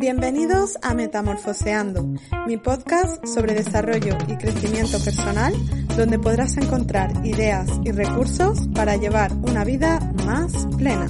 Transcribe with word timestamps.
Bienvenidos 0.00 0.78
a 0.80 0.94
Metamorfoseando, 0.94 2.14
mi 2.46 2.56
podcast 2.56 3.22
sobre 3.26 3.52
desarrollo 3.52 4.16
y 4.28 4.36
crecimiento 4.38 4.98
personal, 5.04 5.52
donde 5.94 6.18
podrás 6.18 6.56
encontrar 6.56 7.12
ideas 7.26 7.68
y 7.84 7.92
recursos 7.92 8.66
para 8.74 8.96
llevar 8.96 9.30
una 9.34 9.62
vida 9.62 10.00
más 10.24 10.66
plena. 10.78 11.06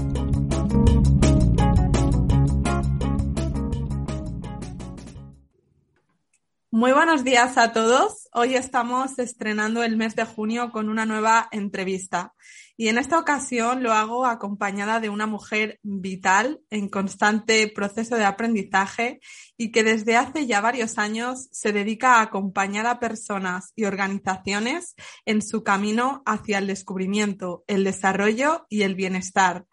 Muy 6.72 6.90
buenos 6.90 7.22
días 7.22 7.58
a 7.58 7.72
todos. 7.72 8.28
Hoy 8.32 8.56
estamos 8.56 9.20
estrenando 9.20 9.84
el 9.84 9.96
mes 9.96 10.16
de 10.16 10.24
junio 10.24 10.72
con 10.72 10.88
una 10.88 11.06
nueva 11.06 11.48
entrevista. 11.52 12.34
Y 12.80 12.88
en 12.88 12.96
esta 12.96 13.18
ocasión 13.18 13.82
lo 13.82 13.92
hago 13.92 14.24
acompañada 14.24 15.00
de 15.00 15.10
una 15.10 15.26
mujer 15.26 15.78
vital 15.82 16.62
en 16.70 16.88
constante 16.88 17.68
proceso 17.68 18.16
de 18.16 18.24
aprendizaje 18.24 19.20
y 19.58 19.70
que 19.70 19.84
desde 19.84 20.16
hace 20.16 20.46
ya 20.46 20.62
varios 20.62 20.96
años 20.96 21.50
se 21.52 21.72
dedica 21.72 22.14
a 22.14 22.22
acompañar 22.22 22.86
a 22.86 22.98
personas 22.98 23.74
y 23.76 23.84
organizaciones 23.84 24.94
en 25.26 25.42
su 25.42 25.62
camino 25.62 26.22
hacia 26.24 26.56
el 26.56 26.68
descubrimiento, 26.68 27.64
el 27.66 27.84
desarrollo 27.84 28.64
y 28.70 28.80
el 28.80 28.94
bienestar. 28.94 29.66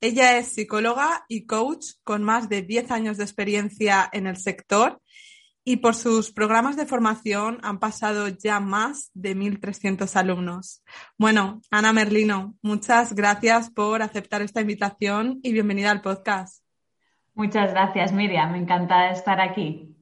Ella 0.00 0.38
es 0.38 0.52
psicóloga 0.52 1.24
y 1.26 1.46
coach 1.46 1.94
con 2.04 2.22
más 2.22 2.48
de 2.48 2.62
10 2.62 2.92
años 2.92 3.16
de 3.16 3.24
experiencia 3.24 4.08
en 4.12 4.28
el 4.28 4.36
sector 4.36 5.00
y 5.64 5.76
por 5.76 5.94
sus 5.94 6.30
programas 6.30 6.76
de 6.76 6.86
formación 6.86 7.58
han 7.62 7.78
pasado 7.78 8.28
ya 8.28 8.60
más 8.60 9.10
de 9.14 9.34
1.300 9.34 10.14
alumnos. 10.16 10.82
Bueno, 11.18 11.62
Ana 11.70 11.92
Merlino, 11.92 12.54
muchas 12.62 13.14
gracias 13.14 13.70
por 13.70 14.02
aceptar 14.02 14.42
esta 14.42 14.60
invitación 14.60 15.40
y 15.42 15.52
bienvenida 15.52 15.90
al 15.90 16.02
podcast. 16.02 16.62
Muchas 17.34 17.72
gracias, 17.72 18.12
Miriam. 18.12 18.52
Me 18.52 18.58
encanta 18.58 19.10
estar 19.10 19.40
aquí. 19.40 19.93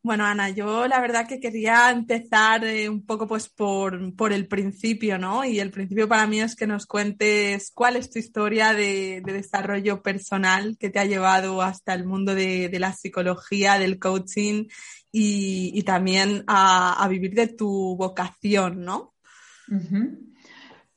Bueno, 0.00 0.24
Ana, 0.24 0.48
yo 0.50 0.86
la 0.86 1.00
verdad 1.00 1.26
que 1.26 1.40
quería 1.40 1.90
empezar 1.90 2.64
eh, 2.64 2.88
un 2.88 3.04
poco 3.04 3.26
pues 3.26 3.48
por, 3.48 4.14
por, 4.14 4.32
el 4.32 4.46
principio, 4.46 5.18
¿no? 5.18 5.44
Y 5.44 5.58
el 5.58 5.72
principio 5.72 6.08
para 6.08 6.26
mí 6.26 6.40
es 6.40 6.54
que 6.54 6.68
nos 6.68 6.86
cuentes 6.86 7.72
cuál 7.74 7.96
es 7.96 8.08
tu 8.08 8.18
historia 8.20 8.72
de, 8.74 9.20
desarrollo 9.24 10.00
personal 10.00 10.76
que 10.78 10.90
te 10.90 11.00
ha 11.00 11.04
llevado 11.04 11.62
hasta 11.62 11.94
el 11.94 12.06
mundo 12.06 12.34
de, 12.34 12.70
la 12.78 12.92
psicología, 12.92 13.78
del 13.78 13.98
coaching 13.98 14.66
y, 15.10 15.82
también 15.82 16.44
a, 16.46 17.06
vivir 17.10 17.34
de 17.34 17.48
tu 17.48 17.96
vocación, 17.96 18.84
¿no? 18.84 19.14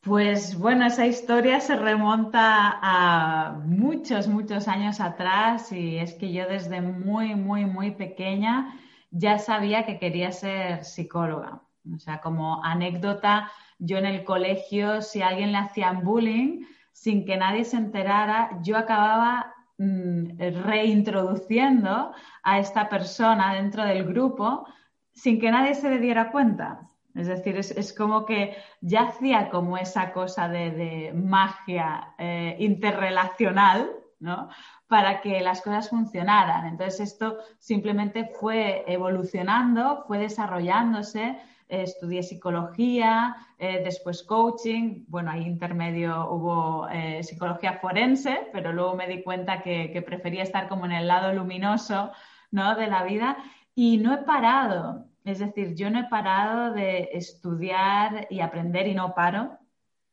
Pues 0.02 0.56
bueno, 0.56 0.86
esa 0.86 1.08
historia 1.08 1.60
se 1.60 1.76
remonta 1.76 2.80
a 2.82 3.60
muchos, 3.66 4.28
muchos 4.28 4.68
años 4.68 5.00
atrás 5.00 5.72
y 5.72 5.98
es 5.98 6.14
que 6.14 6.32
yo 6.32 6.48
desde 6.48 6.82
muy, 6.82 7.36
muy, 7.36 7.66
muy 7.66 7.92
pequeña 7.92 8.78
ya 9.12 9.38
sabía 9.38 9.86
que 9.86 10.00
quería 10.00 10.32
ser 10.32 10.84
psicóloga. 10.84 11.62
O 11.94 12.00
sea, 12.00 12.22
como 12.22 12.64
anécdota, 12.64 13.52
yo 13.80 13.98
en 13.98 14.06
el 14.06 14.24
colegio, 14.24 15.02
si 15.02 15.22
alguien 15.22 15.52
le 15.52 15.60
hacían 15.60 16.04
bullying, 16.04 16.66
sin 16.92 17.26
que 17.26 17.38
nadie 17.38 17.66
se 17.66 17.78
enterara, 17.78 18.60
yo 18.62 18.78
acababa 18.78 19.54
mm, 19.78 20.38
reintroduciendo 20.64 22.14
a 22.44 22.60
esta 22.60 22.90
persona 22.90 23.54
dentro 23.56 23.84
del 23.84 24.06
grupo 24.06 24.66
sin 25.14 25.40
que 25.40 25.52
nadie 25.52 25.74
se 25.74 25.90
le 25.90 26.00
diera 26.00 26.32
cuenta. 26.32 26.88
Es 27.16 27.28
decir, 27.28 27.58
es, 27.58 27.94
como 27.94 28.26
que 28.26 28.56
ya 28.80 29.02
hacía 29.10 29.50
como 29.50 29.78
esa 29.78 30.14
cosa 30.14 30.48
de, 30.48 31.12
magia 31.14 32.14
eh, 32.18 32.56
interrelacional, 32.60 33.92
¿no? 34.22 34.50
para 34.88 35.22
que 35.22 35.42
las 35.42 35.62
cosas 35.62 35.90
funcionaran. 35.90 36.66
Entonces 36.66 37.12
esto 37.12 37.38
simplemente 37.60 38.26
fue 38.26 38.84
evolucionando, 38.88 40.04
fue 40.08 40.20
desarrollándose. 40.20 41.40
estudié 41.68 42.22
psicología, 42.22 43.36
eh, 43.58 43.82
después 43.84 44.24
coaching, 44.24 45.06
bueno, 45.08 45.32
ahí 45.32 45.44
intermedio 45.46 46.30
hubo 46.30 46.90
eh, 46.90 47.24
psicología 47.24 47.80
forense, 47.80 48.50
pero 48.52 48.74
luego 48.74 48.96
me 48.96 49.08
di 49.08 49.24
cuenta 49.24 49.62
que, 49.62 50.04
prefería 50.06 50.44
estar 50.44 50.68
como 50.68 50.86
en 50.86 50.92
el 50.92 51.08
lado 51.08 51.32
luminoso 51.32 52.12
¿no? 52.52 52.76
de 52.76 52.88
la 52.88 53.04
vida 53.06 53.38
y 53.74 53.98
no 53.98 54.14
he 54.14 54.18
parado. 54.18 55.06
Es 55.24 55.40
decir, 55.40 55.76
yo 55.76 55.90
no 55.90 56.00
he 56.00 56.10
parado 56.10 56.74
de 56.74 57.10
estudiar 57.14 58.28
y 58.30 58.42
aprender 58.42 58.88
y 58.88 58.94
no 58.94 59.14
paro, 59.14 59.58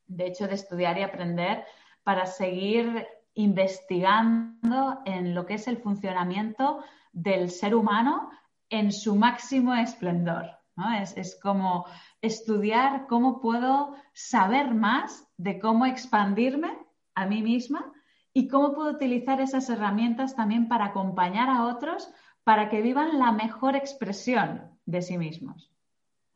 de 0.07 0.27
hecho, 0.27 0.47
de 0.47 0.55
estudiar 0.55 0.97
y 0.99 1.03
aprender 1.03 1.65
para 2.05 2.27
seguir 2.27 3.07
investigando 3.39 5.01
en 5.05 5.33
lo 5.33 5.47
que 5.47 5.55
es 5.55 5.69
el 5.69 5.77
funcionamiento 5.77 6.83
del 7.13 7.51
ser 7.51 7.77
humano 7.77 8.31
en 8.69 8.91
su 8.91 9.15
máximo 9.15 9.75
esplendor. 9.75 10.59
Es, 11.01 11.39
como 11.41 11.87
estudiar 12.21 13.07
cómo 13.07 13.41
puedo 13.41 13.95
saber 14.13 14.75
más 14.75 15.25
de 15.37 15.61
cómo 15.61 15.87
expandirme 15.87 16.77
a 17.15 17.27
mí 17.27 17.43
misma 17.43 17.93
y 18.33 18.49
cómo 18.49 18.75
puedo 18.75 18.91
utilizar 18.91 19.41
esas 19.41 19.71
herramientas 19.71 20.35
también 20.35 20.67
para 20.67 20.87
acompañar 20.87 21.49
a 21.49 21.65
otros 21.67 22.11
para 22.43 22.69
que 22.69 22.83
vivan 22.83 23.21
la 23.21 23.31
mejor 23.31 23.77
expresión 23.77 24.77
de 24.85 25.03
sí 25.03 25.17
mismos. 25.17 25.73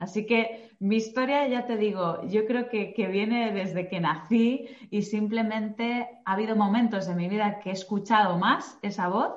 Así 0.03 0.27
que 0.27 0.75
mi 0.81 0.97
historia, 0.97 1.47
ya 1.47 1.65
te 1.65 1.77
digo, 1.77 2.27
yo 2.27 2.45
creo 2.45 2.69
que, 2.69 3.07
viene 3.07 3.53
desde 3.53 3.89
que 3.89 4.01
nací 4.01 4.67
y 4.91 5.03
simplemente 5.03 6.09
ha 6.25 6.33
habido 6.33 6.57
momentos 6.57 7.07
en 7.07 7.17
mi 7.17 7.29
vida 7.29 7.61
que 7.61 7.71
he 7.71 7.73
escuchado 7.73 8.37
más 8.37 8.79
esa 8.83 9.07
voz 9.07 9.33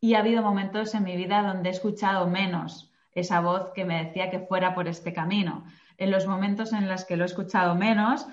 y 0.00 0.14
ha 0.14 0.20
habido 0.20 0.40
momentos 0.42 0.94
en 0.94 1.02
mi 1.02 1.16
vida 1.16 1.42
donde 1.42 1.70
he 1.70 1.72
escuchado 1.72 2.28
menos 2.28 2.92
esa 3.10 3.40
voz 3.40 3.72
que 3.72 3.84
me 3.84 4.04
decía 4.04 4.30
que 4.30 4.38
fuera 4.38 4.72
por 4.72 4.86
este 4.86 5.12
camino. 5.12 5.64
En 5.98 6.12
los 6.12 6.28
momentos 6.28 6.72
en 6.72 6.88
los 6.88 7.04
que 7.04 7.16
lo 7.16 7.24
he 7.24 7.26
escuchado 7.26 7.74
menos, 7.74 8.24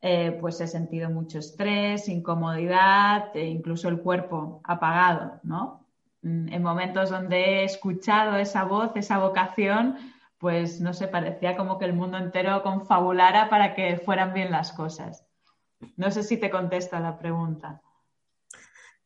eh, 0.00 0.36
pues 0.40 0.60
he 0.60 0.66
sentido 0.66 1.10
mucho 1.10 1.38
estrés, 1.38 2.08
incomodidad 2.08 3.36
e 3.36 3.46
incluso 3.46 3.88
el 3.88 4.00
cuerpo 4.00 4.60
apagado, 4.64 5.38
¿no? 5.44 5.86
Mm, 6.22 6.52
en 6.52 6.62
momentos 6.62 7.10
donde 7.10 7.36
he 7.36 7.64
escuchado 7.64 8.36
esa 8.36 8.64
voz, 8.64 8.90
esa 8.96 9.18
vocación, 9.18 9.96
pues 10.42 10.80
no 10.80 10.92
sé, 10.92 11.06
parecía 11.06 11.56
como 11.56 11.78
que 11.78 11.84
el 11.84 11.92
mundo 11.92 12.18
entero 12.18 12.64
confabulara 12.64 13.48
para 13.48 13.76
que 13.76 13.98
fueran 14.04 14.34
bien 14.34 14.50
las 14.50 14.72
cosas. 14.72 15.24
No 15.96 16.10
sé 16.10 16.24
si 16.24 16.36
te 16.36 16.50
contesta 16.50 16.98
la 16.98 17.16
pregunta. 17.16 17.80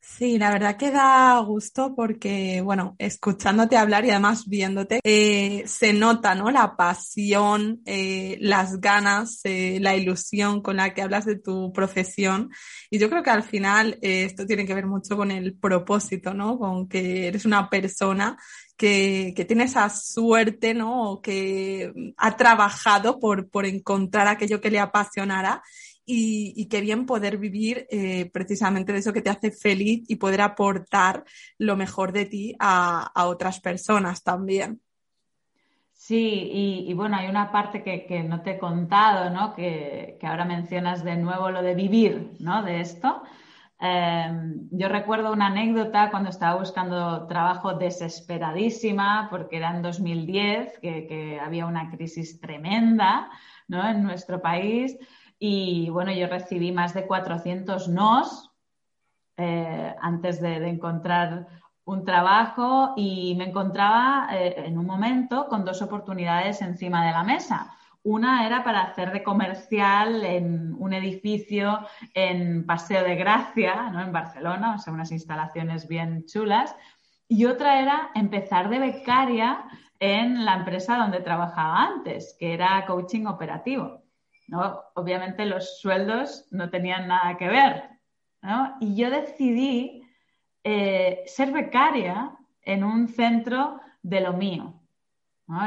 Sí, 0.00 0.38
la 0.38 0.50
verdad 0.50 0.78
que 0.78 0.91
da 0.91 1.38
gusto 1.41 1.94
porque, 1.94 2.62
bueno, 2.62 2.96
escuchándote 2.98 3.76
hablar 3.76 4.06
y 4.06 4.10
además 4.12 4.48
viéndote, 4.48 5.00
eh, 5.04 5.64
se 5.66 5.92
nota, 5.92 6.34
¿no? 6.34 6.50
La 6.50 6.75
pasión, 6.75 7.82
eh, 7.84 8.38
las 8.41 8.80
ganas, 8.80 9.41
eh, 9.44 9.78
la 9.78 9.94
ilusión 9.94 10.62
con 10.62 10.76
la 10.76 10.94
que 10.94 11.02
hablas 11.02 11.26
de 11.26 11.38
tu 11.38 11.70
profesión. 11.70 12.50
Y 12.88 12.98
yo 12.98 13.10
creo 13.10 13.22
que 13.22 13.30
al 13.30 13.42
final 13.42 13.98
esto 14.00 14.46
tiene 14.46 14.64
que 14.64 14.75
ver 14.75 14.86
mucho 14.86 15.19
con 15.19 15.30
el 15.30 15.54
propósito, 15.54 16.32
¿no? 16.32 16.58
Con 16.58 16.88
que 16.88 17.26
eres 17.26 17.44
una 17.44 17.69
persona 17.69 18.38
que, 18.76 19.32
que, 19.34 19.44
tiene 19.44 19.64
esa 19.64 19.88
suerte, 19.88 20.75
¿no? 20.75 21.20
que 21.23 21.93
ha 22.17 22.37
trabajado 22.37 23.19
por, 23.19 23.49
por 23.49 23.67
encontrar 23.67 24.28
aquello 24.28 24.61
que 24.61 24.70
le 24.70 24.78
apasionara 24.78 25.62
y, 26.05 26.52
y 26.56 26.67
qué 26.67 26.81
bien 26.81 27.05
poder 27.05 27.37
vivir 27.37 27.87
eh, 27.90 28.31
precisamente 28.32 28.93
de 28.93 29.00
eso 29.00 29.12
que 29.12 29.23
te 29.23 29.31
hace 29.31 29.50
feliz 29.50 30.05
y 30.08 30.17
poder 30.17 30.40
aportar 30.40 31.25
lo 31.58 31.76
mejor 31.76 32.12
de 32.12 32.26
ti 32.26 32.55
a, 32.58 33.11
a 33.14 33.26
otras 33.26 33.61
personas 33.61 34.23
también. 34.23 34.81
Sí, 35.93 36.84
y, 36.87 36.93
bueno, 36.94 37.17
hay 37.17 37.26
una 37.26 37.50
parte 37.50 37.82
que, 37.82 38.06
que, 38.06 38.23
no 38.23 38.40
te 38.43 38.52
he 38.52 38.58
contado, 38.58 39.28
¿no? 39.31 39.55
Que, 39.56 40.17
que 40.20 40.26
ahora 40.28 40.44
mencionas 40.44 41.02
de 41.02 41.17
nuevo 41.17 41.50
lo 41.50 41.62
de 41.62 41.75
vivir, 41.75 42.37
¿no? 42.38 42.62
De 42.62 42.81
esto. 42.81 43.23
Em, 43.78 44.69
yo 44.70 44.88
recuerdo 44.88 45.32
una 45.32 45.46
anécdota 45.46 46.11
cuando 46.11 46.31
estaba 46.31 46.58
buscando 46.58 47.26
trabajo 47.26 47.75
desesperadísima, 47.75 49.28
porque 49.31 49.58
era 49.58 49.76
en 49.76 49.82
2010, 49.82 50.78
que, 50.81 51.38
había 51.43 51.67
una 51.67 51.90
crisis 51.90 52.40
tremenda 52.40 53.31
en 53.69 54.02
nuestro 54.02 54.40
país. 54.40 54.96
Y 55.38 55.90
bueno, 55.90 56.12
yo 56.12 56.26
recibí 56.26 56.73
más 56.73 56.94
de 56.94 57.06
400 57.06 57.88
nos 57.88 58.50
eh, 59.37 59.94
antes 60.00 60.40
de, 60.40 60.56
encontrar 60.69 61.46
un 61.84 62.05
trabajo 62.05 62.94
y 62.96 63.34
me 63.37 63.44
encontraba 63.44 64.28
eh, 64.32 64.55
en 64.67 64.78
un 64.78 64.87
momento 64.87 65.46
con 65.49 65.64
dos 65.64 65.82
oportunidades 65.82 66.62
encima 66.62 67.06
de 67.06 67.12
la 67.12 67.23
mesa. 67.23 67.76
Una 68.06 68.47
era 68.47 68.62
para 68.62 68.82
hacer 68.82 69.11
de 69.11 69.25
comercial 69.25 70.25
en 70.25 70.76
un 70.79 70.93
edificio 70.93 71.81
en 72.14 72.64
Paseo 72.64 73.03
de 73.03 73.17
Gracia, 73.17 73.91
¿no? 73.91 74.00
en 74.00 74.12
Barcelona, 74.12 74.76
o 74.76 74.79
sea, 74.79 74.93
unas 74.93 75.11
instalaciones 75.11 75.88
bien 75.88 76.25
chulas. 76.25 76.76
Y 77.26 77.47
otra 77.47 77.81
era 77.81 78.12
empezar 78.14 78.69
de 78.70 78.79
becaria 78.79 79.64
en 79.99 80.44
la 80.44 80.55
empresa 80.55 80.99
donde 80.99 81.19
trabajaba 81.19 81.82
antes, 81.82 82.37
que 82.38 82.55
era 82.55 82.87
coaching 82.87 83.26
operativo. 83.26 84.05
¿no? 84.47 84.82
Obviamente 84.94 85.44
los 85.44 85.81
sueldos 85.81 86.47
no 86.52 86.70
tenían 86.70 87.09
nada 87.09 87.37
que 87.37 87.49
ver. 87.49 87.91
¿no? 88.41 88.76
Y 88.79 88.94
yo 88.94 89.11
decidí 89.11 90.09
eh, 90.62 91.25
ser 91.26 91.50
becaria 91.50 92.37
en 92.62 92.85
un 92.85 93.09
centro 93.09 93.81
de 94.00 94.20
lo 94.20 94.32
mío. 94.32 94.81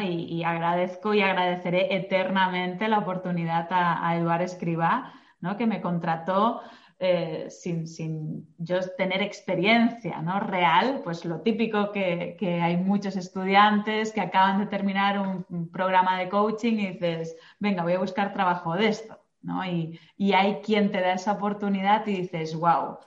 Y, 0.02 0.44
agradezco 0.44 1.14
y 1.14 1.22
agradeceré 1.22 1.96
eternamente 1.96 2.90
la 2.90 3.00
oportunidad 3.00 3.68
a, 3.72 4.16
Eduardo 4.18 4.44
Escribá, 4.44 5.14
¿no? 5.40 5.56
que 5.56 5.68
me 5.68 5.80
contrató 5.80 6.62
eh, 7.00 7.48
sin, 7.50 8.46
yo 8.58 8.80
tener 8.98 9.22
experiencia 9.22 10.22
¿no? 10.22 10.42
real, 10.42 11.00
pues 11.02 11.24
lo 11.24 11.40
típico 11.42 11.94
que, 11.94 12.36
hay 12.62 12.76
muchos 12.76 13.16
estudiantes 13.16 14.12
que 14.12 14.20
acaban 14.20 14.60
de 14.60 14.66
terminar 14.66 15.18
un, 15.18 15.70
programa 15.72 16.20
de 16.20 16.28
coaching 16.28 16.74
y 16.74 16.88
dices, 16.92 17.38
venga, 17.60 17.84
voy 17.84 17.94
a 17.94 18.00
buscar 18.00 18.34
trabajo 18.34 18.76
de 18.76 18.90
esto. 18.90 19.18
¿no? 19.42 19.64
Y, 19.66 19.98
y 20.18 20.34
hay 20.34 20.56
quien 20.56 20.92
te 20.92 21.00
da 21.00 21.14
esa 21.14 21.32
oportunidad 21.34 22.06
y 22.06 22.18
dices, 22.18 22.54
wow, 22.54 22.98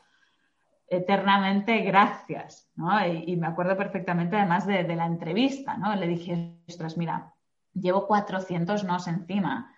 eternamente 0.93 1.79
gracias, 1.79 2.71
¿no? 2.77 3.05
Y, 3.07 3.37
me 3.37 3.47
acuerdo 3.47 3.77
perfectamente 3.77 4.37
además 4.37 4.67
de, 4.67 4.85
la 4.95 5.07
entrevista, 5.07 5.77
¿no? 5.77 5.95
Le 5.97 6.07
dije, 6.07 6.59
ostras, 6.69 6.97
mira, 6.97 7.35
llevo 7.73 8.07
400 8.07 8.85
nos 8.85 9.09
encima. 9.09 9.75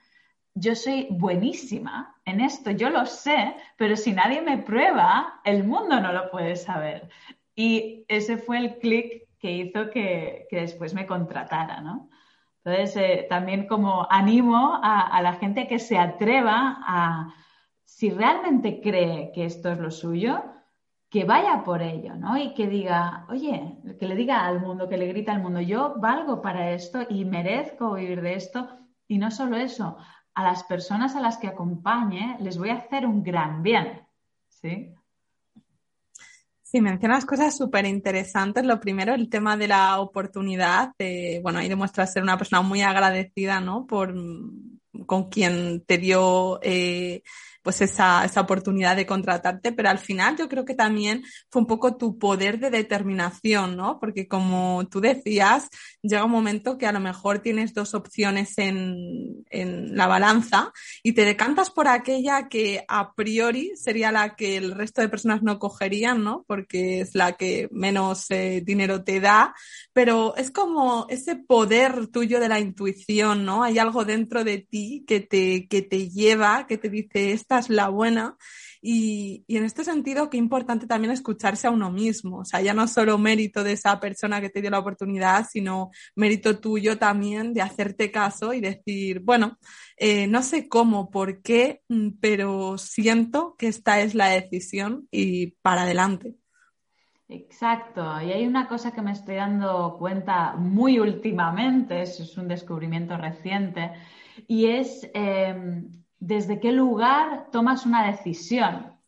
Yo 0.54 0.74
soy 0.74 1.06
buenísima 1.10 2.16
en 2.24 2.40
esto, 2.40 2.70
yo 2.72 2.90
lo 2.90 3.06
sé, 3.06 3.54
pero 3.76 3.96
si 3.96 4.12
nadie 4.12 4.42
me 4.42 4.58
prueba, 4.58 5.40
el 5.44 5.64
mundo 5.64 6.00
no 6.00 6.12
lo 6.12 6.30
puede 6.30 6.56
saber. 6.56 7.08
Y 7.54 8.04
ese 8.08 8.36
fue 8.36 8.58
el 8.58 8.78
clic 8.78 9.28
que 9.38 9.52
hizo 9.52 9.90
que, 9.90 10.48
después 10.50 10.94
me 10.94 11.06
contratara, 11.06 11.80
¿no? 11.80 12.10
Entonces, 12.64 12.96
eh, 12.96 13.26
también 13.28 13.66
como 13.66 14.06
animo 14.10 14.80
a, 14.82 15.00
a 15.00 15.22
la 15.22 15.34
gente 15.34 15.68
que 15.68 15.78
se 15.78 15.98
atreva 15.98 16.78
a, 16.80 17.34
si 17.84 18.10
realmente 18.10 18.80
cree 18.80 19.30
que 19.32 19.44
esto 19.44 19.70
es 19.70 19.78
lo 19.78 19.90
suyo, 19.90 20.42
que 21.14 21.22
vaya 21.22 21.62
por 21.62 21.80
ello, 21.80 22.16
¿no? 22.16 22.36
Y 22.36 22.54
que 22.54 22.66
diga, 22.66 23.24
oye, 23.28 23.78
que 24.00 24.08
le 24.08 24.16
diga 24.16 24.44
al 24.44 24.60
mundo, 24.60 24.88
que 24.88 24.96
le 24.96 25.06
grita 25.06 25.30
al 25.30 25.40
mundo, 25.40 25.60
yo 25.60 25.94
valgo 25.96 26.42
para 26.42 26.72
esto 26.72 27.06
y 27.08 27.24
merezco 27.24 27.94
vivir 27.94 28.20
de 28.20 28.34
esto. 28.34 28.68
Y 29.06 29.18
no 29.18 29.30
solo 29.30 29.56
eso, 29.56 29.96
a 30.34 30.42
las 30.42 30.64
personas 30.64 31.14
a 31.14 31.20
las 31.20 31.36
que 31.38 31.46
acompañe 31.46 32.36
les 32.40 32.58
voy 32.58 32.70
a 32.70 32.78
hacer 32.78 33.06
un 33.06 33.22
gran 33.22 33.62
bien, 33.62 34.02
¿sí? 34.48 34.92
Sí, 36.64 36.80
mencionas 36.80 37.24
cosas 37.24 37.56
súper 37.56 37.86
interesantes. 37.86 38.66
Lo 38.66 38.80
primero, 38.80 39.14
el 39.14 39.28
tema 39.28 39.56
de 39.56 39.68
la 39.68 40.00
oportunidad. 40.00 40.94
bueno, 41.44 41.60
ahí 41.60 41.68
demuestras 41.68 42.12
ser 42.12 42.24
una 42.24 42.36
persona 42.36 42.62
muy 42.62 42.82
agradecida, 42.82 43.60
¿no? 43.60 43.86
Por 43.86 44.12
con 45.06 45.28
quien 45.28 45.84
te 45.86 45.98
dio 45.98 46.58
eh, 46.60 47.22
pues 47.64 47.80
esa, 47.80 48.24
esa 48.24 48.42
oportunidad 48.42 48.94
de 48.94 49.06
contratarte, 49.06 49.72
pero 49.72 49.88
al 49.88 49.98
final 49.98 50.36
yo 50.36 50.48
creo 50.48 50.64
que 50.66 50.74
también 50.74 51.24
fue 51.50 51.62
un 51.62 51.66
poco 51.66 51.96
tu 51.96 52.18
poder 52.18 52.60
de 52.60 52.70
determinación, 52.70 53.74
¿no? 53.76 53.98
Porque 53.98 54.28
como 54.28 54.86
tú 54.90 55.00
decías, 55.00 55.68
llega 56.04 56.24
un 56.24 56.30
momento 56.30 56.76
que 56.76 56.86
a 56.86 56.92
lo 56.92 57.00
mejor 57.00 57.38
tienes 57.38 57.72
dos 57.72 57.94
opciones 57.94 58.58
en, 58.58 59.44
en 59.50 59.96
la 59.96 60.06
balanza 60.06 60.72
y 61.02 61.12
te 61.12 61.24
decantas 61.24 61.70
por 61.70 61.88
aquella 61.88 62.48
que 62.48 62.84
a 62.86 63.14
priori 63.14 63.72
sería 63.76 64.12
la 64.12 64.36
que 64.36 64.56
el 64.56 64.72
resto 64.72 65.00
de 65.00 65.08
personas 65.08 65.42
no 65.42 65.58
cogerían, 65.58 66.22
¿no? 66.22 66.44
Porque 66.46 67.00
es 67.00 67.14
la 67.14 67.32
que 67.32 67.68
menos 67.72 68.30
eh, 68.30 68.62
dinero 68.64 69.02
te 69.02 69.20
da, 69.20 69.54
pero 69.92 70.36
es 70.36 70.50
como 70.50 71.06
ese 71.08 71.36
poder 71.36 72.08
tuyo 72.08 72.38
de 72.38 72.48
la 72.48 72.60
intuición, 72.60 73.44
¿no? 73.44 73.64
Hay 73.64 73.78
algo 73.78 74.04
dentro 74.04 74.44
de 74.44 74.58
ti 74.58 75.04
que 75.06 75.20
te, 75.20 75.66
que 75.68 75.80
te 75.82 76.10
lleva, 76.10 76.66
que 76.66 76.76
te 76.76 76.90
dice, 76.90 77.32
esta 77.32 77.58
es 77.58 77.70
la 77.70 77.88
buena. 77.88 78.36
Y, 78.86 79.46
en 79.48 79.64
este 79.64 79.82
sentido, 79.82 80.28
qué 80.28 80.36
importante 80.36 80.86
también 80.86 81.10
escucharse 81.10 81.66
a 81.66 81.70
uno 81.70 81.90
mismo. 81.90 82.40
O 82.40 82.44
sea, 82.44 82.60
ya 82.60 82.74
no 82.74 82.86
solo 82.86 83.16
mérito 83.16 83.64
de 83.64 83.72
esa 83.72 83.98
persona 83.98 84.42
que 84.42 84.50
te 84.50 84.60
dio 84.60 84.70
la 84.70 84.80
oportunidad, 84.80 85.46
sino 85.50 85.90
mérito 86.14 86.58
tuyo 86.58 86.98
también 86.98 87.54
de 87.54 87.62
hacerte 87.62 88.10
caso 88.10 88.52
y 88.52 88.60
decir, 88.60 89.20
bueno, 89.20 89.56
eh, 89.96 90.26
no 90.26 90.42
sé 90.42 90.68
cómo, 90.68 91.10
por 91.10 91.40
qué, 91.40 91.80
mm, 91.88 92.10
pero 92.20 92.76
siento 92.76 93.56
que 93.56 93.68
esta 93.68 94.02
es 94.02 94.14
la 94.14 94.28
decisión 94.28 95.08
y 95.10 95.52
para 95.62 95.84
adelante. 95.84 96.34
Exacto, 97.26 98.20
y 98.20 98.32
hay 98.32 98.46
una 98.46 98.68
cosa 98.68 98.92
que 98.92 99.00
me 99.00 99.12
estoy 99.12 99.36
dando 99.36 99.96
cuenta 99.98 100.56
muy 100.56 100.98
últimamente, 100.98 102.02
eso 102.02 102.22
es 102.22 102.36
un 102.36 102.48
descubrimiento 102.48 103.16
reciente, 103.16 103.92
y 104.46 104.66
es 104.66 105.08
em, 105.14 106.03
desde 106.26 106.58
qué 106.58 106.72
lugar 106.72 107.50
tomas 107.52 107.84
una 107.84 108.06
decisión, 108.06 108.98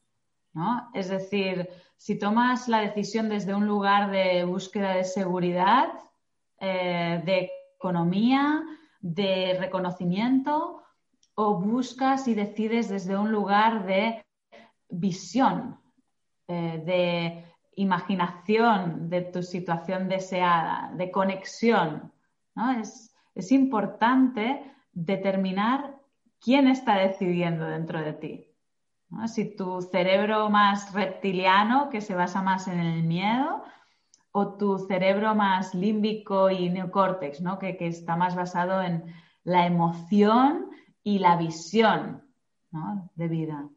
¿no? 0.52 0.90
Es 0.92 1.08
decir, 1.08 1.66
si 1.96 2.18
tomas 2.18 2.68
la 2.68 2.80
decisión 2.80 3.30
desde 3.30 3.54
un 3.54 3.66
lugar 3.66 4.10
de 4.10 4.44
búsqueda 4.44 4.94
de 4.94 5.04
seguridad, 5.04 5.88
eh, 6.60 7.22
de 7.24 7.50
economía, 7.78 8.62
de 9.00 9.56
reconocimiento, 9.58 10.82
o 11.36 11.58
buscas 11.58 12.28
y 12.28 12.34
decides 12.34 12.90
desde 12.90 13.16
un 13.16 13.32
lugar 13.32 13.86
de 13.86 14.22
visión, 14.90 15.80
eh, 16.48 16.82
de 16.84 17.44
imaginación 17.76 19.08
de 19.08 19.22
tu 19.22 19.42
situación 19.42 20.08
deseada, 20.08 20.92
de 20.94 21.10
conexión. 21.10 22.12
¿no? 22.54 22.72
Es, 22.72 23.14
es 23.34 23.52
importante 23.52 24.70
determinar 24.92 25.95
¿quién 26.40 26.68
está 26.68 26.96
decidiendo 26.96 27.66
dentro 27.66 28.00
de 28.00 28.12
ti? 28.12 28.46
Si 29.26 29.56
tu 29.56 29.82
cerebro 29.82 30.50
más 30.50 30.92
reptiliano, 30.92 31.88
que 31.90 32.00
se 32.00 32.14
basa 32.14 32.42
más 32.42 32.66
en 32.68 32.80
el 32.80 33.02
miedo, 33.04 33.62
o 34.32 34.56
tu 34.56 34.78
cerebro 34.78 35.34
más 35.34 35.75
límbico 35.75 36.50
y 36.50 36.68
neocórtex, 36.68 37.40
¿no? 37.40 37.58
que, 37.58 37.76
está 37.80 38.16
más 38.16 38.34
basado 38.34 38.82
en 38.82 39.04
la 39.44 39.66
emoción 39.66 40.70
y 41.02 41.20
la 41.20 41.37
visión 41.37 42.22
de 43.14 43.28
vida. 43.28 43.68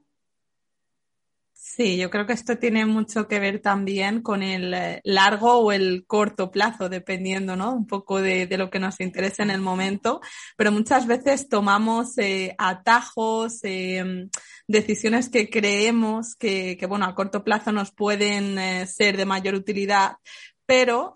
Sí, 1.61 1.97
yo 1.97 2.09
creo 2.09 2.25
que 2.25 2.31
esto 2.31 2.57
tiene 2.57 2.85
mucho 2.85 3.27
que 3.27 3.37
ver 3.37 3.61
también 3.61 4.21
con 4.21 4.43
el 4.43 4.73
eh, 4.73 5.01
largo 5.03 5.57
o 5.59 5.73
el 5.73 6.05
corto 6.07 6.51
plazo, 6.51 6.87
dependiendo, 6.87 7.57
¿no? 7.57 7.73
Un 7.73 7.85
poco 7.85 8.21
de, 8.21 8.47
lo 8.57 8.69
que 8.69 8.79
nos 8.79 9.01
interese 9.01 9.43
en 9.43 9.49
el 9.51 9.59
momento, 9.59 10.21
pero 10.55 10.71
muchas 10.71 11.05
veces 11.05 11.49
tomamos 11.49 12.17
eh, 12.17 12.55
atajos, 12.57 13.59
eh, 13.63 14.29
decisiones 14.67 15.27
que 15.27 15.49
creemos 15.49 16.33
que, 16.35 16.77
que, 16.77 16.85
bueno, 16.85 17.05
a 17.05 17.13
corto 17.13 17.43
plazo 17.43 17.73
nos 17.73 17.91
pueden 17.91 18.87
ser 18.87 19.17
de 19.17 19.25
mayor 19.25 19.55
utilidad, 19.55 20.13
pero 20.65 21.13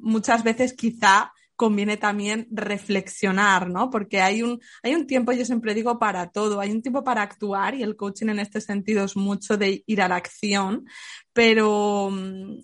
muchas 0.00 0.42
veces 0.44 0.72
quizá 0.72 1.30
conviene 1.56 1.96
también 1.96 2.46
reflexionar, 2.50 3.70
¿no? 3.70 3.90
Porque 3.90 4.20
hay 4.20 4.42
un, 4.42 4.60
hay 4.82 4.94
un 4.94 5.06
tiempo, 5.06 5.32
yo 5.32 5.44
siempre 5.44 5.74
digo, 5.74 5.98
para 5.98 6.30
todo, 6.30 6.60
hay 6.60 6.70
un 6.70 6.82
tiempo 6.82 7.04
para 7.04 7.22
actuar 7.22 7.74
y 7.74 7.82
el 7.82 7.96
coaching 7.96 8.28
en 8.28 8.40
este 8.40 8.60
sentido 8.60 9.04
es 9.04 9.16
mucho 9.16 9.56
de 9.56 9.82
ir 9.86 10.02
a 10.02 10.08
la 10.08 10.16
acción, 10.16 10.86
pero 11.32 12.10
mm, 12.10 12.58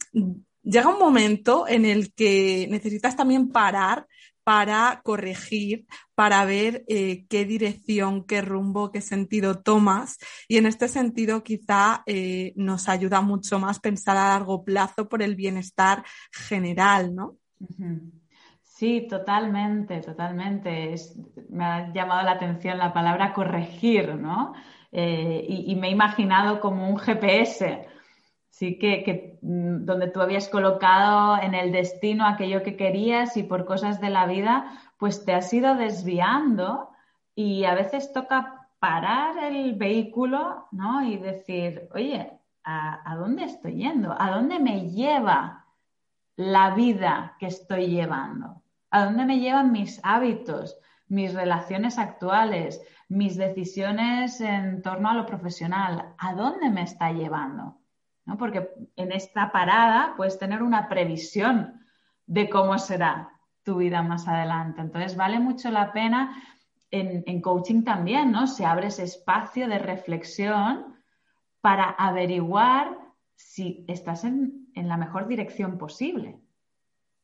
llega 0.63 0.89
un 0.89 0.99
momento 0.99 1.67
en 1.69 1.85
el 1.85 2.13
que 2.15 2.67
necesitas 2.71 3.17
también 3.17 3.51
parar 3.51 4.07
para 4.43 5.01
corregir, 5.05 5.87
para 6.15 6.45
ver 6.45 6.85
eh, 6.89 7.25
qué 7.29 7.45
dirección, 7.45 8.25
qué 8.25 8.41
rumbo, 8.43 8.91
qué 8.91 9.01
sentido 9.01 9.61
tomas. 9.61 10.19
Y 10.49 10.57
en 10.57 10.67
este 10.67 10.89
sentido 10.89 11.45
quizá 11.45 12.03
eh, 12.07 12.53
nos 12.57 12.89
ayuda 12.89 13.21
mucho 13.21 13.59
más 13.59 13.79
pensar 13.79 14.17
a 14.17 14.31
largo 14.31 14.65
plazo 14.65 15.09
por 15.09 15.23
el 15.23 15.37
bienestar 15.37 16.05
general, 16.33 17.15
¿no? 17.15 17.37
Sí, 18.81 19.07
totalmente, 19.11 20.01
totalmente. 20.01 20.95
me 21.51 21.65
ha 21.67 21.93
llamado 21.93 22.23
la 22.23 22.33
atención 22.33 22.79
la 22.79 22.95
palabra 22.95 23.35
corregir, 23.35 24.15
¿no? 24.15 24.55
Eh, 24.91 25.45
y, 25.49 25.77
me 25.77 25.89
he 25.89 25.91
imaginado 25.91 26.61
como 26.61 26.89
un 26.89 26.97
GPS, 26.97 27.87
sí 28.49 28.79
que, 28.79 29.39
mm, 29.43 29.85
donde 29.85 30.09
tú 30.09 30.23
habías 30.23 30.49
colocado 30.49 31.37
en 31.43 31.55
el 31.55 31.73
destino 31.73 32.27
aquello 32.27 32.63
que 32.63 32.77
querías 32.77 33.37
y 33.37 33.43
por 33.43 33.67
cosas 33.67 34.01
de 34.01 34.09
la 34.09 34.25
vida, 34.27 34.73
pues 34.99 35.27
te 35.27 35.35
has 35.35 35.53
ido 35.53 35.75
desviando 35.75 36.89
y 37.35 37.65
a 37.65 37.75
veces 37.75 38.13
toca 38.15 38.69
parar 38.79 39.45
el 39.45 39.75
vehículo, 39.75 40.69
¿no? 40.73 41.05
Y 41.05 41.19
decir, 41.19 41.89
oye, 41.95 42.33
a, 42.65 43.15
dónde 43.19 43.45
estoy 43.45 43.75
yendo, 43.75 44.17
a 44.19 44.31
dónde 44.31 44.59
me 44.59 44.89
lleva 44.91 45.67
la 46.37 46.75
vida 46.75 47.37
que 47.39 47.47
estoy 47.47 47.89
llevando, 47.89 48.60
a 48.91 49.05
dónde 49.05 49.25
me 49.25 49.39
llevan 49.39 49.73
mis 49.73 50.01
hábitos, 50.03 50.79
mis 51.09 51.35
relaciones 51.35 51.99
actuales, 51.99 52.81
mis 53.09 53.37
decisiones 53.37 54.41
en 54.41 54.83
torno 54.83 55.09
a 55.09 55.15
lo 55.15 55.27
profesional, 55.27 56.15
a 56.19 56.35
dónde 56.35 56.71
me 56.71 56.83
está 56.83 57.13
llevando. 57.13 57.79
Porque 58.39 58.71
en 58.95 59.11
esta 59.11 59.51
parada 59.51 60.15
puedes 60.17 60.39
tener 60.39 60.63
una 60.63 60.89
previsión 60.89 61.81
de 62.27 62.49
cómo 62.49 62.79
será 62.79 63.31
tu 63.65 63.79
vida 63.79 64.03
más 64.03 64.29
adelante. 64.29 64.81
Entonces, 64.81 65.17
vale 65.17 65.41
mucho 65.41 65.71
la 65.71 65.93
pena 65.93 66.41
en, 66.93 67.25
en 67.27 67.41
coaching 67.41 67.83
también, 67.83 68.31
¿no? 68.31 68.47
Se 68.47 68.65
abre 68.65 68.87
ese 68.87 69.03
espacio 69.03 69.67
de 69.67 69.79
reflexión 69.79 70.95
para 71.61 71.91
averiguar 71.91 72.97
si 73.37 73.85
estás 73.89 74.25
en, 74.25 74.69
la 74.75 74.97
mejor 74.97 75.27
dirección 75.27 75.79
posible 75.79 76.41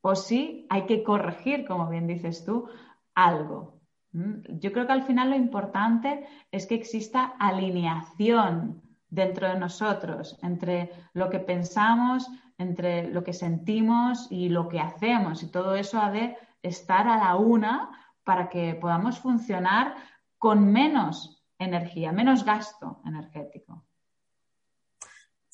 o 0.09 0.15
si 0.15 0.69
hay 0.71 0.87
que 0.87 1.03
corregir, 1.03 1.67
como 1.67 1.89
bien 1.89 2.07
dices 2.07 2.45
tú, 2.45 2.69
algo. 3.13 3.81
¿Mm? 4.13 4.61
Yo 4.61 4.73
creo 4.73 4.87
que 4.87 4.93
al 4.93 5.03
final 5.03 5.31
lo 5.31 5.37
importante 5.37 6.25
es 6.53 6.69
que 6.69 6.77
exista 6.77 7.35
alineación 7.41 8.83
dentro 9.09 9.49
de 9.49 9.59
nosotros 9.59 10.39
entre 10.43 10.93
lo 11.13 11.29
que 11.29 11.41
pensamos, 11.41 12.31
entre 12.57 13.11
lo 13.11 13.25
que 13.25 13.33
sentimos 13.33 14.29
y 14.31 14.49
lo 14.49 14.69
que 14.69 14.79
hacemos. 14.79 15.43
Y 15.43 15.51
todo 15.51 15.75
eso 15.75 16.01
ha 16.01 16.13
de 16.13 16.37
estar 16.63 17.09
a 17.09 17.17
la 17.17 17.35
una 17.35 17.91
para 18.23 18.49
que 18.49 18.77
podamos 18.77 19.19
funcionar 19.19 19.97
con 20.39 20.71
menos 20.71 21.45
energía, 21.59 22.13
menos 22.13 22.45
gasto 22.45 23.03
energético. 23.05 23.86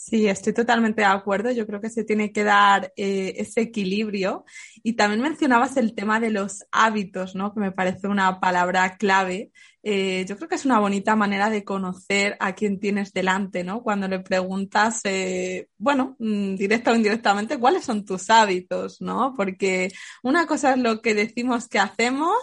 Sí, 0.05 0.27
estoy 0.27 0.53
totalmente 0.53 1.03
de 1.03 1.07
acuerdo. 1.07 1.53
Yo 1.53 1.65
creo 1.65 1.81
que 1.81 1.89
se 1.89 2.03
tiene 2.05 2.33
que 2.33 2.43
dar 2.43 2.93
eh, 2.97 3.35
ese 3.37 3.61
equilibrio. 3.61 4.45
Y 4.83 4.95
también 4.95 5.21
mencionabas 5.23 5.77
el 5.77 5.95
tema 5.95 6.19
de 6.19 6.31
los 6.31 6.65
hábitos, 6.73 7.37
¿no? 7.37 7.55
Que 7.55 7.61
me 7.61 7.71
parece 7.71 8.09
una 8.09 8.41
palabra 8.41 8.97
clave 8.97 9.53
eh, 9.85 10.25
yo 10.29 10.37
creo 10.37 10.49
que 10.49 10.55
es 10.55 10.65
una 10.65 10.79
bonita 10.79 11.17
manera 11.17 11.51
de 11.51 11.65
conocer 11.65 12.37
a 12.39 12.55
quien 12.55 12.79
tienes 12.79 13.13
delante, 13.13 13.65
¿no? 13.65 13.83
Cuando 13.83 14.07
le 14.07 14.21
preguntas, 14.21 15.01
eh, 15.03 15.69
bueno, 15.77 16.15
mm, 16.21 16.55
directa 16.55 16.93
o 16.93 16.95
indirectamente, 16.95 17.59
cuáles 17.59 17.85
son 17.85 18.05
tus 18.05 18.31
hábitos, 18.31 19.01
¿no? 19.01 19.35
Porque 19.37 19.91
una 20.23 20.47
cosa 20.47 20.75
es 20.75 20.79
lo 20.79 21.03
que 21.03 21.15
decimos 21.15 21.69
que 21.69 21.81
hacemos, 21.81 22.37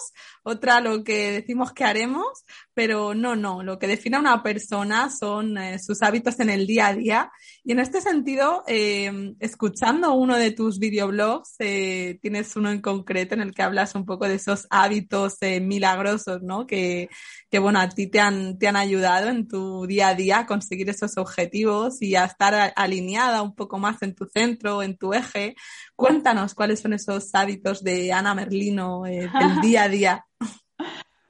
otra 0.44 0.82
lo 0.82 1.04
que 1.06 1.32
decimos 1.32 1.72
que 1.72 1.86
haremos, 1.86 2.44
pero 2.74 3.14
no, 3.14 3.38
no, 3.38 3.64
lo 3.64 3.80
que 3.80 3.88
define 3.88 4.18
a 4.18 4.20
una 4.20 4.44
persona 4.44 5.10
son 5.10 5.58
eh, 5.58 5.80
sus 5.80 6.02
hábitos 6.02 6.40
en 6.42 6.50
el 6.50 6.68
día 6.68 6.88
a 6.88 6.94
día. 6.94 7.32
Y 7.64 7.72
en 7.72 7.80
este 7.80 8.02
sentido, 8.02 8.64
escuchando 8.68 10.14
uno 10.14 10.36
de 10.38 10.52
tus 10.52 10.80
videoblogs, 10.80 11.56
tienes 11.58 12.56
uno 12.56 12.72
en 12.72 12.82
concreto 12.82 13.36
en 13.36 13.42
el 13.42 13.54
que 13.54 13.62
hablas 13.62 13.96
un 13.96 14.06
poco 14.06 14.28
de 14.28 14.36
esos 14.36 14.66
hábitos 14.70 15.38
milagrosos, 15.62 16.42
¿no? 16.42 16.66
Que, 16.66 17.10
que 17.50 17.60
bueno, 17.60 17.80
a 17.80 17.90
ti 17.90 18.08
te 18.08 18.20
han, 18.20 18.58
te 18.58 18.68
han 18.68 18.76
ayudado 18.76 19.30
en 19.30 19.48
tu 19.48 19.86
día 19.88 20.10
a 20.10 20.16
día 20.16 20.40
a 20.40 20.46
conseguir 20.46 20.90
esos 20.90 21.18
objetivos 21.18 22.02
y 22.02 22.16
a 22.16 22.26
estar 22.26 22.74
alineada 22.76 23.42
un 23.42 23.56
poco 23.56 23.80
más 23.80 24.02
en 24.02 24.16
tu 24.16 24.26
centro, 24.26 24.84
en 24.84 24.98
tu 24.98 25.14
eje. 25.14 25.56
Cuéntanos 25.96 26.54
cuáles 26.56 26.80
son 26.80 26.94
esos 26.94 27.34
hábitos 27.34 27.84
de 27.84 28.14
Ana 28.14 28.34
Merlino 28.36 29.06
eh, 29.06 29.30
del 29.40 29.62
día 29.62 29.84
a 29.84 29.90
día. 29.90 30.26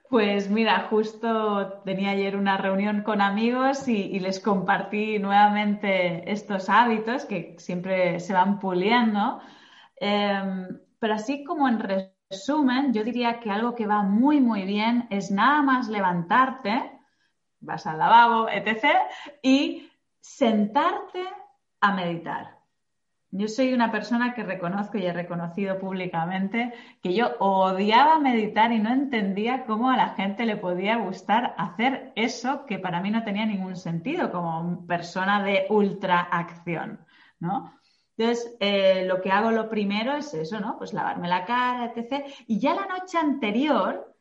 Pues 0.10 0.50
mira, 0.50 0.88
justo 0.90 1.82
tenía 1.86 2.12
ayer 2.12 2.36
una 2.36 2.58
reunión 2.58 3.04
con 3.04 3.22
amigos 3.22 3.88
y, 3.88 4.20
les 4.20 4.40
compartí 4.40 5.20
nuevamente 5.20 6.32
estos 6.32 6.68
hábitos 6.68 7.26
que 7.26 7.56
siempre 7.60 8.20
se 8.20 8.34
van 8.34 8.60
puliendo. 8.60 9.40
Em, 9.98 10.80
pero 10.98 11.14
así 11.14 11.44
como 11.44 11.68
en 11.68 11.80
resumen, 12.30 12.94
yo 12.94 13.04
diría 13.04 13.40
que 13.40 13.50
algo 13.50 13.74
que 13.74 13.88
va 13.88 14.04
muy, 14.04 14.40
muy 14.40 14.64
bien 14.64 15.08
es 15.10 15.32
nada 15.32 15.62
más 15.62 15.88
levantarte, 15.90 16.92
vas 17.60 17.88
al 17.88 17.98
lavabo, 17.98 18.48
etc., 18.50 18.86
y 19.42 19.90
sentarte 20.20 21.24
a 21.82 21.94
meditar. 21.94 22.60
Yo 23.32 23.48
soy 23.48 23.74
una 23.74 23.92
persona 23.92 24.34
que 24.34 24.44
reconozco 24.44 24.98
y 24.98 25.06
he 25.06 25.14
reconocido 25.14 25.80
públicamente 25.80 26.74
que 27.02 27.14
yo 27.14 27.36
odiaba 27.40 28.20
meditar 28.20 28.72
y 28.72 28.80
no 28.80 28.92
entendía 28.92 29.66
cómo 29.66 29.92
a 29.92 29.98
la 29.98 30.10
gente 30.10 30.46
le 30.46 30.58
podía 30.58 30.98
gustar 30.98 31.54
hacer 31.58 32.12
eso 32.16 32.66
que 32.66 32.80
para 32.80 33.02
mí 33.02 33.12
no 33.12 33.24
tenía 33.24 33.46
ningún 33.46 33.76
sentido 33.76 34.32
como 34.32 34.86
persona 34.88 35.44
de 35.44 35.68
ultra 35.70 36.22
acción, 36.22 37.06
¿no? 37.40 37.79
Entonces, 38.20 38.58
eh, 38.60 39.06
lo 39.08 39.22
que 39.22 39.32
hago 39.32 39.50
lo 39.52 39.70
primero 39.70 40.14
es 40.14 40.34
eso, 40.34 40.60
¿no? 40.60 40.78
Pues 40.78 40.92
lavarme 40.92 41.30
la 41.30 41.46
cara, 41.46 41.86
etc. 41.86 42.26
Y 42.48 42.60
ya 42.60 42.76
la 42.76 42.86
noche 42.86 43.18
anterior 43.18 44.14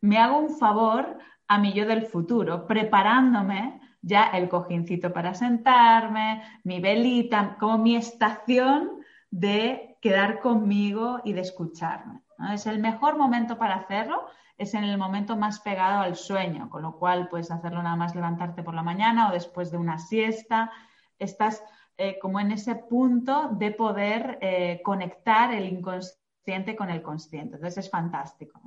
me 0.00 0.18
hago 0.18 0.38
un 0.38 0.58
favor 0.58 1.18
a 1.46 1.58
mi 1.58 1.72
yo 1.72 1.86
del 1.86 2.02
futuro, 2.02 2.66
preparándome 2.66 3.80
ya 4.02 4.24
el 4.24 4.48
cojincito 4.48 5.12
para 5.12 5.34
sentarme, 5.34 6.42
mi 6.64 6.80
velita, 6.80 7.56
como 7.60 7.78
mi 7.78 7.94
estación 7.94 9.04
de 9.30 9.98
quedar 10.00 10.40
conmigo 10.40 11.20
y 11.22 11.32
de 11.32 11.42
escucharme. 11.42 12.22
Es 12.52 12.66
el 12.66 12.80
mejor 12.80 13.16
momento 13.16 13.56
para 13.56 13.76
hacerlo, 13.76 14.26
es 14.58 14.74
en 14.74 14.82
el 14.82 14.98
momento 14.98 15.36
más 15.36 15.60
pegado 15.60 16.00
al 16.00 16.16
sueño, 16.16 16.68
con 16.70 16.82
lo 16.82 16.98
cual 16.98 17.28
puedes 17.28 17.52
hacerlo 17.52 17.84
nada 17.84 17.94
más 17.94 18.16
levantarte 18.16 18.64
por 18.64 18.74
la 18.74 18.82
mañana 18.82 19.28
o 19.28 19.32
después 19.32 19.70
de 19.70 19.78
una 19.78 19.98
siesta. 19.98 20.72
Estás 21.20 21.62
eh, 21.96 22.18
como 22.20 22.40
en 22.40 22.52
ese 22.52 22.74
punto 22.74 23.50
de 23.52 23.70
poder 23.70 24.38
eh, 24.40 24.80
conectar 24.82 25.52
el 25.52 25.66
inconsciente 25.66 26.76
con 26.76 26.90
el 26.90 27.02
consciente. 27.02 27.56
Entonces 27.56 27.84
es 27.84 27.90
fantástico. 27.90 28.60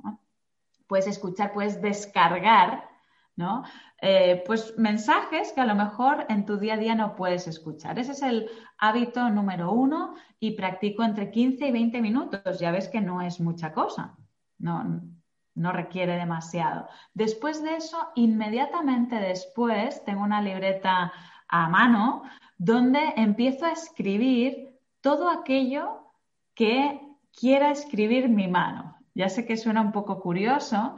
Puedes 0.86 1.06
escuchar, 1.06 1.52
puedes 1.52 1.80
descargar 1.80 2.88
¿no? 3.38 3.62
Eh, 4.02 4.42
pues 4.44 4.76
mensajes 4.76 5.52
que 5.52 5.60
a 5.60 5.66
lo 5.66 5.76
mejor 5.76 6.26
en 6.28 6.44
tu 6.44 6.58
día 6.58 6.74
a 6.74 6.76
día 6.76 6.96
no 6.96 7.14
puedes 7.14 7.46
escuchar. 7.46 7.96
Ese 7.96 8.12
es 8.12 8.22
el 8.22 8.50
hábito 8.78 9.30
número 9.30 9.70
uno 9.70 10.16
y 10.40 10.56
practico 10.56 11.04
entre 11.04 11.30
15 11.30 11.68
y 11.68 11.72
20 11.72 12.02
minutos. 12.02 12.58
Ya 12.58 12.72
ves 12.72 12.88
que 12.88 13.00
no 13.00 13.22
es 13.22 13.38
mucha 13.38 13.72
cosa, 13.72 14.16
no, 14.58 15.02
no 15.54 15.72
requiere 15.72 16.16
demasiado. 16.16 16.88
Después 17.14 17.62
de 17.62 17.76
eso, 17.76 18.08
inmediatamente 18.16 19.14
después, 19.14 20.04
tengo 20.04 20.24
una 20.24 20.42
libreta 20.42 21.12
a 21.46 21.68
mano 21.68 22.24
donde 22.58 22.98
empiezo 23.16 23.64
a 23.64 23.72
escribir 23.72 24.68
todo 25.00 25.30
aquello 25.30 26.12
que 26.54 27.00
quiera 27.32 27.70
escribir 27.70 28.28
mi 28.28 28.48
mano. 28.48 28.96
Ya 29.14 29.28
sé 29.28 29.46
que 29.46 29.56
suena 29.56 29.80
un 29.80 29.92
poco 29.92 30.20
curioso, 30.20 30.96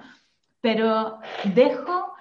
pero 0.61 1.21
dejo 1.55 2.12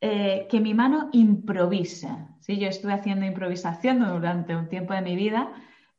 eh, 0.00 0.46
que 0.50 0.60
mi 0.60 0.74
mano 0.74 1.08
improvise. 1.12 2.08
¿sí? 2.40 2.58
Yo 2.58 2.68
estuve 2.68 2.92
haciendo 2.92 3.26
improvisación 3.26 4.00
durante 4.00 4.56
un 4.56 4.68
tiempo 4.68 4.92
de 4.92 5.02
mi 5.02 5.14
vida 5.14 5.52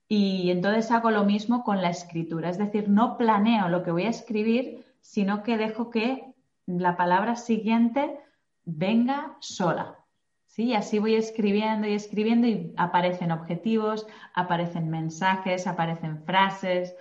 y 0.07 0.51
entonces 0.51 0.91
hago 0.91 1.11
lo 1.11 1.23
mismo 1.23 1.63
con 1.63 1.81
la 1.81 1.89
escritura. 1.89 2.49
Es 2.49 2.57
decir, 2.57 2.89
no 2.89 3.17
planeo 3.17 3.69
lo 3.69 3.83
que 3.83 3.91
voy 3.91 4.03
a 4.03 4.09
escribir, 4.09 4.85
sino 4.99 5.43
que 5.43 5.57
dejo 5.57 5.89
que 5.89 6.33
la 6.65 6.97
palabra 6.97 7.37
siguiente 7.37 8.19
venga 8.65 9.37
sola. 9.39 10.00
¿Sí? 10.51 10.73
así 10.73 10.99
voy 10.99 11.15
escribiendo 11.15 11.87
y 11.87 11.93
escribiendo 11.93 12.47
y 12.47 12.73
aparecen 12.77 13.31
objetivos, 13.31 14.05
aparecen 14.33 14.89
mensajes, 14.89 15.65
aparecen 15.65 16.23
frases, 16.25 16.95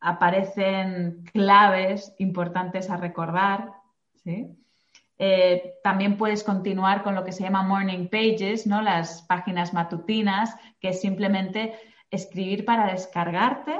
aparecen 0.00 1.24
claves 1.32 2.14
importantes 2.18 2.90
a 2.90 2.96
recordar, 2.96 3.72
eh, 5.22 5.74
también 5.82 6.16
puedes 6.16 6.42
continuar 6.42 7.02
con 7.02 7.14
lo 7.14 7.24
que 7.24 7.32
se 7.32 7.42
llama 7.42 7.62
morning 7.62 8.08
pages, 8.08 8.66
¿no? 8.66 8.80
Las 8.80 9.22
páginas 9.22 9.74
matutinas, 9.74 10.56
que 10.80 10.90
es 10.90 11.00
simplemente 11.00 11.74
escribir 12.10 12.64
para 12.64 12.90
descargarte 12.92 13.78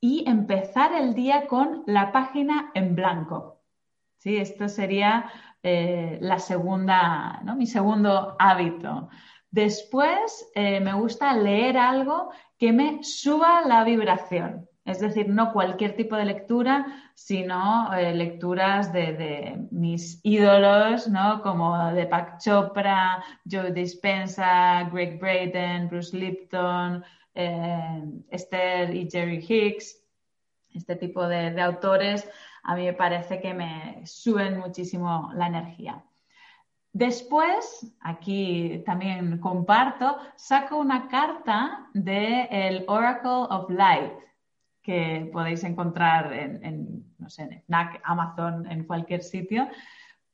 y 0.00 0.24
empezar 0.26 0.92
el 0.94 1.14
día 1.14 1.46
con 1.46 1.82
la 1.86 2.12
página 2.12 2.70
en 2.74 2.94
blanco. 2.94 3.60
¿Sí? 4.16 4.36
Esto 4.36 4.68
sería 4.68 5.30
eh, 5.62 6.18
la 6.20 6.38
segunda, 6.38 7.40
¿no? 7.44 7.56
mi 7.56 7.66
segundo 7.66 8.36
hábito. 8.38 9.08
Después 9.50 10.50
eh, 10.54 10.78
me 10.80 10.92
gusta 10.92 11.34
leer 11.34 11.76
algo 11.78 12.30
que 12.58 12.72
me 12.72 13.02
suba 13.02 13.62
la 13.62 13.82
vibración. 13.82 14.68
Es 14.84 15.00
decir, 15.00 15.28
no 15.28 15.52
cualquier 15.52 15.96
tipo 15.96 16.16
de 16.16 16.26
lectura, 16.26 16.86
sino 17.14 17.92
eh, 17.92 18.14
lecturas 18.14 18.92
de, 18.92 19.66
mis 19.70 20.20
ídolos, 20.22 21.08
¿no? 21.08 21.42
Como 21.42 21.92
Deepak 21.92 22.40
Chopra, 22.40 23.22
Joe 23.50 23.72
Dispenza, 23.72 24.84
Greg 24.92 25.18
Braden, 25.18 25.88
Bruce 25.88 26.16
Lipton, 26.16 27.04
Esther 27.34 28.94
y 28.94 29.08
Jerry 29.10 29.44
Hicks, 29.46 30.02
este 30.74 30.96
tipo 30.96 31.26
de 31.28 31.60
autores 31.60 32.28
a 32.68 32.74
mí 32.74 32.84
me 32.84 32.92
parece 32.92 33.40
que 33.40 33.54
me 33.54 34.02
suben 34.04 34.58
muchísimo 34.58 35.30
la 35.34 35.46
energía. 35.46 36.04
Después, 36.92 37.90
aquí 38.00 38.82
también 38.84 39.38
comparto, 39.38 40.18
saco 40.36 40.76
una 40.76 41.08
carta 41.08 41.88
del 41.94 42.46
el 42.50 42.84
Oracle 42.86 43.46
of 43.48 43.70
Light, 43.70 44.12
que 44.82 45.30
podéis 45.32 45.64
encontrar 45.64 46.30
en, 46.34 47.06
no 47.16 47.30
sé, 47.30 47.44
en 47.44 47.74
Amazon, 48.04 48.70
en 48.70 48.84
cualquier 48.84 49.22
sitio, 49.22 49.66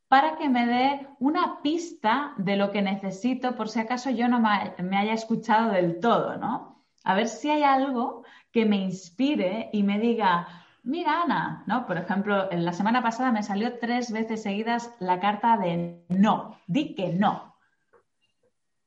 para 0.08 0.36
que 0.36 0.48
me 0.48 0.66
dé 0.66 1.06
una 1.20 1.62
pista 1.62 2.34
de 2.36 2.56
lo 2.56 2.72
que 2.72 2.82
necesito 2.82 3.54
por 3.54 3.68
si 3.68 3.78
acaso 3.78 4.10
yo 4.10 4.26
no 4.26 4.40
me 4.40 4.96
haya 4.96 5.12
escuchado 5.12 5.70
del 5.70 6.00
todo, 6.00 6.36
¿no? 6.36 6.84
A 7.04 7.14
ver 7.14 7.28
si 7.28 7.48
hay 7.48 7.62
algo 7.62 8.24
que 8.50 8.64
me 8.64 8.78
inspire 8.78 9.70
y 9.72 9.84
me 9.84 10.00
diga, 10.00 10.63
mira 10.84 11.22
Ana, 11.22 11.64
¿no? 11.66 11.86
Por 11.86 11.98
ejemplo, 11.98 12.48
la 12.50 12.72
semana 12.72 13.02
pasada 13.02 13.32
me 13.32 13.42
salió 13.42 13.78
tres 13.78 14.12
veces 14.12 14.42
seguidas 14.42 14.94
la 15.00 15.18
carta 15.20 15.56
de 15.56 16.04
no, 16.08 16.58
di 16.66 16.94
que 16.94 17.12
no. 17.12 17.56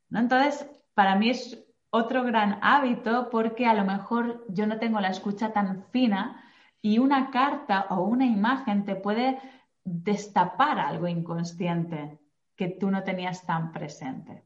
¿No? 0.09 0.19
Entonces, 0.19 0.69
para 0.93 1.15
mí 1.15 1.31
es 1.31 1.63
otro 1.89 2.23
gran 2.23 2.59
hábito 2.61 3.29
porque 3.29 3.65
a 3.65 3.73
lo 3.73 3.83
mejor 3.83 4.45
yo 4.49 4.67
no 4.67 4.77
tengo 4.77 4.99
la 4.99 5.09
escucha 5.09 5.51
tan 5.51 5.83
fina 5.91 6.43
y 6.81 6.99
una 6.99 7.31
carta 7.31 7.87
o 7.89 8.03
una 8.03 8.25
imagen 8.25 8.85
te 8.85 8.95
puede 8.95 9.39
destapar 9.83 10.79
algo 10.79 11.07
inconsciente 11.07 12.19
que 12.55 12.69
tú 12.69 12.89
no 12.91 13.03
tenías 13.03 13.45
tan 13.45 13.71
presente. 13.71 14.43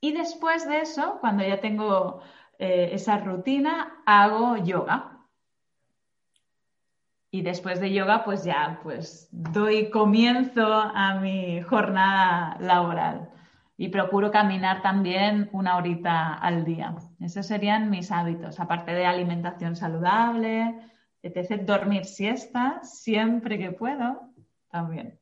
Y 0.00 0.12
después 0.12 0.68
de 0.68 0.80
eso, 0.80 1.18
cuando 1.20 1.44
ya 1.44 1.60
tengo 1.60 2.20
eh, 2.58 2.90
esa 2.92 3.18
rutina, 3.18 4.02
hago 4.06 4.56
yoga. 4.58 5.13
Y 7.34 7.42
después 7.42 7.80
de 7.80 7.92
yoga, 7.92 8.22
pues 8.24 8.44
ya, 8.44 8.78
pues 8.84 9.26
doy 9.32 9.90
comienzo 9.90 10.72
a 10.72 11.16
mi 11.16 11.60
jornada 11.62 12.56
laboral. 12.60 13.28
Y 13.76 13.88
procuro 13.88 14.30
caminar 14.30 14.82
también 14.82 15.48
una 15.50 15.76
horita 15.76 16.34
al 16.34 16.64
día. 16.64 16.94
Esos 17.18 17.44
serían 17.44 17.90
mis 17.90 18.12
hábitos, 18.12 18.60
aparte 18.60 18.92
de 18.92 19.04
alimentación 19.04 19.74
saludable, 19.74 20.78
etc. 21.22 21.62
Dormir 21.62 22.04
siesta 22.04 22.78
siempre 22.84 23.58
que 23.58 23.72
puedo, 23.72 24.30
también. 24.70 25.18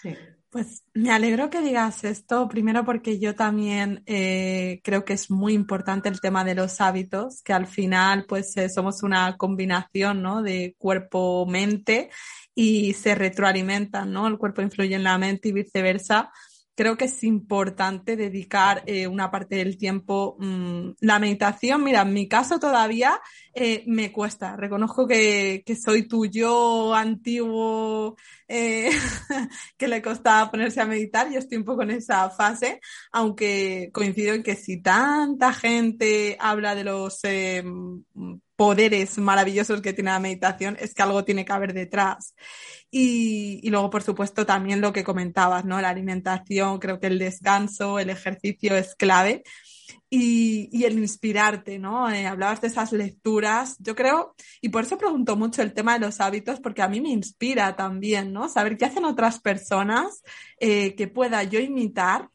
Sí. 0.00 0.16
Pues 0.52 0.84
me 0.92 1.10
alegro 1.10 1.48
que 1.48 1.62
digas 1.62 2.04
esto, 2.04 2.46
primero 2.46 2.84
porque 2.84 3.18
yo 3.18 3.34
también 3.34 4.02
eh, 4.04 4.82
creo 4.84 5.02
que 5.02 5.14
es 5.14 5.30
muy 5.30 5.54
importante 5.54 6.10
el 6.10 6.20
tema 6.20 6.44
de 6.44 6.54
los 6.54 6.78
hábitos, 6.82 7.40
que 7.42 7.54
al 7.54 7.66
final 7.66 8.26
pues 8.28 8.54
eh, 8.58 8.68
somos 8.68 9.02
una 9.02 9.38
combinación 9.38 10.20
¿no? 10.20 10.42
de 10.42 10.76
cuerpo-mente 10.76 12.10
y 12.54 12.92
se 12.92 13.14
retroalimentan, 13.14 14.12
¿no? 14.12 14.26
El 14.26 14.36
cuerpo 14.36 14.60
influye 14.60 14.94
en 14.94 15.04
la 15.04 15.16
mente 15.16 15.48
y 15.48 15.52
viceversa 15.52 16.30
creo 16.74 16.96
que 16.96 17.04
es 17.06 17.22
importante 17.24 18.16
dedicar 18.16 18.82
eh, 18.86 19.06
una 19.06 19.30
parte 19.30 19.56
del 19.56 19.76
tiempo. 19.76 20.36
Mm, 20.38 20.92
la 21.00 21.18
meditación, 21.18 21.84
mira, 21.84 22.02
en 22.02 22.12
mi 22.12 22.28
caso 22.28 22.58
todavía 22.58 23.20
eh, 23.54 23.84
me 23.86 24.12
cuesta. 24.12 24.56
Reconozco 24.56 25.06
que, 25.06 25.62
que 25.66 25.76
soy 25.76 26.08
tu 26.08 26.26
yo 26.26 26.94
antiguo 26.94 28.16
eh, 28.48 28.90
que 29.76 29.88
le 29.88 30.02
costaba 30.02 30.50
ponerse 30.50 30.80
a 30.80 30.86
meditar. 30.86 31.30
y 31.30 31.36
estoy 31.36 31.58
un 31.58 31.64
poco 31.64 31.82
en 31.82 31.90
esa 31.92 32.30
fase, 32.30 32.80
aunque 33.12 33.90
coincido 33.92 34.34
en 34.34 34.42
que 34.42 34.56
si 34.56 34.80
tanta 34.80 35.52
gente 35.52 36.36
habla 36.40 36.74
de 36.74 36.84
los 36.84 37.20
poderes 38.62 39.18
maravillosos 39.18 39.80
que 39.80 39.92
tiene 39.92 40.12
la 40.12 40.20
meditación, 40.20 40.76
es 40.78 40.94
que 40.94 41.02
algo 41.02 41.24
tiene 41.24 41.44
que 41.44 41.52
haber 41.52 41.74
detrás. 41.74 42.36
Y, 42.92 43.68
luego, 43.70 43.90
por 43.90 44.04
supuesto, 44.04 44.46
también 44.46 44.80
lo 44.80 44.92
que 44.92 45.02
comentabas, 45.02 45.64
¿no? 45.64 45.80
La 45.80 45.88
alimentación, 45.88 46.78
creo 46.78 47.00
que 47.00 47.08
el 47.08 47.18
descanso, 47.18 47.98
el 47.98 48.08
ejercicio 48.08 48.76
es 48.76 48.94
clave. 48.94 49.42
Y, 50.08 50.84
el 50.84 50.96
inspirarte, 50.96 51.80
¿no? 51.80 52.08
Eh, 52.08 52.24
hablabas 52.24 52.60
de 52.60 52.68
esas 52.68 52.92
lecturas, 52.92 53.78
yo 53.80 53.96
creo, 53.96 54.36
y 54.60 54.68
por 54.68 54.84
eso 54.84 54.96
pregunto 54.96 55.34
mucho 55.34 55.60
el 55.62 55.74
tema 55.74 55.94
de 55.94 56.06
los 56.06 56.20
hábitos, 56.20 56.60
porque 56.60 56.82
a 56.82 56.88
mí 56.88 57.00
me 57.00 57.10
inspira 57.10 57.74
también, 57.74 58.32
¿no? 58.32 58.48
Saber 58.48 58.76
qué 58.76 58.84
hacen 58.84 59.04
otras 59.04 59.40
personas 59.40 60.22
eh, 60.60 60.94
que 60.94 61.08
pueda 61.08 61.42
yo 61.42 61.58
imitar 61.58 62.28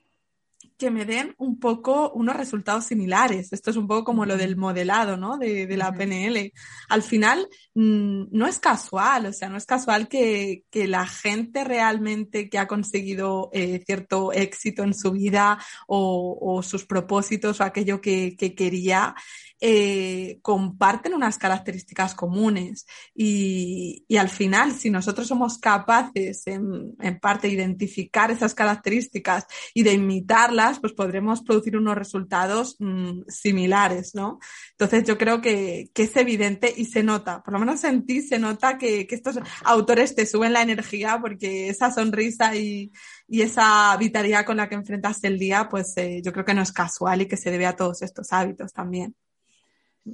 que 0.77 0.91
me 0.91 1.05
den 1.05 1.33
un 1.37 1.59
poco 1.59 2.11
unos 2.11 2.35
resultados 2.35 2.85
similares. 2.85 3.51
Esto 3.51 3.71
es 3.71 3.77
un 3.77 3.87
poco 3.87 4.03
como 4.03 4.25
lo 4.25 4.37
del 4.37 4.55
modelado, 4.55 5.17
¿no? 5.17 5.37
De, 5.37 5.67
la 5.77 5.91
PNL. 5.91 6.53
Al 6.89 7.03
final, 7.03 7.47
mm, 7.73 8.25
no 8.31 8.47
es 8.47 8.59
casual, 8.59 9.27
o 9.27 9.33
sea, 9.33 9.49
no 9.49 9.57
es 9.57 9.65
casual 9.65 10.07
que, 10.07 10.63
la 10.71 11.07
gente 11.07 11.63
realmente 11.63 12.49
que 12.49 12.59
ha 12.59 12.67
conseguido 12.67 13.49
eh, 13.51 13.83
cierto 13.85 14.31
éxito 14.31 14.83
en 14.83 14.93
su 14.93 15.11
vida 15.11 15.57
o, 15.87 16.61
sus 16.63 16.85
propósitos 16.85 17.59
o 17.59 17.63
aquello 17.63 17.99
que, 17.99 18.35
que 18.37 18.53
quería, 18.53 19.15
eh, 19.59 20.39
comparten 20.43 21.15
unas 21.15 21.37
características 21.39 22.13
comunes 22.13 22.85
y, 23.15 24.05
al 24.17 24.29
final, 24.29 24.73
si 24.73 24.91
nosotros 24.91 25.27
somos 25.27 25.57
capaces 25.57 26.45
en, 26.45 26.95
parte 27.19 27.47
de 27.47 27.53
identificar 27.53 28.29
esas 28.29 28.53
características 28.53 29.47
y 29.73 29.83
de 29.83 29.93
imitarlas, 29.93 30.79
pues 30.79 30.93
podremos 30.93 31.41
producir 31.41 31.75
unos 31.75 31.95
resultados 31.95 32.75
mm, 32.79 33.21
similares, 33.27 34.13
¿no? 34.13 34.39
Entonces 34.71 35.05
yo 35.05 35.17
creo 35.17 35.41
que, 35.41 35.89
es 35.95 36.15
evidente 36.15 36.73
y 36.77 36.85
se 36.85 37.03
nota, 37.03 37.41
por 37.43 37.53
lo 37.53 37.59
menos 37.59 37.83
en 37.83 38.05
ti 38.05 38.21
se 38.21 38.37
nota 38.39 38.77
que, 38.77 39.07
estos 39.09 39.39
autores 39.63 40.13
te 40.13 40.27
suben 40.27 40.53
la 40.53 40.61
energía 40.61 41.17
porque 41.19 41.69
esa 41.69 41.91
sonrisa 41.91 42.55
y, 42.55 42.91
esa 43.27 43.95
vitalidad 43.97 44.45
con 44.45 44.57
la 44.57 44.69
que 44.69 44.75
enfrentas 44.75 45.23
el 45.23 45.39
día, 45.39 45.67
pues 45.69 45.93
eh, 45.97 46.21
yo 46.23 46.31
creo 46.31 46.45
que 46.45 46.53
no 46.53 46.61
es 46.61 46.71
casual 46.71 47.21
y 47.21 47.27
que 47.27 47.37
se 47.37 47.51
debe 47.51 47.65
a 47.65 47.75
todos 47.75 48.01
estos 48.01 48.31
hábitos 48.31 48.71
también. 48.71 49.15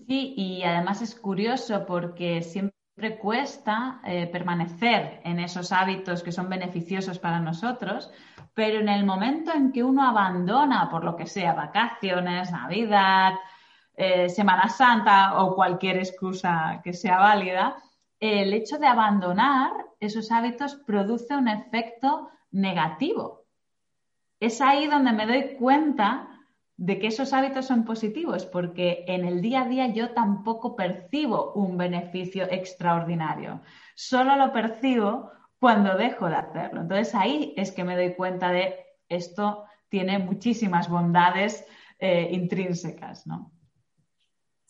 Sí, 0.07 0.33
y 0.35 0.63
además 0.63 1.03
es 1.03 1.13
curioso 1.13 1.85
porque 1.85 2.41
siempre 2.41 3.19
cuesta 3.19 4.01
eh, 4.03 4.25
permanecer 4.25 5.21
en 5.23 5.39
esos 5.39 5.71
hábitos 5.71 6.23
que 6.23 6.31
son 6.31 6.49
beneficiosos 6.49 7.19
para 7.19 7.39
nosotros, 7.39 8.11
pero 8.55 8.79
en 8.79 8.89
el 8.89 9.05
momento 9.05 9.51
en 9.53 9.71
que 9.71 9.83
uno 9.83 10.03
abandona, 10.03 10.89
por 10.89 11.03
lo 11.03 11.15
que 11.15 11.27
sea, 11.27 11.53
vacaciones, 11.53 12.51
Navidad, 12.51 13.33
eh, 13.95 14.29
Semana 14.29 14.67
Santa 14.67 15.39
o 15.43 15.53
cualquier 15.53 15.97
excusa 15.97 16.81
que 16.83 16.93
sea 16.93 17.19
válida, 17.19 17.75
el 18.19 18.51
hecho 18.51 18.79
de 18.79 18.87
abandonar 18.87 19.73
esos 19.99 20.31
hábitos 20.31 20.73
produce 20.87 21.35
un 21.35 21.47
efecto 21.47 22.31
negativo. 22.51 23.45
Es 24.39 24.59
ahí 24.59 24.87
donde 24.87 25.11
me 25.11 25.27
doy 25.27 25.55
cuenta 25.55 26.32
de 26.77 26.99
que 26.99 27.07
esos 27.07 27.33
hábitos 27.33 27.67
son 27.67 27.85
positivos, 27.85 28.45
porque 28.45 29.05
en 29.07 29.25
el 29.25 29.41
día 29.41 29.63
a 29.63 29.67
día 29.67 29.87
yo 29.87 30.11
tampoco 30.11 30.75
percibo 30.75 31.53
un 31.53 31.77
beneficio 31.77 32.45
extraordinario, 32.49 33.61
solo 33.95 34.35
lo 34.35 34.51
percibo 34.51 35.31
cuando 35.59 35.95
dejo 35.95 36.27
de 36.27 36.35
hacerlo. 36.35 36.81
Entonces 36.81 37.15
ahí 37.15 37.53
es 37.55 37.71
que 37.71 37.83
me 37.83 37.95
doy 37.95 38.15
cuenta 38.15 38.51
de 38.51 38.75
esto 39.07 39.65
tiene 39.89 40.19
muchísimas 40.19 40.89
bondades 40.89 41.65
eh, 41.99 42.29
intrínsecas, 42.31 43.27
¿no? 43.27 43.51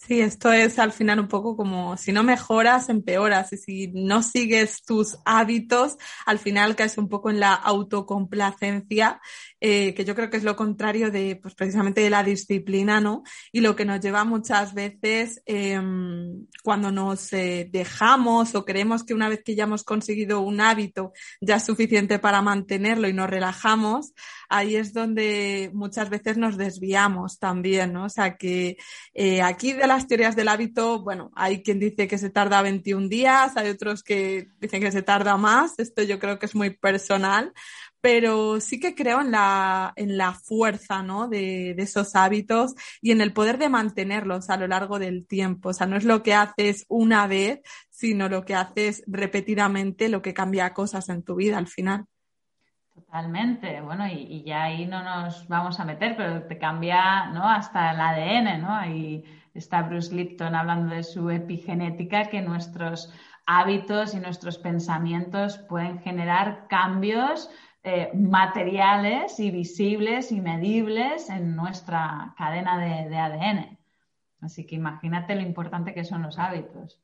Sí, 0.06 0.20
esto 0.20 0.52
es 0.52 0.80
al 0.80 0.92
final 0.92 1.22
un 1.22 1.30
poco 1.30 1.56
como 1.56 1.96
si 1.96 2.12
no 2.12 2.24
mejoras, 2.24 2.90
empeoras. 2.90 3.54
Y 3.54 3.58
si 3.58 3.88
no 3.94 4.22
sigues 4.22 4.84
tus 4.84 5.18
hábitos, 5.24 5.98
al 6.26 6.40
final 6.40 6.76
caes 6.76 6.98
un 6.98 7.08
poco 7.08 7.30
en 7.30 7.40
la 7.40 7.54
autocomplacencia, 7.54 9.22
eh, 9.62 9.94
que 9.94 10.04
yo 10.04 10.14
creo 10.14 10.30
que 10.30 10.36
es 10.36 10.44
lo 10.44 10.58
contrario 10.58 11.10
de, 11.10 11.38
pues 11.38 11.56
precisamente 11.56 12.02
de 12.02 12.10
la 12.10 12.22
disciplina, 12.22 13.00
¿no? 13.00 13.24
Y 13.54 13.62
lo 13.62 13.78
que 13.78 13.86
nos 13.86 14.02
lleva 14.02 14.26
muchas 14.26 14.74
veces 14.74 15.42
em, 15.46 16.48
cuando 16.64 16.92
nos 16.92 17.32
eh, 17.32 17.70
dejamos 17.72 18.56
o 18.56 18.66
creemos 18.66 19.06
que 19.06 19.14
una 19.14 19.30
vez 19.30 19.42
que 19.42 19.56
ya 19.56 19.64
hemos 19.64 19.86
conseguido 19.86 20.42
un 20.42 20.60
hábito 20.60 21.14
ya 21.40 21.56
es 21.56 21.64
suficiente 21.66 22.20
para 22.20 22.42
mantenerlo 22.42 23.08
y 23.08 23.14
nos 23.14 23.30
relajamos, 23.30 24.12
ahí 24.54 24.76
es 24.76 24.94
donde 24.94 25.72
muchas 25.74 26.10
veces 26.12 26.38
nos 26.38 26.58
desviamos 26.58 27.40
también, 27.40 27.92
¿no? 27.92 28.06
O 28.06 28.10
sea 28.10 28.38
que 28.38 28.78
eh, 29.14 29.42
aquí 29.42 29.74
de 29.74 29.88
las 29.88 30.08
teorías 30.08 30.36
del 30.36 30.48
hábito, 30.48 31.02
bueno, 31.02 31.32
hay 31.36 31.64
quien 31.64 31.80
dice 31.80 32.08
que 32.08 32.20
se 32.20 32.30
tarda 32.30 32.62
21 32.62 33.08
días, 33.08 33.58
hay 33.58 33.70
otros 33.70 34.04
que 34.04 34.50
dicen 34.60 34.82
que 34.82 34.92
se 34.92 35.02
tarda 35.02 35.38
más, 35.38 35.80
esto 35.80 36.04
yo 36.04 36.20
creo 36.20 36.38
que 36.38 36.46
es 36.46 36.54
muy 36.54 36.70
personal, 36.70 37.52
pero 38.00 38.60
sí 38.60 38.80
que 38.80 38.94
creo 38.94 39.22
en 39.22 39.32
la, 39.32 39.92
en 39.96 40.18
la 40.18 40.34
fuerza 40.34 41.02
¿no? 41.02 41.28
de, 41.28 41.74
de, 41.76 41.84
esos 41.84 42.16
hábitos 42.16 42.76
y 43.02 43.12
en 43.12 43.22
el 43.22 43.34
poder 43.34 43.58
de 43.58 43.70
mantenerlos 43.70 44.50
a 44.50 44.58
lo 44.58 44.68
largo 44.68 45.00
del 45.00 45.26
tiempo. 45.26 45.70
O 45.70 45.74
sea, 45.74 45.88
no 45.88 45.96
es 45.98 46.04
lo 46.04 46.22
que 46.22 46.34
haces 46.34 46.86
una 46.90 47.28
vez, 47.28 47.62
sino 47.90 48.30
lo 48.30 48.44
que 48.46 48.56
haces 48.56 49.04
repetidamente, 49.08 50.10
lo 50.10 50.22
que 50.22 50.34
cambia 50.34 50.74
cosas 50.74 51.10
en 51.10 51.24
tu 51.24 51.36
vida 51.36 51.58
al 51.58 51.68
final. 51.68 52.06
Totalmente, 52.96 53.82
bueno, 53.82 54.08
y, 54.08 54.44
ya 54.44 54.64
ahí 54.64 54.86
no 54.86 55.04
nos 55.04 55.48
vamos 55.48 55.80
a 55.80 55.86
meter, 55.86 56.16
pero 56.16 56.44
te 56.44 56.60
cambia 56.60 57.28
¿no? 57.32 57.50
hasta 57.50 57.92
el 57.92 58.00
ADN, 58.00 58.62
¿no? 58.62 58.86
Y 58.86 59.24
está 59.56 59.82
Bruce 59.82 60.14
Lipton 60.14 60.54
hablando 60.54 60.94
de 60.94 61.04
su 61.04 61.30
epigenética, 61.32 62.26
que 62.26 62.42
nuestros 62.42 63.12
hábitos 63.48 64.14
y 64.14 64.20
nuestros 64.20 64.60
pensamientos 64.60 65.58
pueden 65.58 66.00
generar 66.00 66.68
cambios 66.68 67.50
eh, 67.84 68.12
materiales 68.14 69.40
y 69.40 69.52
visibles 69.52 70.32
y 70.32 70.40
medibles 70.40 71.30
en 71.30 71.56
nuestra 71.56 72.34
cadena 72.38 72.78
de, 72.78 73.18
ADN. 73.18 73.78
Así 74.40 74.66
que 74.66 74.76
imagínate 74.76 75.36
lo 75.36 75.42
importante 75.42 75.94
que 75.94 76.06
son 76.06 76.22
los 76.22 76.38
hábitos. 76.38 77.02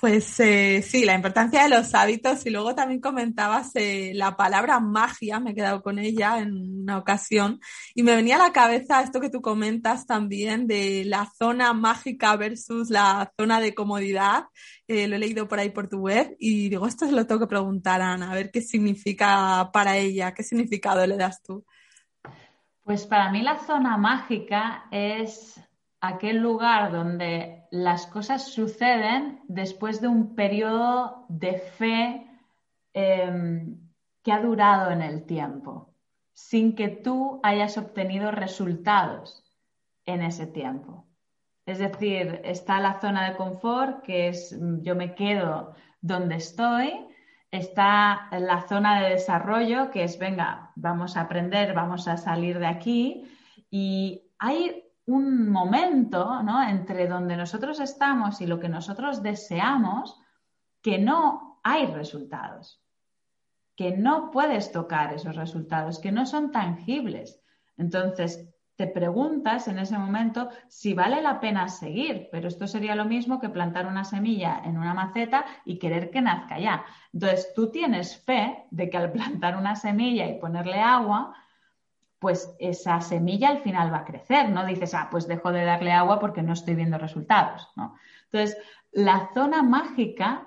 Pues 0.00 0.40
eh, 0.40 0.80
sí, 0.80 1.04
la 1.04 1.12
importancia 1.12 1.62
de 1.62 1.68
los 1.68 1.94
hábitos 1.94 2.46
y 2.46 2.50
luego 2.50 2.74
también 2.74 3.02
comentabas 3.02 3.70
eh, 3.74 4.12
la 4.14 4.34
palabra 4.34 4.80
magia, 4.80 5.40
me 5.40 5.50
he 5.50 5.54
quedado 5.54 5.82
con 5.82 5.98
ella 5.98 6.38
en 6.38 6.80
una 6.80 6.96
ocasión 6.96 7.60
y 7.94 8.02
me 8.02 8.16
venía 8.16 8.36
a 8.36 8.46
la 8.46 8.52
cabeza 8.52 9.02
esto 9.02 9.20
que 9.20 9.28
tú 9.28 9.42
comentas 9.42 10.06
también 10.06 10.66
de 10.66 11.04
la 11.04 11.30
zona 11.38 11.74
mágica 11.74 12.34
versus 12.36 12.88
la 12.88 13.30
zona 13.38 13.60
de 13.60 13.74
comodidad. 13.74 14.44
Eh, 14.88 15.06
lo 15.06 15.16
he 15.16 15.18
leído 15.18 15.46
por 15.46 15.58
ahí 15.58 15.68
por 15.68 15.86
tu 15.86 15.98
web 15.98 16.34
y 16.38 16.70
digo, 16.70 16.86
esto 16.86 17.04
se 17.04 17.12
lo 17.12 17.26
tengo 17.26 17.42
que 17.42 17.46
preguntar 17.48 18.00
a 18.00 18.12
Ana, 18.12 18.32
a 18.32 18.34
ver 18.34 18.50
qué 18.50 18.62
significa 18.62 19.68
para 19.70 19.98
ella, 19.98 20.32
qué 20.32 20.42
significado 20.42 21.06
le 21.06 21.18
das 21.18 21.42
tú. 21.42 21.62
Pues 22.84 23.04
para 23.06 23.30
mí 23.30 23.42
la 23.42 23.58
zona 23.58 23.98
mágica 23.98 24.86
es 24.90 25.60
aquel 26.00 26.38
lugar 26.38 26.92
donde 26.92 27.64
las 27.70 28.06
cosas 28.06 28.48
suceden 28.48 29.40
después 29.48 30.00
de 30.00 30.08
un 30.08 30.34
periodo 30.34 31.26
de 31.28 31.58
fe 31.58 32.26
em, 32.92 33.78
que 34.22 34.32
ha 34.32 34.40
durado 34.40 34.90
en 34.90 35.02
el 35.02 35.24
tiempo, 35.24 35.94
sin 36.32 36.74
que 36.74 36.88
tú 36.88 37.40
hayas 37.42 37.78
obtenido 37.78 38.30
resultados 38.30 39.44
en 40.04 40.22
ese 40.22 40.46
tiempo. 40.46 41.06
Es 41.66 41.78
decir, 41.78 42.40
está 42.44 42.80
la 42.80 43.00
zona 43.00 43.30
de 43.30 43.36
confort, 43.36 44.02
que 44.02 44.28
es 44.28 44.58
yo 44.82 44.96
me 44.96 45.14
quedo 45.14 45.74
donde 46.00 46.36
estoy, 46.36 47.06
está 47.50 48.28
la 48.32 48.62
zona 48.62 49.02
de 49.02 49.10
desarrollo, 49.10 49.90
que 49.90 50.04
es, 50.04 50.18
venga, 50.18 50.72
vamos 50.76 51.16
a 51.16 51.22
aprender, 51.22 51.74
vamos 51.74 52.08
a 52.08 52.16
salir 52.16 52.58
de 52.58 52.66
aquí, 52.66 53.24
y 53.70 54.22
hay 54.38 54.89
un 55.12 55.48
momento 55.48 56.42
¿no? 56.42 56.62
entre 56.62 57.06
donde 57.06 57.36
nosotros 57.36 57.80
estamos 57.80 58.40
y 58.40 58.46
lo 58.46 58.60
que 58.60 58.68
nosotros 58.68 59.22
deseamos 59.22 60.20
que 60.82 60.98
no 60.98 61.60
hay 61.62 61.86
resultados, 61.86 62.82
que 63.76 63.96
no 63.96 64.30
puedes 64.30 64.72
tocar 64.72 65.12
esos 65.12 65.36
resultados, 65.36 65.98
que 65.98 66.12
no 66.12 66.26
son 66.26 66.50
tangibles. 66.50 67.40
Entonces, 67.76 68.48
te 68.76 68.86
preguntas 68.86 69.68
en 69.68 69.78
ese 69.78 69.98
momento 69.98 70.48
si 70.68 70.94
vale 70.94 71.20
la 71.20 71.38
pena 71.38 71.68
seguir, 71.68 72.28
pero 72.32 72.48
esto 72.48 72.66
sería 72.66 72.94
lo 72.94 73.04
mismo 73.04 73.38
que 73.38 73.50
plantar 73.50 73.86
una 73.86 74.04
semilla 74.04 74.62
en 74.64 74.78
una 74.78 74.94
maceta 74.94 75.44
y 75.66 75.78
querer 75.78 76.10
que 76.10 76.22
nazca 76.22 76.58
ya. 76.58 76.84
Entonces, 77.12 77.52
tú 77.54 77.70
tienes 77.70 78.16
fe 78.24 78.64
de 78.70 78.88
que 78.88 78.96
al 78.96 79.12
plantar 79.12 79.56
una 79.56 79.76
semilla 79.76 80.26
y 80.28 80.38
ponerle 80.38 80.80
agua, 80.80 81.34
pues 82.20 82.54
esa 82.58 83.00
semilla 83.00 83.48
al 83.48 83.62
final 83.62 83.92
va 83.92 83.98
a 83.98 84.04
crecer. 84.04 84.50
No 84.50 84.64
dices, 84.66 84.94
ah, 84.94 85.08
pues 85.10 85.26
dejo 85.26 85.50
de 85.50 85.64
darle 85.64 85.90
agua 85.90 86.20
porque 86.20 86.42
no 86.42 86.52
estoy 86.52 86.74
viendo 86.74 86.98
resultados. 86.98 87.68
Entonces, 88.24 88.56
la 88.92 89.30
zona 89.34 89.62
mágica 89.62 90.46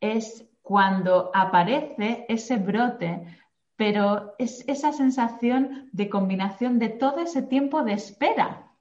es 0.00 0.44
cuando 0.62 1.30
aparece 1.32 2.26
ese 2.28 2.56
brote, 2.56 3.24
pero 3.76 4.34
es 4.38 4.64
esa 4.68 4.92
sensación 4.92 5.88
de 5.92 6.10
combinación 6.10 6.80
de 6.80 6.88
todo 6.88 7.20
ese 7.20 7.42
tiempo 7.42 7.82
de 7.84 7.92
espera, 7.92 8.72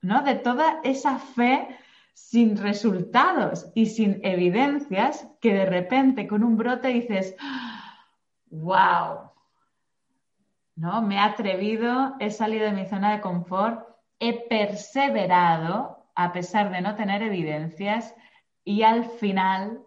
¿no? 0.00 0.22
De 0.22 0.36
toda 0.36 0.80
esa 0.82 1.18
fe 1.18 1.68
sin 2.14 2.56
resultados 2.56 3.70
y 3.74 3.86
sin 3.86 4.20
evidencias 4.24 5.28
que 5.40 5.52
de 5.52 5.66
repente 5.66 6.26
con 6.26 6.42
un 6.42 6.56
brote 6.56 6.88
dices, 6.88 7.36
wow, 8.50 9.33
¿no? 10.76 11.02
Me 11.02 11.16
he 11.16 11.18
atrevido, 11.18 12.14
he 12.20 12.30
salido 12.30 12.66
de 12.66 12.72
mi 12.72 12.86
zona 12.86 13.12
de 13.12 13.20
confort, 13.20 13.86
he 14.18 14.46
perseverado 14.48 16.10
a 16.14 16.32
pesar 16.32 16.70
de 16.70 16.80
no 16.80 16.94
tener 16.94 17.22
evidencias 17.22 18.14
y 18.64 18.82
al 18.82 19.04
final 19.04 19.82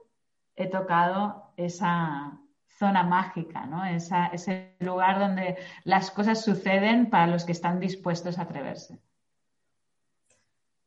he 0.55 0.67
tocado 0.67 1.53
esa 1.57 2.39
zona 2.77 3.03
mágica, 3.03 3.65
¿no? 3.65 3.83
ese 3.85 4.75
lugar 4.79 5.19
donde 5.19 5.57
las 5.83 6.11
cosas 6.11 6.43
suceden 6.43 7.09
para 7.09 7.27
los 7.27 7.43
que 7.43 7.51
están 7.51 7.79
dispuestos 7.79 8.37
a 8.37 8.43
atreverse. 8.43 8.99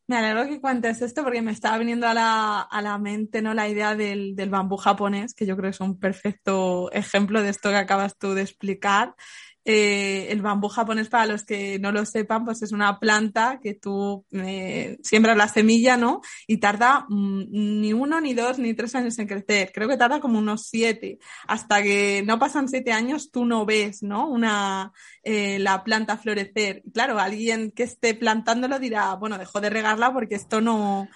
Me 0.07 0.17
alegro 0.17 0.47
que 0.47 0.61
cuentes 0.61 1.03
esto 1.03 1.23
porque 1.23 1.41
me 1.41 1.53
estaba 1.53 1.79
viniendo 1.79 2.07
a 2.09 2.15
la, 2.15 2.99
mente 3.01 3.43
¿no? 3.43 3.55
la 3.55 3.69
idea 3.69 3.95
del, 3.95 4.35
del, 4.35 4.51
bambú 4.51 4.77
japonés, 4.77 5.35
que 5.35 5.47
yo 5.47 5.57
creo 5.57 5.71
que 5.71 5.75
es 5.77 5.81
un 5.81 6.01
perfecto 6.01 6.91
ejemplo 6.93 7.43
de 7.43 7.51
esto 7.51 7.71
que 7.71 7.77
acabas 7.77 8.19
tú 8.19 8.35
de 8.35 8.43
explicar. 8.43 9.15
Eh, 9.65 10.29
el 10.31 10.41
bambú 10.41 10.69
japonés, 10.69 11.09
para 11.09 11.27
los 11.27 11.45
que 11.45 11.79
no 11.79 11.93
lo 11.93 12.07
sepan, 12.07 12.45
pues 12.45 12.63
es 12.63 12.73
una 12.73 12.99
planta 12.99 13.61
que 13.63 13.75
tú 13.75 14.25
eh, 14.33 14.99
siembras 15.03 15.37
la 15.37 15.49
semilla, 15.49 15.97
¿no? 15.97 16.23
Y 16.47 16.59
tarda 16.59 17.05
mm, 17.09 17.45
ni 17.51 17.93
uno, 17.93 18.21
ni 18.21 18.33
dos, 18.33 18.59
ni 18.59 18.75
tres 18.75 18.95
años 18.95 19.19
en 19.19 19.27
crecer. 19.29 19.71
Creo 19.75 19.89
que 19.89 19.99
tarda 19.99 20.21
como 20.21 20.39
unos 20.39 20.67
siete. 20.67 21.19
Hasta 21.47 21.83
que 21.83 22.23
no 22.27 22.39
pasan 22.39 22.69
siete 22.69 22.93
años, 22.93 23.31
tú 23.31 23.45
no 23.45 23.67
ves, 23.67 24.03
¿no? 24.03 24.29
Una, 24.29 24.93
eh, 25.23 25.59
la 25.59 25.85
planta 25.85 26.17
florecer. 26.17 26.83
claro, 26.95 27.19
alguien 27.19 27.71
que 27.73 27.83
esté 27.83 28.15
plantándolo 28.15 28.79
dirá, 28.79 29.15
bueno, 29.15 29.39
dejo 29.39 29.61
de 29.61 29.71
regarla 29.71 30.13
porque 30.13 30.37
esto 30.37 30.61
no, 30.61 31.09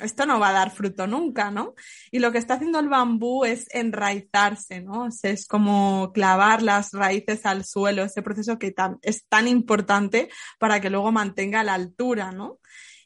esto 0.00 0.26
no 0.26 0.38
va 0.38 0.50
a 0.50 0.52
dar 0.52 0.70
fruto 0.70 1.06
nunca, 1.06 1.50
¿no? 1.50 1.74
Y 2.10 2.18
lo 2.18 2.32
que 2.32 2.38
está 2.38 2.54
haciendo 2.54 2.78
el 2.78 2.88
bambú 2.88 3.44
es 3.44 3.66
enraizarse, 3.70 4.80
¿no? 4.82 5.08
es 5.22 5.46
como 5.46 6.12
clavar 6.12 6.62
las 6.62 6.92
raíces 6.92 7.46
al 7.46 7.64
suelo, 7.64 8.04
ese 8.04 8.22
proceso 8.22 8.58
que 8.58 8.74
es 9.02 9.26
tan 9.28 9.48
importante 9.48 10.28
para 10.58 10.80
que 10.80 10.90
luego 10.90 11.12
mantenga 11.12 11.64
la 11.64 11.74
altura, 11.74 12.32
¿no? 12.32 12.58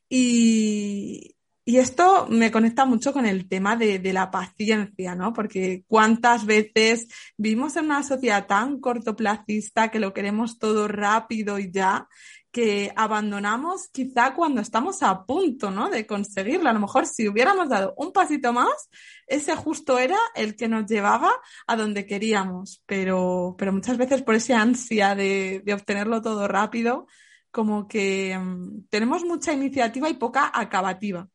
Y, 0.09 1.37
esto 1.66 2.26
me 2.29 2.50
conecta 2.50 2.85
mucho 2.85 3.12
con 3.12 3.26
el 3.26 3.48
tema 3.48 3.76
de, 3.76 4.00
de, 4.00 4.12
la 4.12 4.33
paciencia, 4.33 5.14
¿no? 5.14 5.33
Porque 5.33 5.85
cuántas 5.87 6.44
veces 6.44 7.07
vivimos 7.37 7.76
en 7.76 7.85
una 7.85 8.03
sociedad 8.03 8.48
tan 8.48 8.81
cortoplacista 8.81 9.88
que 9.88 10.00
lo 10.00 10.12
queremos 10.12 10.59
todo 10.59 10.88
rápido 10.88 11.61
y 11.61 11.70
ya, 11.70 12.09
que 12.51 12.93
abandonamos 12.97 13.89
quizá 13.89 14.35
cuando 14.35 14.61
estamos 14.61 15.03
a 15.03 15.25
punto, 15.25 15.71
¿no? 15.71 15.89
De 15.89 16.07
conseguirlo. 16.07 16.69
A 16.69 16.73
lo 16.73 16.81
mejor 16.81 17.07
si 17.07 17.29
hubiéramos 17.29 17.69
dado 17.69 17.95
un 17.97 18.13
pasito 18.13 18.53
más, 18.53 18.91
ese 19.27 19.55
justo 19.55 19.99
era 19.99 20.19
el 20.35 20.57
que 20.57 20.69
nos 20.69 20.87
llevaba 20.87 21.31
a 21.67 21.77
donde 21.77 22.07
queríamos. 22.07 22.83
Pero, 22.87 23.55
pero 23.57 23.73
muchas 23.73 23.97
veces 23.97 24.23
por 24.23 24.35
esa 24.35 24.61
ansia 24.61 25.15
de, 25.15 25.63
de 25.65 25.75
obtenerlo 25.75 26.23
todo 26.23 26.49
rápido, 26.49 27.07
como 27.51 27.87
que 27.87 28.37
mm, 28.37 28.89
tenemos 28.89 29.25
mucha 29.25 29.53
iniciativa 29.53 30.09
y 30.09 30.15
poca 30.15 30.51
acabativa. 30.53 31.29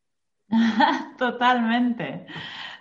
Totalmente. 1.18 2.26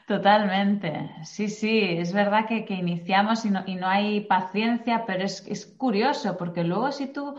Totalmente. 0.07 1.09
Sí, 1.23 1.49
sí, 1.49 1.79
es 1.79 2.13
verdad 2.13 2.45
que, 2.47 2.63
que 2.63 2.75
iniciamos 2.75 3.43
y 3.43 3.49
no, 3.49 3.63
y 3.65 3.75
no, 3.75 3.87
hay 3.87 4.21
paciencia, 4.21 5.03
pero 5.07 5.23
es, 5.23 5.43
es 5.47 5.65
curioso 5.65 6.37
porque 6.37 6.63
luego 6.63 6.91
si 6.91 7.07
tú 7.07 7.35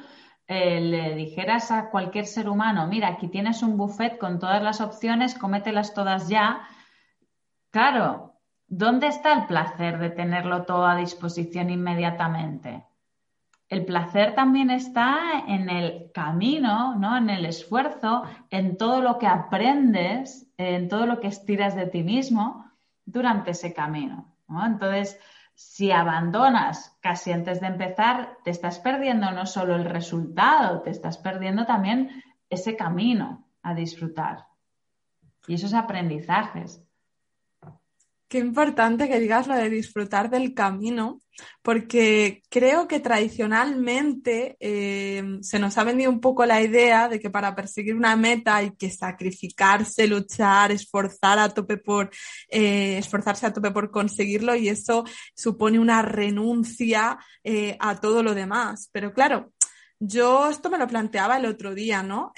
eh, 0.48 0.80
le 0.80 1.14
dijeras 1.14 1.70
a 1.70 1.90
cualquier 1.90 2.26
ser 2.26 2.48
humano, 2.48 2.86
mira, 2.86 3.08
aquí 3.08 3.28
tienes 3.28 3.62
un 3.62 3.76
buffet 3.76 4.16
con 4.18 4.38
todas 4.38 4.62
las 4.62 4.80
opciones, 4.80 5.34
cómetelas 5.34 5.92
todas 5.92 6.28
ya, 6.28 6.68
claro, 7.70 8.34
¿dónde 8.68 9.08
está 9.08 9.32
el 9.32 9.46
placer 9.46 9.98
de 9.98 10.10
tenerlo 10.10 10.64
todo 10.64 10.86
a 10.86 10.96
disposición 10.96 11.70
inmediatamente? 11.70 12.84
El 13.68 13.84
placer 13.84 14.36
también 14.36 14.70
está 14.70 15.44
en 15.48 15.68
el 15.68 16.12
camino, 16.12 16.94
¿no? 16.94 17.16
En 17.16 17.28
el 17.30 17.44
esfuerzo, 17.44 18.22
en 18.50 18.76
todo 18.76 19.02
lo 19.02 19.18
que 19.18 19.26
aprendes, 19.26 20.48
en 20.56 20.88
todo 20.88 21.06
lo 21.06 21.18
que 21.18 21.26
estiras 21.26 21.74
de 21.74 21.86
ti 21.86 22.04
mismo 22.04 22.70
durante 23.04 23.50
ese 23.50 23.74
camino. 23.74 24.36
Entonces, 24.48 25.18
si 25.56 25.90
abandonas 25.90 26.98
casi 27.00 27.32
antes 27.32 27.60
de 27.62 27.68
empezar, 27.68 28.36
te 28.44 28.50
estás 28.50 28.78
perdiendo 28.78 29.30
no 29.32 29.46
solo 29.46 29.74
el 29.74 29.86
resultado, 29.86 30.82
te 30.82 30.90
estás 30.90 31.16
perdiendo 31.16 31.64
también 31.64 32.22
ese 32.50 32.76
camino 32.76 33.48
a 33.62 33.74
disfrutar 33.74 34.46
y 35.48 35.54
esos 35.54 35.72
aprendizajes. 35.72 36.85
Qué 38.28 38.38
importante 38.38 39.08
que 39.08 39.20
digas 39.20 39.46
lo 39.46 39.54
de 39.54 39.70
disfrutar 39.70 40.30
del 40.30 40.52
camino, 40.52 41.22
porque 41.62 42.42
creo 42.48 42.88
que 42.88 42.98
tradicionalmente 42.98 44.56
eh, 44.58 45.38
se 45.42 45.60
nos 45.60 45.78
ha 45.78 45.84
vendido 45.84 46.10
un 46.10 46.20
poco 46.20 46.44
la 46.44 46.60
idea 46.60 47.08
de 47.08 47.20
que 47.20 47.30
para 47.30 47.54
perseguir 47.54 47.94
una 47.94 48.16
meta 48.16 48.56
hay 48.56 48.72
que 48.76 48.90
sacrificarse, 48.90 50.08
luchar, 50.08 50.72
esforzar 50.72 51.38
a 51.38 51.50
tope 51.50 51.76
por 51.76 52.10
eh, 52.48 52.98
esforzarse 52.98 53.46
a 53.46 53.52
tope 53.52 53.70
por 53.70 53.92
conseguirlo 53.92 54.56
y 54.56 54.70
eso 54.70 55.04
supone 55.34 55.78
una 55.78 56.02
renuncia 56.02 57.18
eh, 57.44 57.76
a 57.78 58.00
todo 58.00 58.24
lo 58.24 58.34
demás. 58.34 58.88
Pero 58.90 59.12
claro, 59.12 59.52
yo 60.00 60.50
esto 60.50 60.68
me 60.68 60.78
lo 60.78 60.88
planteaba 60.88 61.36
el 61.36 61.46
otro 61.46 61.76
día, 61.76 62.02
¿no? 62.02 62.32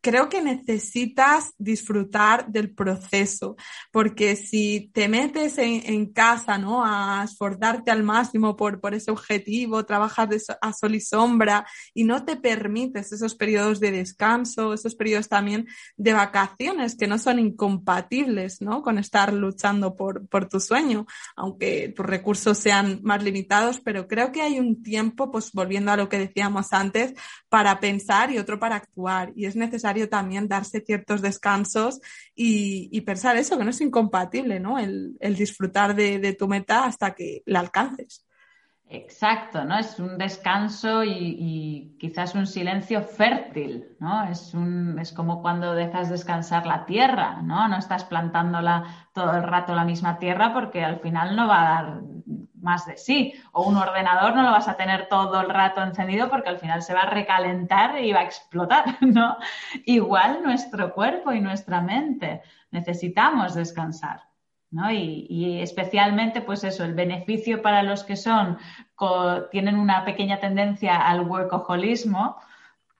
Creo 0.00 0.28
que 0.28 0.40
necesitas 0.40 1.54
disfrutar 1.58 2.46
del 2.48 2.72
proceso, 2.72 3.56
porque 3.90 4.36
si 4.36 4.90
te 4.94 5.08
metes 5.08 5.58
en, 5.58 6.12
casa, 6.12 6.56
¿no? 6.56 6.84
A 6.84 7.24
esforzarte 7.24 7.90
al 7.90 8.04
máximo 8.04 8.54
por, 8.56 8.80
por 8.80 8.94
ese 8.94 9.10
objetivo, 9.10 9.84
trabajas 9.84 10.46
a 10.60 10.72
sol 10.72 10.94
y 10.94 11.00
sombra 11.00 11.66
y 11.94 12.04
no 12.04 12.24
te 12.24 12.36
permites 12.36 13.12
esos 13.12 13.34
periodos 13.34 13.80
de 13.80 13.90
descanso, 13.90 14.72
esos 14.72 14.94
periodos 14.94 15.28
también 15.28 15.66
de 15.96 16.12
vacaciones 16.12 16.96
que 16.96 17.08
no 17.08 17.18
son 17.18 17.40
incompatibles, 17.40 18.62
¿no? 18.62 18.82
Con 18.82 18.98
estar 18.98 19.32
luchando 19.32 19.96
por, 19.96 20.28
por 20.28 20.48
tu 20.48 20.60
sueño, 20.60 21.06
aunque 21.34 21.92
tus 21.94 22.06
recursos 22.06 22.56
sean 22.56 23.00
más 23.02 23.22
limitados, 23.22 23.80
pero 23.80 24.06
creo 24.06 24.30
que 24.30 24.42
hay 24.42 24.60
un 24.60 24.82
tiempo, 24.82 25.32
pues 25.32 25.50
volviendo 25.52 25.90
a 25.90 25.96
lo 25.96 26.08
que 26.08 26.18
decíamos 26.18 26.72
antes, 26.72 27.14
para 27.48 27.80
pensar 27.80 28.30
y 28.30 28.38
otro 28.38 28.60
para 28.60 28.76
actuar. 28.76 29.32
Y 29.34 29.46
es 29.46 29.56
necesario 29.56 29.87
también 30.08 30.48
darse 30.48 30.80
ciertos 30.80 31.22
descansos 31.22 32.00
y, 32.34 33.00
pensar 33.02 33.36
eso, 33.36 33.56
que 33.56 33.64
no 33.64 33.70
es 33.70 33.80
incompatible, 33.80 34.60
¿no? 34.60 34.78
El, 34.78 35.16
disfrutar 35.36 35.94
de, 35.94 36.36
tu 36.38 36.48
meta 36.48 36.84
hasta 36.84 37.14
que 37.14 37.42
la 37.46 37.60
alcances. 37.60 38.24
Exacto, 38.90 39.64
¿no? 39.64 39.78
Es 39.78 39.98
un 39.98 40.16
descanso 40.16 41.04
y, 41.04 41.96
quizás 41.98 42.34
un 42.34 42.46
silencio 42.46 43.02
fértil, 43.02 43.96
¿no? 44.00 44.24
Es, 44.24 44.54
un, 44.54 44.98
es 44.98 45.12
como 45.12 45.42
cuando 45.42 45.74
dejas 45.74 46.08
descansar 46.08 46.66
la 46.66 46.86
tierra, 46.86 47.42
¿no? 47.42 47.68
No 47.68 47.78
estás 47.78 48.04
plantándola 48.04 49.08
todo 49.12 49.36
el 49.36 49.42
rato 49.42 49.74
la 49.74 49.84
misma 49.84 50.18
tierra 50.18 50.54
porque 50.54 50.84
al 50.84 51.00
final 51.00 51.36
no 51.36 51.46
va 51.46 51.60
a 51.60 51.82
dar 51.82 52.00
más 52.60 52.86
de 52.86 52.96
sí. 52.96 53.34
O 53.52 53.62
un 53.68 53.76
ordenador 53.76 54.34
no 54.34 54.42
lo 54.42 54.50
vas 54.50 54.68
a 54.68 54.76
tener 54.76 55.08
todo 55.08 55.40
el 55.40 55.48
rato 55.48 55.82
encendido 55.82 56.28
porque 56.28 56.48
al 56.48 56.58
final 56.58 56.82
se 56.82 56.94
va 56.94 57.02
a 57.02 57.10
recalentar 57.10 57.98
y 58.02 58.12
va 58.12 58.20
a 58.20 58.24
explotar, 58.24 58.96
¿no? 59.00 59.36
Igual 59.84 60.42
nuestro 60.42 60.92
cuerpo 60.92 61.32
y 61.32 61.40
nuestra 61.40 61.80
mente 61.80 62.42
necesitamos 62.70 63.54
descansar. 63.54 64.28
¿no? 64.70 64.90
Y, 64.92 65.60
especialmente, 65.62 66.42
pues 66.42 66.62
eso, 66.64 66.84
el 66.84 66.94
beneficio 66.94 67.62
para 67.62 67.82
los 67.82 68.04
que 68.04 68.16
son, 68.16 68.58
tienen 69.50 69.78
una 69.78 70.04
pequeña 70.04 70.40
tendencia 70.40 70.96
al 70.96 71.22
workaholismo, 71.22 72.36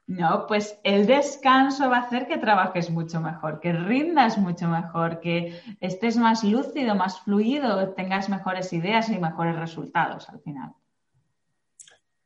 no, 0.09 0.47
pues 0.47 0.79
el 0.85 1.07
descanso 1.07 1.91
va 1.91 1.99
a 1.99 2.01
hacer 2.01 2.27
que 2.27 2.39
trabajes 2.39 2.91
mucho 2.91 3.21
mejor, 3.21 3.61
que 3.61 3.75
rindas 3.75 4.39
mucho 4.39 4.67
mejor, 4.67 5.21
que 5.21 5.61
estés 5.81 6.17
más 6.17 6.43
lúcido, 6.43 6.95
más 6.95 7.21
fluido, 7.21 7.91
tengas 7.91 8.31
mejores 8.31 8.73
ideas 8.73 9.11
y 9.11 9.19
mejores 9.19 9.57
resultados 9.57 10.27
al 10.31 10.41
final. 10.41 10.73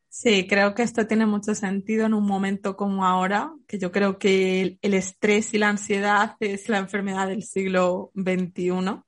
Sí, 0.09 0.47
creo 0.47 0.77
que 0.77 0.85
esto 0.85 1.09
tiene 1.09 1.27
mucho 1.27 1.57
sentido 1.57 2.07
en 2.07 2.15
un 2.15 2.25
momento 2.25 2.77
como 2.77 3.05
ahora, 3.05 3.53
que 3.67 3.81
yo 3.81 3.91
creo 3.91 4.17
que 4.17 4.79
el, 4.81 4.95
estrés 4.95 5.53
y 5.53 5.59
la 5.59 5.71
ansiedad 5.71 6.37
es 6.39 6.69
la 6.69 6.79
enfermedad 6.79 7.27
del 7.27 7.43
siglo 7.43 8.13
XXI. 8.15 9.03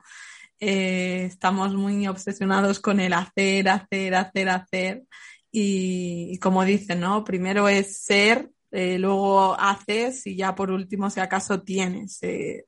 Eh, 0.59 1.27
estamos 1.27 1.75
muy 1.75 2.09
obsesionados 2.09 2.81
con 2.81 2.99
el 2.99 3.13
hacer, 3.13 3.69
hacer, 3.69 4.17
hacer, 4.17 4.49
hacer. 4.49 5.05
Y, 5.53 6.31
y 6.33 6.39
como 6.39 6.65
dicen, 6.65 6.99
¿no? 6.99 7.23
Primero 7.23 7.69
es 7.69 8.03
ser 8.03 8.51
eh, 8.77 8.99
luego 8.99 9.55
haces 9.59 10.27
y 10.27 10.35
ya 10.35 10.57
por 10.57 10.73
último, 10.73 11.09
si 11.09 11.21
acaso 11.21 11.63
tienes. 11.63 12.19
Eh, 12.23 12.65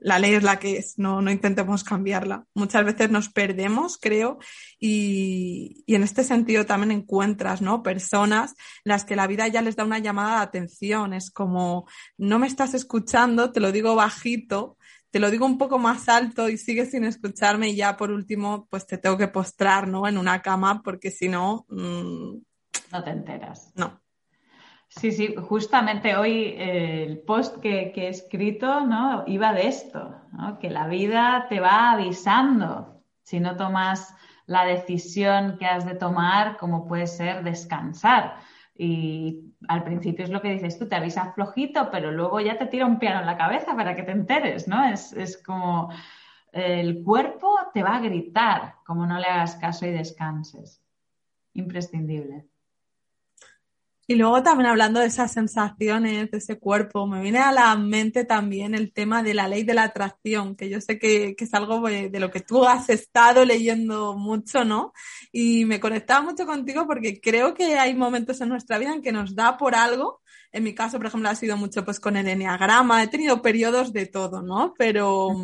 la 0.00 0.20
ley 0.20 0.34
es 0.34 0.44
la 0.44 0.60
que 0.60 0.76
es, 0.76 0.96
no, 0.96 1.20
no 1.20 1.32
intentemos 1.32 1.82
cambiarla. 1.82 2.44
Muchas 2.54 2.84
veces 2.84 3.10
nos 3.10 3.30
perdemos, 3.30 3.98
creo, 3.98 4.38
y, 4.78 5.82
y, 5.86 5.96
en 5.96 6.04
este 6.04 6.22
sentido 6.22 6.66
también 6.66 6.92
encuentras, 6.92 7.62
¿no? 7.62 7.82
Personas 7.82 8.54
las 8.84 9.04
que 9.04 9.16
la 9.16 9.26
vida 9.26 9.48
ya 9.48 9.60
les 9.60 9.74
da 9.74 9.84
una 9.84 9.98
llamada 9.98 10.36
de 10.36 10.42
atención. 10.44 11.14
Es 11.14 11.32
como, 11.32 11.88
no 12.16 12.38
me 12.38 12.46
estás 12.46 12.74
escuchando, 12.74 13.50
te 13.50 13.58
lo 13.58 13.72
digo 13.72 13.96
bajito, 13.96 14.78
te 15.10 15.18
lo 15.18 15.32
digo 15.32 15.46
un 15.46 15.58
poco 15.58 15.80
más 15.80 16.08
alto 16.08 16.48
y 16.48 16.58
sigues 16.58 16.92
sin 16.92 17.04
escucharme 17.04 17.70
y 17.70 17.76
ya 17.76 17.96
por 17.96 18.12
último, 18.12 18.68
pues 18.70 18.86
te 18.86 18.98
tengo 18.98 19.18
que 19.18 19.28
postrar, 19.28 19.88
¿no? 19.88 20.06
En 20.06 20.16
una 20.16 20.42
cama 20.42 20.80
porque 20.80 21.10
si 21.10 21.28
no... 21.28 21.66
Mm, 21.70 22.36
no 22.92 23.02
te 23.02 23.10
enteras. 23.10 23.72
No. 23.74 24.03
Sí, 24.96 25.10
sí, 25.10 25.34
justamente 25.34 26.16
hoy 26.16 26.54
eh, 26.56 27.02
el 27.02 27.18
post 27.18 27.58
que, 27.58 27.92
he 27.94 28.08
escrito 28.08 28.86
¿no? 28.86 29.24
iba 29.26 29.52
de 29.52 29.66
esto, 29.66 30.14
que 30.60 30.70
la 30.70 30.86
vida 30.86 31.46
te 31.48 31.58
va 31.58 31.90
avisando 31.90 33.02
si 33.22 33.40
no 33.40 33.56
tomas 33.56 34.14
la 34.46 34.64
decisión 34.64 35.58
que 35.58 35.66
has 35.66 35.84
de 35.84 35.96
tomar, 35.96 36.58
como 36.58 36.86
puede 36.86 37.08
ser 37.08 37.42
descansar. 37.42 38.36
Y 38.76 39.52
al 39.66 39.82
principio 39.82 40.24
es 40.24 40.30
lo 40.30 40.40
que 40.40 40.52
dices 40.52 40.78
tú, 40.78 40.88
te 40.88 40.96
avisas 40.96 41.34
flojito, 41.34 41.90
pero 41.90 42.12
luego 42.12 42.40
ya 42.40 42.56
te 42.56 42.66
tira 42.66 42.86
un 42.86 43.00
piano 43.00 43.20
en 43.20 43.26
la 43.26 43.36
cabeza 43.36 43.74
para 43.74 43.96
que 43.96 44.04
te 44.04 44.12
enteres, 44.12 44.68
¿no? 44.68 44.84
Es, 44.84 45.12
es 45.12 45.42
como 45.42 45.90
el 46.52 47.02
cuerpo 47.02 47.56
te 47.72 47.82
va 47.82 47.96
a 47.96 48.00
gritar 48.00 48.76
como 48.86 49.06
no 49.06 49.18
le 49.18 49.26
hagas 49.26 49.56
caso 49.56 49.86
y 49.86 49.90
descanses. 49.90 50.80
Imprescindible. 51.52 52.46
Y 54.06 54.16
luego 54.16 54.42
también 54.42 54.68
hablando 54.68 55.00
de 55.00 55.06
esas 55.06 55.32
sensaciones, 55.32 56.30
de 56.30 56.38
ese 56.38 56.58
cuerpo, 56.58 57.06
me 57.06 57.22
viene 57.22 57.38
a 57.38 57.52
la 57.52 57.74
mente 57.76 58.24
también 58.24 58.74
el 58.74 58.92
tema 58.92 59.22
de 59.22 59.32
la 59.32 59.48
ley 59.48 59.62
de 59.64 59.72
la 59.72 59.84
atracción, 59.84 60.56
que 60.56 60.68
yo 60.68 60.80
sé 60.80 60.98
que, 60.98 61.34
es 61.38 61.54
algo 61.54 61.80
de, 61.80 62.10
lo 62.20 62.30
que 62.30 62.40
tú 62.40 62.64
has 62.66 62.90
estado 62.90 63.44
leyendo 63.44 64.14
mucho, 64.14 64.64
¿no? 64.64 64.92
Y 65.32 65.64
me 65.64 65.80
conectaba 65.80 66.22
mucho 66.22 66.44
contigo 66.44 66.86
porque 66.86 67.18
creo 67.20 67.54
que 67.54 67.78
hay 67.78 67.94
momentos 67.94 68.40
en 68.42 68.50
nuestra 68.50 68.78
vida 68.78 68.92
en 68.92 69.02
que 69.02 69.12
nos 69.12 69.34
da 69.34 69.56
por 69.56 69.74
algo. 69.74 70.20
En 70.52 70.64
mi 70.64 70.74
caso, 70.74 70.98
por 70.98 71.06
ejemplo, 71.06 71.30
ha 71.30 71.34
sido 71.34 71.56
mucho 71.56 71.84
pues 71.84 71.98
con 71.98 72.16
el 72.16 72.28
enneagrama, 72.28 73.02
he 73.02 73.08
tenido 73.08 73.40
periodos 73.40 73.92
de 73.92 74.06
todo, 74.06 74.42
¿no? 74.42 74.74
Pero 74.76 75.34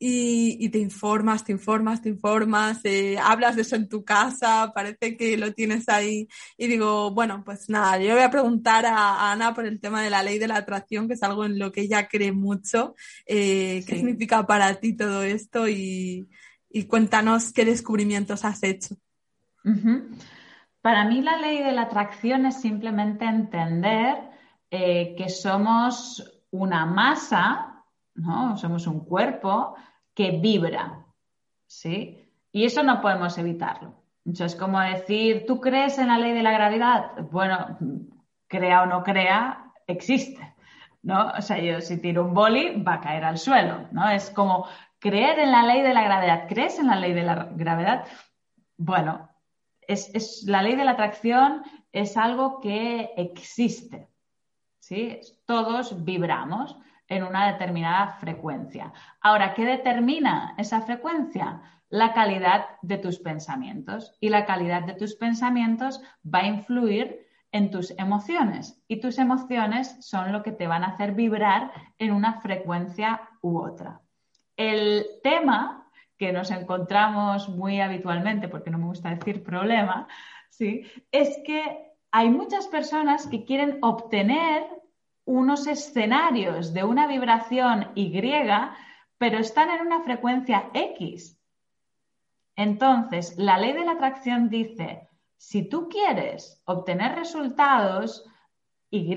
y, 0.00 0.68
te 0.68 0.78
informas, 0.78 1.44
te 1.44 1.52
informas, 1.52 2.00
te 2.00 2.08
informas, 2.08 2.80
eh, 2.84 3.18
hablas 3.18 3.56
de 3.56 3.62
eso 3.62 3.74
en 3.74 3.88
tu 3.88 4.04
casa, 4.04 4.70
parece 4.72 5.16
que 5.16 5.36
lo 5.36 5.52
tienes 5.52 5.88
ahí. 5.88 6.28
Y 6.56 6.68
digo, 6.68 7.10
bueno, 7.12 7.42
pues 7.44 7.68
nada, 7.68 7.98
yo 7.98 8.14
voy 8.14 8.22
a 8.22 8.30
preguntar 8.30 8.86
a, 8.86 9.32
Ana 9.32 9.54
por 9.54 9.66
el 9.66 9.80
tema 9.80 10.02
de 10.02 10.10
la 10.10 10.22
ley 10.22 10.38
de 10.38 10.46
la 10.46 10.56
atracción, 10.56 11.08
que 11.08 11.14
es 11.14 11.22
algo 11.22 11.44
en 11.44 11.58
lo 11.58 11.72
que 11.72 11.80
ella 11.82 12.06
cree 12.06 12.30
mucho. 12.30 12.94
Eh, 13.26 13.82
¿Qué 13.86 13.96
significa 13.96 14.46
para 14.46 14.74
ti 14.76 14.96
todo 14.96 15.22
esto? 15.22 15.68
Y, 15.68 16.28
cuéntanos 16.86 17.52
qué 17.52 17.64
descubrimientos 17.64 18.44
has 18.44 18.62
hecho. 18.62 18.94
Para 20.80 21.04
mí 21.06 21.22
la 21.22 21.38
ley 21.38 21.62
de 21.62 21.72
la 21.72 21.82
atracción 21.82 22.46
es 22.46 22.60
simplemente 22.60 23.24
entender 23.24 24.16
eh, 24.70 25.16
que 25.18 25.28
somos 25.28 26.40
una 26.50 26.86
masa, 26.86 27.77
¿no? 28.18 28.56
Somos 28.56 28.86
un 28.86 29.00
cuerpo 29.00 29.74
que 30.14 30.32
vibra, 30.32 31.04
¿sí? 31.66 32.28
Y 32.52 32.64
eso 32.64 32.82
no 32.82 33.00
podemos 33.00 33.38
evitarlo. 33.38 34.02
es 34.24 34.56
como 34.56 34.80
decir, 34.80 35.44
¿tú 35.46 35.60
crees 35.60 35.98
en 35.98 36.08
la 36.08 36.18
ley 36.18 36.32
de 36.32 36.42
la 36.42 36.52
gravedad? 36.52 37.12
Bueno, 37.30 37.78
crea 38.46 38.82
o 38.82 38.86
no 38.86 39.02
crea, 39.02 39.72
existe, 39.86 40.54
¿no? 41.02 41.30
O 41.38 41.42
sea, 41.42 41.58
yo 41.58 41.80
si 41.80 41.98
tiro 41.98 42.24
un 42.24 42.34
boli 42.34 42.82
va 42.82 42.94
a 42.94 43.00
caer 43.00 43.24
al 43.24 43.38
suelo, 43.38 43.88
¿no? 43.92 44.08
Es 44.08 44.30
como 44.30 44.66
creer 44.98 45.38
en 45.38 45.52
la 45.52 45.62
ley 45.62 45.82
de 45.82 45.94
la 45.94 46.02
gravedad. 46.02 46.46
¿Crees 46.48 46.78
en 46.78 46.88
la 46.88 46.96
ley 46.96 47.12
de 47.12 47.22
la 47.22 47.48
gravedad? 47.52 48.06
Bueno, 48.76 49.28
es, 49.86 50.44
la 50.46 50.62
ley 50.62 50.76
de 50.76 50.84
la 50.84 50.92
atracción 50.92 51.62
es 51.92 52.16
algo 52.16 52.60
que 52.60 53.10
existe, 53.16 54.08
¿sí? 54.80 55.20
Todos 55.46 56.04
vibramos 56.04 56.76
en 57.08 57.24
una 57.24 57.50
determinada 57.52 58.08
frecuencia. 58.20 58.92
Ahora, 59.20 59.54
¿qué 59.54 59.64
determina 59.64 60.54
esa 60.58 60.82
frecuencia? 60.82 61.62
La 61.88 62.12
calidad 62.12 62.66
de 62.82 62.98
tus 62.98 63.18
pensamientos. 63.18 64.14
Y 64.20 64.28
la 64.28 64.44
calidad 64.44 64.84
de 64.84 64.94
tus 64.94 65.14
pensamientos 65.16 66.00
va 66.22 66.40
a 66.40 66.46
influir 66.46 67.26
en 67.50 67.70
tus 67.70 67.92
emociones. 67.98 68.82
Y 68.88 69.00
tus 69.00 69.18
emociones 69.18 69.96
son 70.04 70.32
lo 70.32 70.42
que 70.42 70.52
te 70.52 70.66
van 70.66 70.84
a 70.84 70.88
hacer 70.88 71.12
vibrar 71.12 71.72
en 71.98 72.12
una 72.12 72.40
frecuencia 72.40 73.22
u 73.40 73.58
otra. 73.58 74.02
El 74.56 75.06
tema 75.22 75.88
que 76.18 76.32
nos 76.32 76.50
encontramos 76.50 77.48
muy 77.48 77.80
habitualmente, 77.80 78.48
porque 78.48 78.70
no 78.70 78.78
me 78.78 78.86
gusta 78.86 79.14
decir 79.14 79.42
problema, 79.42 80.08
¿sí? 80.50 80.84
es 81.12 81.38
que 81.46 81.94
hay 82.10 82.28
muchas 82.28 82.66
personas 82.66 83.26
que 83.26 83.44
quieren 83.44 83.78
obtener 83.82 84.64
unos 85.28 85.66
escenarios 85.66 86.72
de 86.72 86.84
una 86.84 87.06
vibración 87.06 87.88
Y, 87.94 88.18
pero 89.18 89.38
están 89.38 89.68
en 89.68 89.86
una 89.86 90.00
frecuencia 90.00 90.70
X. 90.72 91.38
Entonces, 92.56 93.36
la 93.36 93.58
ley 93.58 93.74
de 93.74 93.84
la 93.84 93.92
atracción 93.92 94.48
dice, 94.48 95.06
si 95.36 95.68
tú 95.68 95.90
quieres 95.90 96.62
obtener 96.64 97.14
resultados 97.14 98.24
Y, 98.90 99.14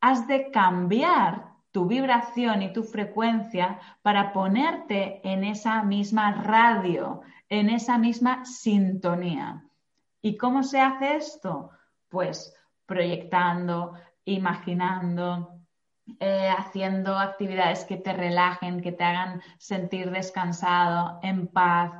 has 0.00 0.26
de 0.26 0.50
cambiar 0.50 1.52
tu 1.70 1.86
vibración 1.86 2.60
y 2.62 2.72
tu 2.72 2.82
frecuencia 2.82 3.78
para 4.02 4.32
ponerte 4.32 5.20
en 5.22 5.44
esa 5.44 5.84
misma 5.84 6.42
radio, 6.42 7.20
en 7.48 7.70
esa 7.70 7.96
misma 7.96 8.44
sintonía. 8.44 9.64
¿Y 10.20 10.36
cómo 10.36 10.64
se 10.64 10.80
hace 10.80 11.14
esto? 11.14 11.70
Pues 12.08 12.54
proyectando, 12.86 13.94
imaginando, 14.24 15.60
eh, 16.20 16.48
haciendo 16.56 17.18
actividades 17.18 17.84
que 17.84 17.96
te 17.96 18.12
relajen, 18.12 18.80
que 18.80 18.92
te 18.92 19.04
hagan 19.04 19.42
sentir 19.58 20.10
descansado, 20.10 21.20
en 21.22 21.48
paz, 21.48 21.92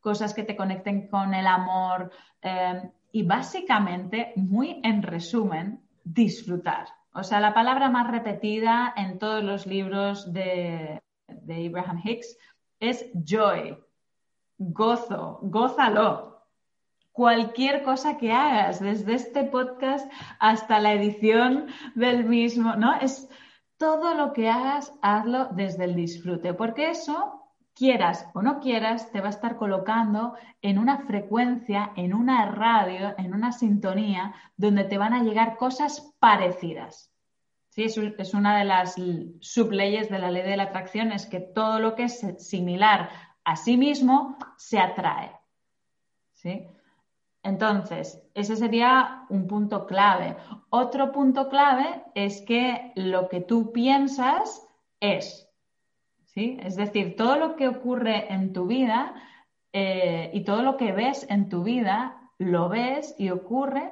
cosas 0.00 0.34
que 0.34 0.44
te 0.44 0.56
conecten 0.56 1.08
con 1.08 1.34
el 1.34 1.46
amor 1.46 2.10
eh, 2.42 2.90
y 3.12 3.22
básicamente, 3.22 4.32
muy 4.36 4.80
en 4.84 5.02
resumen, 5.02 5.80
disfrutar. 6.04 6.86
O 7.12 7.22
sea, 7.22 7.40
la 7.40 7.52
palabra 7.52 7.90
más 7.90 8.10
repetida 8.10 8.94
en 8.96 9.18
todos 9.18 9.42
los 9.42 9.66
libros 9.66 10.32
de, 10.32 11.02
de 11.26 11.66
Abraham 11.66 12.00
Hicks 12.04 12.36
es 12.78 13.10
joy, 13.14 13.76
gozo, 14.58 15.40
gózalo. 15.42 16.29
Cualquier 17.12 17.82
cosa 17.82 18.16
que 18.16 18.32
hagas, 18.32 18.80
desde 18.80 19.14
este 19.14 19.44
podcast 19.44 20.10
hasta 20.38 20.78
la 20.78 20.92
edición 20.92 21.66
del 21.94 22.24
mismo, 22.24 22.76
¿no? 22.76 22.94
Es 22.94 23.28
todo 23.76 24.14
lo 24.14 24.32
que 24.32 24.48
hagas, 24.48 24.92
hazlo 25.02 25.46
desde 25.52 25.84
el 25.84 25.94
disfrute, 25.94 26.54
porque 26.54 26.90
eso, 26.90 27.40
quieras 27.74 28.28
o 28.34 28.42
no 28.42 28.60
quieras, 28.60 29.10
te 29.10 29.20
va 29.20 29.28
a 29.28 29.30
estar 29.30 29.56
colocando 29.56 30.34
en 30.60 30.78
una 30.78 30.98
frecuencia, 31.06 31.92
en 31.96 32.14
una 32.14 32.46
radio, 32.46 33.14
en 33.16 33.34
una 33.34 33.52
sintonía, 33.52 34.34
donde 34.56 34.84
te 34.84 34.98
van 34.98 35.14
a 35.14 35.22
llegar 35.22 35.56
cosas 35.56 36.14
parecidas. 36.18 37.10
Sí, 37.70 37.84
es 37.84 38.34
una 38.34 38.58
de 38.58 38.64
las 38.64 38.96
subleyes 39.40 40.10
de 40.10 40.18
la 40.18 40.30
ley 40.30 40.42
de 40.42 40.56
la 40.56 40.64
atracción, 40.64 41.12
es 41.12 41.26
que 41.26 41.40
todo 41.40 41.78
lo 41.78 41.94
que 41.94 42.04
es 42.04 42.20
similar 42.38 43.08
a 43.44 43.56
sí 43.56 43.76
mismo 43.76 44.36
se 44.56 44.78
atrae. 44.78 45.32
¿Sí? 46.34 46.66
Entonces, 47.42 48.22
ese 48.34 48.56
sería 48.56 49.24
un 49.30 49.46
punto 49.46 49.86
clave. 49.86 50.36
Otro 50.68 51.10
punto 51.10 51.48
clave 51.48 52.04
es 52.14 52.42
que 52.42 52.92
lo 52.96 53.28
que 53.28 53.40
tú 53.40 53.72
piensas 53.72 54.66
es. 55.00 55.48
¿sí? 56.26 56.58
Es 56.62 56.76
decir, 56.76 57.16
todo 57.16 57.36
lo 57.36 57.56
que 57.56 57.68
ocurre 57.68 58.32
en 58.32 58.52
tu 58.52 58.66
vida 58.66 59.14
eh, 59.72 60.30
y 60.34 60.44
todo 60.44 60.62
lo 60.62 60.76
que 60.76 60.92
ves 60.92 61.26
en 61.30 61.48
tu 61.48 61.62
vida, 61.62 62.30
lo 62.38 62.68
ves 62.68 63.14
y 63.18 63.30
ocurre 63.30 63.90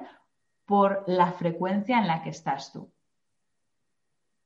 por 0.65 1.03
la 1.07 1.31
frecuencia 1.31 1.97
en 1.97 2.07
la 2.07 2.21
que 2.21 2.29
estás 2.29 2.71
tú. 2.71 2.91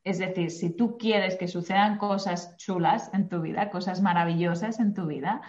Es 0.05 0.19
decir, 0.19 0.51
si 0.51 0.75
tú 0.75 0.97
quieres 0.97 1.35
que 1.37 1.47
sucedan 1.47 1.97
cosas 1.97 2.57
chulas 2.57 3.13
en 3.13 3.29
tu 3.29 3.41
vida, 3.41 3.69
cosas 3.69 4.01
maravillosas 4.01 4.79
en 4.79 4.93
tu 4.93 5.07
vida, 5.07 5.41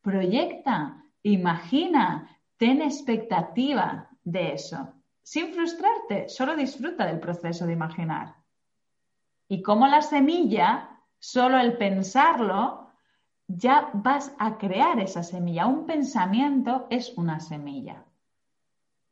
proyecta, 0.00 1.04
imagina, 1.22 2.33
ten 2.56 2.82
expectativa 2.82 4.08
de 4.22 4.52
eso. 4.52 4.94
Sin 5.22 5.54
frustrarte, 5.54 6.28
solo 6.28 6.54
disfruta 6.54 7.06
del 7.06 7.20
proceso 7.20 7.66
de 7.66 7.72
imaginar. 7.72 8.36
Y 9.48 9.62
como 9.62 9.86
la 9.86 10.02
semilla, 10.02 11.00
solo 11.18 11.58
el 11.58 11.76
pensarlo, 11.76 12.90
ya 13.46 13.90
vas 13.92 14.34
a 14.38 14.58
crear 14.58 15.00
esa 15.00 15.22
semilla. 15.22 15.66
Un 15.66 15.86
pensamiento 15.86 16.86
es 16.90 17.16
una 17.16 17.40
semilla. 17.40 18.04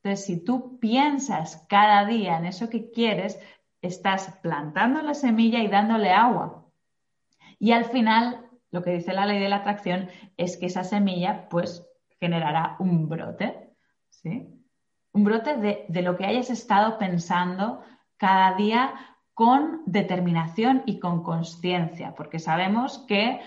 Entonces, 0.02 0.26
si 0.26 0.44
tú 0.44 0.78
piensas 0.78 1.64
cada 1.68 2.04
día 2.06 2.36
en 2.36 2.46
eso 2.46 2.68
que 2.68 2.90
quieres, 2.90 3.38
estás 3.82 4.38
plantando 4.42 5.00
la 5.02 5.14
semilla 5.14 5.60
y 5.60 5.68
dándole 5.68 6.10
agua. 6.10 6.66
Y 7.58 7.72
al 7.72 7.84
final, 7.84 8.50
lo 8.70 8.82
que 8.82 8.90
dice 8.90 9.12
la 9.12 9.26
ley 9.26 9.38
de 9.38 9.48
la 9.48 9.56
atracción 9.56 10.08
es 10.36 10.56
que 10.56 10.66
esa 10.66 10.82
semilla, 10.82 11.48
pues, 11.48 11.86
generará 12.22 12.76
un 12.78 13.08
brote, 13.08 13.74
¿sí? 14.08 14.48
Un 15.12 15.24
brote 15.24 15.56
de, 15.56 16.02
lo 16.02 16.16
que 16.16 16.24
hayas 16.24 16.50
estado 16.50 16.96
pensando 16.96 17.82
cada 18.16 18.54
día 18.54 18.94
con 19.34 19.82
determinación 19.86 20.84
y 20.86 21.00
con 21.00 21.24
conciencia, 21.24 22.14
porque 22.14 22.38
sabemos 22.38 23.04
que 23.08 23.40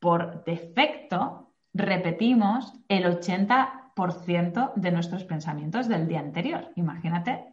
por 0.00 0.42
defecto 0.42 1.52
repetimos 1.72 2.72
el 2.88 3.04
80% 3.04 4.72
de 4.74 4.90
nuestros 4.90 5.22
pensamientos 5.22 5.86
del 5.86 6.08
día 6.08 6.18
anterior. 6.18 6.72
Imagínate. 6.74 7.46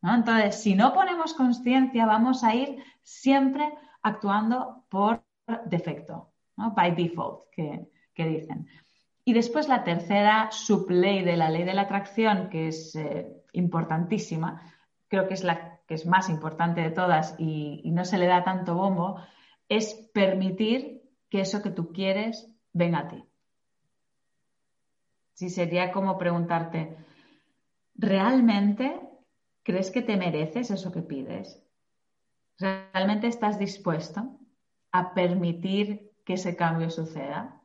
Entonces, 0.00 0.62
si 0.62 0.74
no 0.74 0.94
ponemos 0.94 1.34
conciencia, 1.34 2.06
vamos 2.06 2.42
a 2.44 2.54
ir 2.54 2.82
siempre 3.02 3.70
actuando 4.00 4.86
por 4.88 5.22
defecto, 5.66 6.32
¿no? 6.56 6.70
by 6.70 6.94
default, 6.94 7.50
que 7.50 8.24
dicen. 8.24 8.66
Y 9.28 9.34
después 9.34 9.68
la 9.68 9.84
tercera 9.84 10.50
subley 10.50 11.22
de 11.22 11.36
la 11.36 11.50
ley 11.50 11.64
de 11.64 11.74
la 11.74 11.82
atracción, 11.82 12.48
que 12.48 12.68
es 12.68 12.96
eh, 12.96 13.30
importantísima, 13.52 14.62
creo 15.06 15.28
que 15.28 15.34
es 15.34 15.44
la 15.44 15.82
que 15.86 15.92
es 15.92 16.06
más 16.06 16.30
importante 16.30 16.80
de 16.80 16.90
todas 16.90 17.34
y, 17.38 17.82
no 17.90 18.06
se 18.06 18.16
le 18.16 18.24
da 18.24 18.42
tanto 18.42 18.74
bombo, 18.74 19.20
es 19.68 19.92
permitir 20.14 21.02
que 21.28 21.42
eso 21.42 21.60
que 21.60 21.68
tú 21.68 21.92
quieres 21.92 22.50
venga 22.72 23.00
a 23.00 23.08
ti. 23.08 23.22
Sí, 25.34 25.50
sería 25.50 25.92
como 25.92 26.16
preguntarte, 26.16 26.96
¿realmente 27.96 28.98
crees 29.62 29.90
que 29.90 30.00
te 30.00 30.16
mereces 30.16 30.70
eso 30.70 30.90
que 30.90 31.02
pides? 31.02 31.62
¿Realmente 32.56 33.26
estás 33.26 33.58
dispuesto 33.58 34.38
a 34.90 35.12
permitir 35.12 36.12
que 36.24 36.32
ese 36.32 36.56
cambio 36.56 36.88
suceda? 36.88 37.57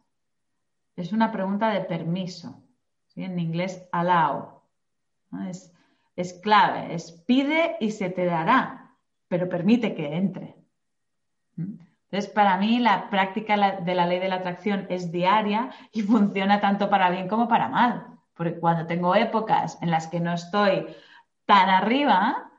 Es 0.96 1.12
una 1.12 1.32
pregunta 1.32 1.70
de 1.70 1.82
permiso. 1.82 2.62
En 3.16 3.40
inglés, 3.40 3.88
allow. 3.92 4.62
Es, 6.16 6.34
clave, 6.42 6.94
es 6.94 7.12
pide 7.12 7.78
y 7.80 7.92
se 7.92 8.10
te 8.10 8.26
dará, 8.26 8.96
pero 9.28 9.50
permite 9.50 9.96
que 9.96 10.16
entre. 10.16 10.56
Entonces, 11.58 12.30
para 12.32 12.58
mí 12.58 12.80
la 12.80 13.10
práctica 13.10 13.82
de 13.82 13.96
la 13.96 14.06
ley 14.06 14.20
de 14.20 14.30
la 14.30 14.36
atracción 14.36 14.86
es 14.90 15.12
diaria 15.12 15.72
y 15.92 16.02
funciona 16.04 16.62
tanto 16.62 16.90
para 16.90 17.10
bien 17.10 17.28
como 17.28 17.48
para 17.48 17.68
mal. 17.68 18.08
Porque 18.36 18.60
cuando 18.60 18.88
tengo 18.88 19.16
épocas 19.16 19.78
en 19.82 19.92
las 19.92 20.08
que 20.08 20.20
no 20.20 20.34
estoy 20.34 20.88
tan 21.46 21.70
arriba, 21.70 22.52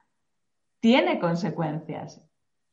tiene 0.81 1.19
consecuencias. 1.19 2.21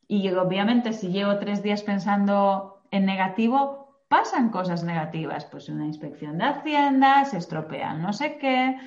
Y 0.07 0.29
obviamente 0.31 0.93
si 0.93 1.09
llevo 1.09 1.37
tres 1.37 1.63
días 1.63 1.83
pensando 1.83 2.83
en 2.91 3.05
negativo, 3.05 3.80
pasan 4.11 4.49
cosas 4.49 4.83
negativas, 4.83 5.45
pues 5.45 5.69
una 5.69 5.85
inspección 5.85 6.37
de 6.37 6.43
Hacienda, 6.43 7.23
se 7.23 7.37
estropean 7.37 8.01
no 8.01 8.11
sé 8.11 8.37
qué, 8.37 8.77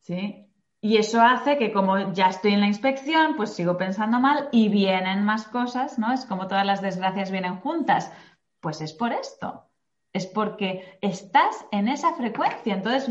¿sí? 0.00 0.44
Y 0.80 0.96
eso 0.96 1.22
hace 1.22 1.56
que 1.56 1.72
como 1.72 2.12
ya 2.12 2.26
estoy 2.26 2.54
en 2.54 2.60
la 2.62 2.66
inspección, 2.66 3.36
pues 3.36 3.50
sigo 3.54 3.76
pensando 3.76 4.18
mal 4.18 4.48
y 4.50 4.68
vienen 4.70 5.24
más 5.24 5.46
cosas, 5.46 6.00
¿no? 6.00 6.12
Es 6.12 6.24
como 6.24 6.48
todas 6.48 6.66
las 6.66 6.82
desgracias 6.82 7.30
vienen 7.30 7.60
juntas. 7.60 8.10
Pues 8.58 8.80
es 8.80 8.92
por 8.92 9.12
esto, 9.12 9.70
es 10.12 10.26
porque 10.26 10.98
estás 11.00 11.64
en 11.70 11.86
esa 11.86 12.12
frecuencia, 12.14 12.74
entonces 12.74 13.08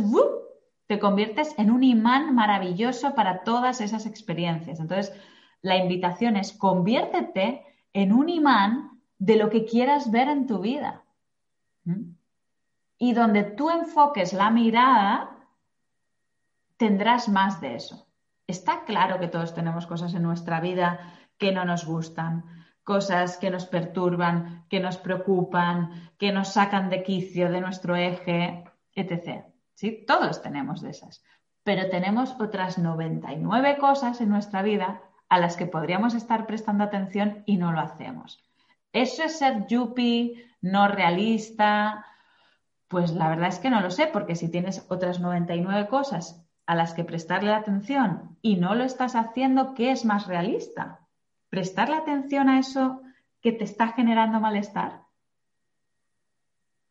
te 0.87 0.99
conviertes 0.99 1.55
en 1.57 1.71
un 1.71 1.83
imán 1.83 2.35
maravilloso 2.35 3.15
para 3.15 3.43
todas 3.43 3.79
esas 3.79 4.05
experiencias. 4.05 4.81
Entonces, 4.81 5.13
la 5.61 5.77
invitación 5.77 6.35
es 6.35 6.51
conviértete 6.51 7.63
en 7.93 8.11
un 8.11 8.27
imán 8.27 8.94
de 9.17 9.35
lo 9.35 9.49
que 9.49 9.65
quieras 9.65 10.11
ver 10.11 10.27
en 10.27 10.47
tu 10.47 10.59
vida. 10.59 11.03
¿Mm? 11.83 12.15
Y 12.97 13.13
donde 13.13 13.43
tú 13.43 13.69
enfoques 13.69 14.33
la 14.33 14.49
mirada, 14.49 15.35
tendrás 16.77 17.29
más 17.29 17.61
de 17.61 17.75
eso. 17.75 18.07
Está 18.47 18.85
claro 18.85 19.19
que 19.19 19.27
todos 19.27 19.53
tenemos 19.53 19.87
cosas 19.87 20.13
en 20.13 20.23
nuestra 20.23 20.59
vida 20.59 20.99
que 21.37 21.51
no 21.51 21.65
nos 21.65 21.85
gustan, 21.85 22.45
cosas 22.83 23.37
que 23.37 23.49
nos 23.49 23.65
perturban, 23.65 24.65
que 24.69 24.79
nos 24.79 24.97
preocupan, 24.97 26.11
que 26.17 26.31
nos 26.31 26.49
sacan 26.49 26.89
de 26.89 27.03
quicio, 27.03 27.51
de 27.51 27.61
nuestro 27.61 27.95
eje, 27.95 28.63
etc. 28.93 29.45
¿Sí? 29.73 30.05
Todos 30.07 30.41
tenemos 30.41 30.81
de 30.81 30.91
esas. 30.91 31.23
Pero 31.63 31.89
tenemos 31.89 32.35
otras 32.39 32.77
99 32.77 33.77
cosas 33.79 34.21
en 34.21 34.29
nuestra 34.29 34.61
vida 34.61 35.01
a 35.27 35.39
las 35.39 35.57
que 35.57 35.65
podríamos 35.65 36.13
estar 36.13 36.45
prestando 36.45 36.83
atención 36.83 37.43
y 37.47 37.57
no 37.57 37.71
lo 37.71 37.79
hacemos. 37.79 38.44
¿Eso 38.95 39.23
es 39.23 39.39
ser 39.39 39.67
yuppie, 39.67 40.47
no 40.61 40.87
realista? 40.87 42.05
Pues 42.87 43.11
la 43.11 43.27
verdad 43.27 43.49
es 43.49 43.59
que 43.59 43.69
no 43.69 43.81
lo 43.81 43.91
sé, 43.91 44.07
porque 44.07 44.35
si 44.35 44.49
tienes 44.49 44.85
otras 44.87 45.19
99 45.19 45.89
cosas 45.89 46.41
a 46.65 46.75
las 46.75 46.93
que 46.93 47.03
prestarle 47.03 47.53
atención 47.53 48.37
y 48.41 48.55
no 48.55 48.73
lo 48.73 48.85
estás 48.85 49.17
haciendo, 49.17 49.73
¿qué 49.73 49.91
es 49.91 50.05
más 50.05 50.27
realista? 50.27 51.01
¿Prestarle 51.49 51.97
atención 51.97 52.47
a 52.47 52.57
eso 52.57 53.01
que 53.41 53.51
te 53.51 53.65
está 53.65 53.89
generando 53.89 54.39
malestar? 54.39 55.01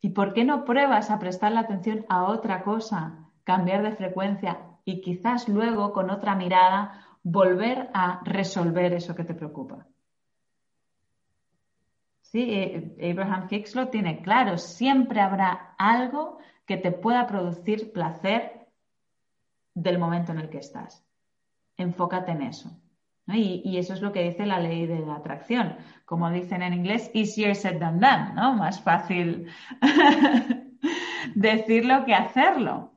¿Y 0.02 0.10
por 0.10 0.34
qué 0.34 0.44
no 0.44 0.66
pruebas 0.66 1.10
a 1.10 1.18
prestarle 1.18 1.60
atención 1.60 2.04
a 2.10 2.24
otra 2.24 2.64
cosa, 2.64 3.30
cambiar 3.44 3.82
de 3.82 3.92
frecuencia 3.92 4.58
y 4.84 5.00
quizás 5.00 5.48
luego 5.48 5.94
con 5.94 6.10
otra 6.10 6.34
mirada 6.34 7.16
volver 7.22 7.88
a 7.94 8.20
resolver 8.24 8.92
eso 8.92 9.14
que 9.14 9.24
te 9.24 9.32
preocupa? 9.32 9.86
Sí, 12.34 12.48
eh, 12.50 13.12
Abraham 13.12 13.46
Hicks 13.48 13.76
lo 13.76 13.90
tiene 13.90 14.20
claro. 14.20 14.58
Siempre 14.58 15.20
habrá 15.20 15.76
algo 15.78 16.38
que 16.66 16.76
te 16.76 16.90
pueda 16.90 17.28
producir 17.28 17.92
placer 17.92 18.66
del 19.72 20.00
momento 20.00 20.32
en 20.32 20.40
el 20.40 20.50
que 20.50 20.58
estás. 20.58 21.06
Enfócate 21.76 22.32
en 22.32 22.42
eso. 22.42 22.76
Y, 23.28 23.76
eso 23.78 23.94
es 23.94 24.02
lo 24.02 24.10
que 24.10 24.24
dice 24.24 24.46
la 24.46 24.58
ley 24.58 24.84
de 24.86 24.98
la 25.06 25.14
atracción. 25.14 25.76
Como 26.06 26.28
dicen 26.28 26.62
en 26.62 26.74
inglés, 26.74 27.08
easier 27.14 27.54
said 27.54 27.78
than 27.78 28.00
done, 28.00 28.34
¿no? 28.34 28.54
Más 28.54 28.82
fácil 28.82 29.46
decirlo 31.36 32.04
que 32.04 32.16
hacerlo. 32.16 32.94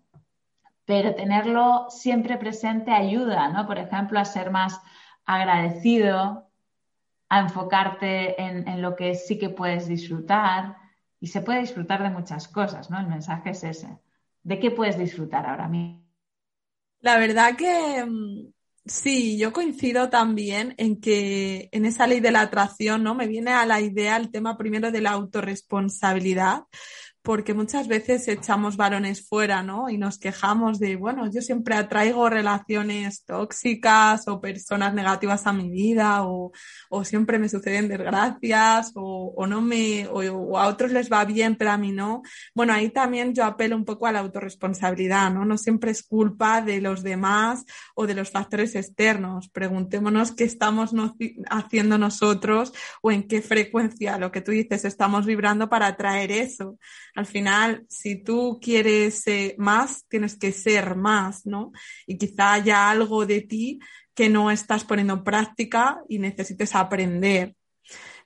Pero 0.85 1.13
tenerlo 1.13 1.91
siempre 1.91 2.37
presente 2.37 2.89
ayuda, 2.89 3.49
¿no? 3.49 3.67
Por 3.67 3.77
ejemplo, 3.77 4.19
a 4.19 4.25
ser 4.25 4.49
más 4.49 4.81
agradecido, 5.27 6.46
a 7.29 7.39
enfocarte 7.39 8.41
en, 8.41 8.67
en, 8.67 8.81
lo 8.81 8.95
que 8.95 9.15
sí 9.15 9.37
que 9.37 9.49
puedes 9.49 9.87
disfrutar. 9.87 10.77
Y 11.19 11.27
se 11.27 11.41
puede 11.41 11.61
disfrutar 11.61 12.03
de 12.03 12.09
muchas 12.09 12.47
cosas, 12.47 12.89
¿no? 12.89 12.99
El 12.99 13.07
mensaje 13.07 13.49
es 13.49 13.63
ese. 13.63 13.97
¿De 14.43 14.59
qué 14.59 14.71
puedes 14.71 14.97
disfrutar 14.97 15.45
ahora 15.45 15.67
mismo? 15.67 16.05
La 17.01 17.17
verdad 17.17 17.55
que 17.55 18.05
mm, 18.05 18.51
Sí, 18.87 19.37
yo 19.37 19.51
coincido 19.51 20.09
también 20.09 20.73
en 20.77 21.01
que 21.01 21.67
en 21.73 21.85
esa 21.85 22.07
ley 22.07 22.21
de 22.21 22.31
la 22.31 22.41
atracción, 22.41 23.03
¿no? 23.03 23.15
Me 23.15 23.27
viene 23.27 23.51
a 23.51 23.65
la 23.65 23.81
idea 23.81 24.15
el 24.15 24.31
tema 24.31 24.57
primero 24.57 24.91
de 24.91 25.01
la 25.01 25.11
autorresponsabilidad, 25.11 26.63
porque 27.27 27.53
muchas 27.53 27.89
veces 27.89 28.25
echamos 28.29 28.77
varones 28.77 29.27
fuera, 29.27 29.61
¿no? 29.61 29.89
Y 29.89 29.97
nos 29.97 30.17
quejamos 30.17 30.79
de, 30.79 30.95
bueno, 30.95 31.29
yo 31.29 31.41
siempre 31.41 31.75
atraigo 31.75 32.29
relaciones 32.29 33.25
tóxicas 33.25 34.29
o 34.29 34.39
personas 34.39 34.93
negativas 34.93 35.45
a 35.45 35.51
mi 35.51 35.69
vida 35.69 36.25
o, 36.25 36.53
o 36.89 37.03
siempre 37.03 37.37
me 37.37 37.49
suceden 37.49 37.89
desgracias 37.89 38.93
o, 38.95 39.33
o 39.35 39.45
no 39.45 39.59
me, 39.59 40.07
o, 40.07 40.57
a 40.57 40.67
otros 40.67 40.93
les 40.93 41.11
va 41.11 41.25
bien, 41.25 41.57
pero 41.57 41.71
a 41.71 41.77
mí 41.77 41.91
no. 41.91 42.21
Bueno, 42.55 42.71
ahí 42.71 42.91
también 42.91 43.33
yo 43.33 43.43
apelo 43.43 43.75
un 43.75 43.83
poco 43.83 44.07
a 44.07 44.13
la 44.13 44.19
autorresponsabilidad, 44.19 45.29
¿no? 45.29 45.43
No 45.43 45.57
siempre 45.57 45.91
es 45.91 46.03
culpa 46.03 46.61
de 46.61 46.79
los 46.79 47.03
demás 47.03 47.65
o 47.93 48.07
de 48.07 48.13
los 48.13 48.31
factores 48.31 48.73
externos. 48.73 49.49
Preguntémonos 49.49 50.31
qué 50.31 50.45
estamos 50.45 50.93
haciendo 51.49 51.97
nosotros 51.97 52.71
o 53.01 53.11
en 53.11 53.27
qué 53.27 53.41
frecuencia, 53.41 54.17
lo 54.17 54.31
que 54.31 54.39
tú 54.39 54.53
dices, 54.53 54.85
estamos 54.85 55.25
vibrando 55.25 55.67
para 55.67 55.87
atraer 55.87 56.31
eso 56.31 56.77
al 57.17 57.25
final, 57.25 57.83
si 57.89 58.15
tú 58.15 58.59
quieres 58.61 59.23
más, 59.57 60.05
tienes 60.07 60.37
que 60.37 60.51
ser 60.51 60.95
más, 60.95 61.47
¿no? 61.47 61.71
Y 62.05 62.15
quizá 62.15 62.53
haya 62.53 62.91
algo 62.91 63.25
de 63.25 63.41
ti 63.41 63.79
que 64.13 64.29
no 64.29 64.51
estás 64.51 64.83
poniendo 64.83 65.15
en 65.15 65.23
práctica 65.23 65.99
y 66.07 66.19
necesites 66.19 66.75
aprender. 66.75 67.55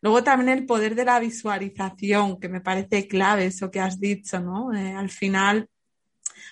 Luego 0.02 0.26
también 0.26 0.50
el 0.58 0.66
poder 0.66 0.96
de 0.96 1.06
la 1.06 1.22
visualización, 1.22 2.38
que 2.38 2.50
me 2.50 2.60
parece 2.60 3.08
clave 3.08 3.46
eso 3.46 3.72
que 3.72 3.80
has 3.80 3.98
dicho, 3.98 4.42
¿no? 4.42 4.74
Eh, 4.74 4.92
al 4.94 5.10
final, 5.10 5.70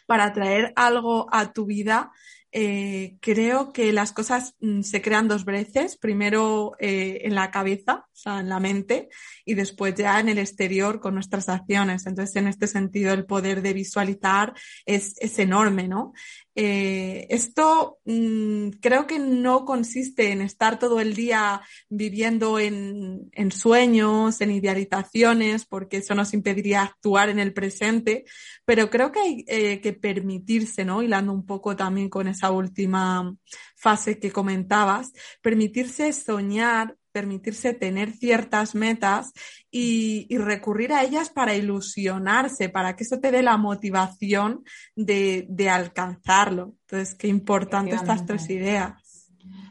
para 0.08 0.32
traer 0.32 0.72
algo 0.78 1.28
a 1.34 1.52
tu 1.52 1.66
vida, 1.66 2.10
eh, 2.52 3.18
creo 3.22 3.72
que 3.72 3.94
las 3.94 4.12
cosas 4.12 4.56
mm, 4.60 4.82
se 4.82 5.02
crean 5.04 5.28
dos 5.28 5.46
veces, 5.46 5.98
primero 5.98 6.74
eh, 6.80 7.22
en 7.24 7.36
la 7.36 7.52
cabeza, 7.52 8.06
o 8.12 8.16
sea, 8.16 8.40
en 8.40 8.50
la 8.50 8.60
mente, 8.60 9.10
y 9.46 9.54
después 9.54 9.94
ya 9.94 10.20
en 10.20 10.30
el 10.30 10.40
exterior 10.40 11.00
con 11.00 11.14
nuestras 11.14 11.48
acciones. 11.48 12.08
Entonces, 12.08 12.36
en 12.38 12.48
este 12.48 12.66
sentido, 12.66 13.14
el 13.14 13.26
poder 13.26 13.62
de 13.62 13.74
visualizar 13.74 14.54
es, 14.86 15.14
es 15.20 15.38
enorme, 15.38 15.88
¿no? 15.88 16.14
Eh, 16.56 17.28
esto 17.30 18.00
mm, 18.04 18.70
creo 18.82 19.08
que 19.08 19.20
no 19.20 19.64
consiste 19.64 20.32
en 20.32 20.42
estar 20.42 20.80
todo 20.80 21.00
el 21.00 21.16
día 21.16 21.62
viviendo 21.88 22.60
en, 22.60 23.30
en, 23.32 23.52
sueños, 23.52 24.42
en 24.42 24.52
idealizaciones, 24.52 25.66
porque 25.66 25.98
eso 25.98 26.16
nos 26.16 26.34
impediría 26.34 26.82
actuar 26.82 27.30
en 27.30 27.40
el 27.40 27.54
presente, 27.54 28.26
pero 28.66 28.90
creo 28.90 29.12
que 29.12 29.20
hay 29.20 29.80
que 29.80 29.94
permitirse, 29.94 30.84
¿no? 30.84 31.02
Hilando 31.02 31.32
un 31.32 31.46
poco 31.46 31.76
también 31.76 32.10
con 32.10 32.28
esa 32.40 32.52
última 32.52 33.36
fase 33.76 34.20
que 34.20 34.32
comentabas, 34.32 35.12
permitirse 35.42 36.14
soñar 36.14 36.96
permitirse 37.12 37.74
tener 37.74 38.12
ciertas 38.12 38.76
metas 38.76 39.34
y, 39.72 40.28
recurrir 40.38 40.94
a 40.94 41.04
ellas 41.04 41.30
para 41.30 41.56
ilusionarse, 41.56 42.70
para 42.70 42.96
que 42.96 43.04
eso 43.04 43.20
te 43.20 43.32
dé 43.32 43.42
la 43.42 43.58
motivación 43.58 44.64
de, 44.96 45.70
alcanzarlo. 45.70 46.76
Entonces, 46.82 47.16
qué 47.16 47.28
importante 47.28 47.96
estas 47.96 48.26
tres 48.26 48.50
ideas. 48.50 48.94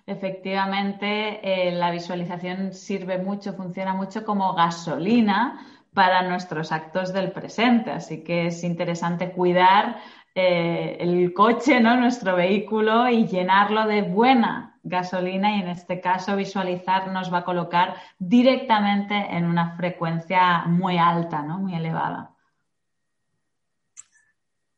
Efectivamente, 0.07 1.41
eh, 1.43 1.73
la 1.73 1.91
visualización 1.91 2.73
sirve 2.73 3.19
mucho, 3.19 3.55
funciona 3.55 3.95
mucho 3.95 4.25
como 4.25 4.55
gasolina 4.55 5.67
para 5.93 6.23
nuestros 6.23 6.71
actos 6.73 7.13
del 7.13 7.33
presente, 7.33 7.91
así 7.91 8.23
que 8.23 8.47
es 8.47 8.63
interesante 8.63 9.33
cuidar 9.33 9.99
eh, 10.39 10.97
el 11.01 11.33
coche, 11.33 11.81
¿no? 11.81 11.97
nuestro 11.97 12.37
vehículo 12.37 13.09
y 13.09 13.27
llenarlo 13.27 13.87
de 13.87 14.03
buena 14.03 14.79
gasolina 14.83 15.57
y 15.57 15.61
en 15.61 15.69
este 15.69 16.01
caso 16.01 16.37
visualizar 16.37 17.09
nos 17.13 17.33
va 17.33 17.39
a 17.39 17.45
colocar 17.45 17.97
directamente 18.19 19.15
en 19.15 19.45
una 19.45 19.77
frecuencia 19.77 20.65
muy 20.67 20.97
alta, 20.97 21.43
¿no? 21.43 21.59
muy 21.59 21.75
elevada. 21.75 22.31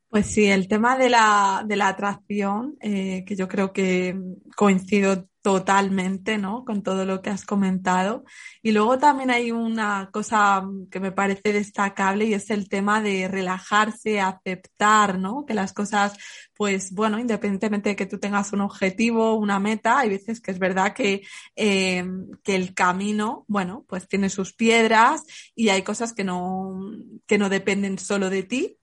Pues 0.08 0.26
sí, 0.26 0.46
el 0.46 0.66
tema 0.66 0.98
de 0.98 1.11
la, 1.11 1.62
de 1.64 1.76
la 1.76 1.88
atracción, 1.88 2.76
eh, 2.80 3.24
que 3.24 3.36
yo 3.36 3.46
creo 3.46 3.72
que 3.72 4.18
coincido 4.56 5.30
totalmente, 5.43 6.36
¿no? 6.36 6.64
Con 6.64 6.82
todo 6.82 7.05
lo 7.07 7.22
que 7.22 7.30
has 7.30 7.47
comentado. 7.47 8.24
Y 8.62 8.72
luego 8.72 8.99
también 8.99 9.30
hay 9.30 9.53
una 9.53 10.11
cosa 10.12 10.62
que 10.91 11.01
me 11.01 11.12
parece 11.12 11.53
destacable 11.53 12.26
y 12.26 12.34
es 12.34 12.51
el 12.51 12.68
tema 12.68 13.01
de 13.01 13.26
relajarse, 13.26 14.20
aceptar, 14.20 15.18
¿no? 15.18 15.47
Que 15.47 15.55
las 15.55 15.72
cosas, 15.72 16.12
pues 16.55 16.93
bueno, 16.93 17.18
independientemente 17.18 17.91
de 17.91 17.97
que 17.97 18.07
tú 18.07 18.18
tengas 18.18 18.53
un 18.53 18.61
objetivo, 18.61 19.34
una 19.36 19.59
meta, 19.59 20.01
hay 20.01 20.11
veces 20.11 20.41
que 20.41 20.51
es 20.51 20.59
verdad 20.59 20.93
que, 20.93 21.22
eh, 21.57 22.05
que 22.43 22.55
el 22.55 22.74
camino, 22.74 23.45
bueno, 23.49 23.84
pues 23.88 24.07
tiene 24.09 24.28
sus 24.28 24.53
piedras 24.55 25.22
y 25.55 25.70
hay 25.70 25.82
cosas 25.82 26.12
que 26.12 26.24
no, 26.24 26.78
que 27.26 27.38
no 27.38 27.49
dependen 27.49 27.99
solo 27.99 28.28
de 28.28 28.43
ti, 28.43 28.80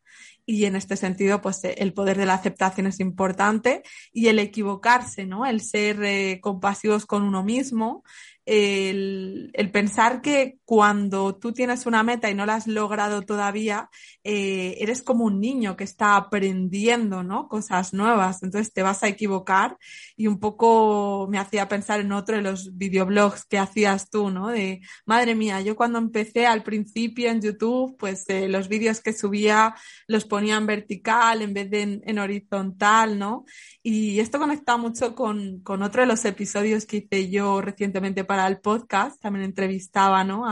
y 0.49 0.63
en 0.63 0.77
este 0.77 0.95
sentido, 0.95 1.41
pues 1.41 1.63
eh, 1.65 1.75
el 1.79 1.93
poder 1.93 2.17
de 2.17 2.25
la 2.25 2.33
aceptación 2.33 2.87
es 2.87 3.01
importante 3.01 3.83
y 4.13 4.29
el 4.29 4.39
equivocarse, 4.39 5.25
¿no? 5.25 5.45
El 5.45 5.59
ser 5.61 6.01
eh, 6.03 6.39
compasivos 6.41 7.05
con 7.05 7.23
uno 7.23 7.43
mismo, 7.43 8.03
el, 8.45 9.51
el, 9.53 9.71
pensar 9.71 10.21
que 10.21 10.56
cuando 10.67 11.33
tú 11.33 11.53
tienes 11.53 11.85
una 11.85 12.03
meta 12.03 12.29
y 12.29 12.35
no 12.35 12.45
la 12.45 12.55
has 12.55 12.67
logrado 12.67 13.21
todavía, 13.21 13.89
eh, 14.25 14.75
eres 14.81 15.01
como 15.01 15.23
un 15.23 15.39
niño 15.39 15.77
que 15.77 15.85
está 15.85 16.17
aprendiendo, 16.17 17.23
¿no? 17.23 17.47
Cosas 17.47 17.93
nuevas, 17.93 18.43
entonces 18.43 18.73
te 18.73 18.83
vas 18.83 19.01
a 19.01 19.07
equivocar 19.07 19.77
y 20.17 20.27
un 20.27 20.41
poco 20.41 21.25
me 21.29 21.39
hacía 21.39 21.69
pensar 21.69 22.01
en 22.01 22.11
otro 22.11 22.35
de 22.35 22.41
los 22.41 22.77
videoblogs 22.77 23.45
que 23.45 23.57
hacías 23.57 24.09
tú, 24.09 24.29
¿no? 24.29 24.49
De, 24.49 24.81
madre 25.05 25.35
mía, 25.35 25.61
yo 25.61 25.77
cuando 25.77 25.99
empecé 25.99 26.45
al 26.45 26.63
principio 26.63 27.29
en 27.29 27.41
YouTube, 27.41 27.95
pues 27.97 28.25
eh, 28.27 28.49
los 28.49 28.67
vídeos 28.67 28.99
que 28.99 29.13
subía 29.13 29.73
los 30.05 30.25
ponía 30.25 30.57
en 30.57 30.65
vertical 30.65 31.43
en 31.43 31.53
vez 31.53 31.69
de 31.69 32.01
en, 32.03 32.19
horizontal, 32.19 33.17
¿no? 33.17 33.45
Y 33.81 34.19
esto 34.19 34.37
conecta 34.37 34.75
mucho 34.75 35.15
con, 35.15 35.61
con 35.61 35.81
otro 35.81 36.01
de 36.01 36.07
los 36.07 36.25
episodios 36.25 36.85
que 36.85 36.97
hice 36.97 37.29
yo 37.29 37.61
recientemente 37.61 38.25
para 38.25 38.45
el 38.47 38.59
podcast, 38.59 39.21
también 39.21 39.45
entrevistaba, 39.45 40.25
¿no? 40.25 40.45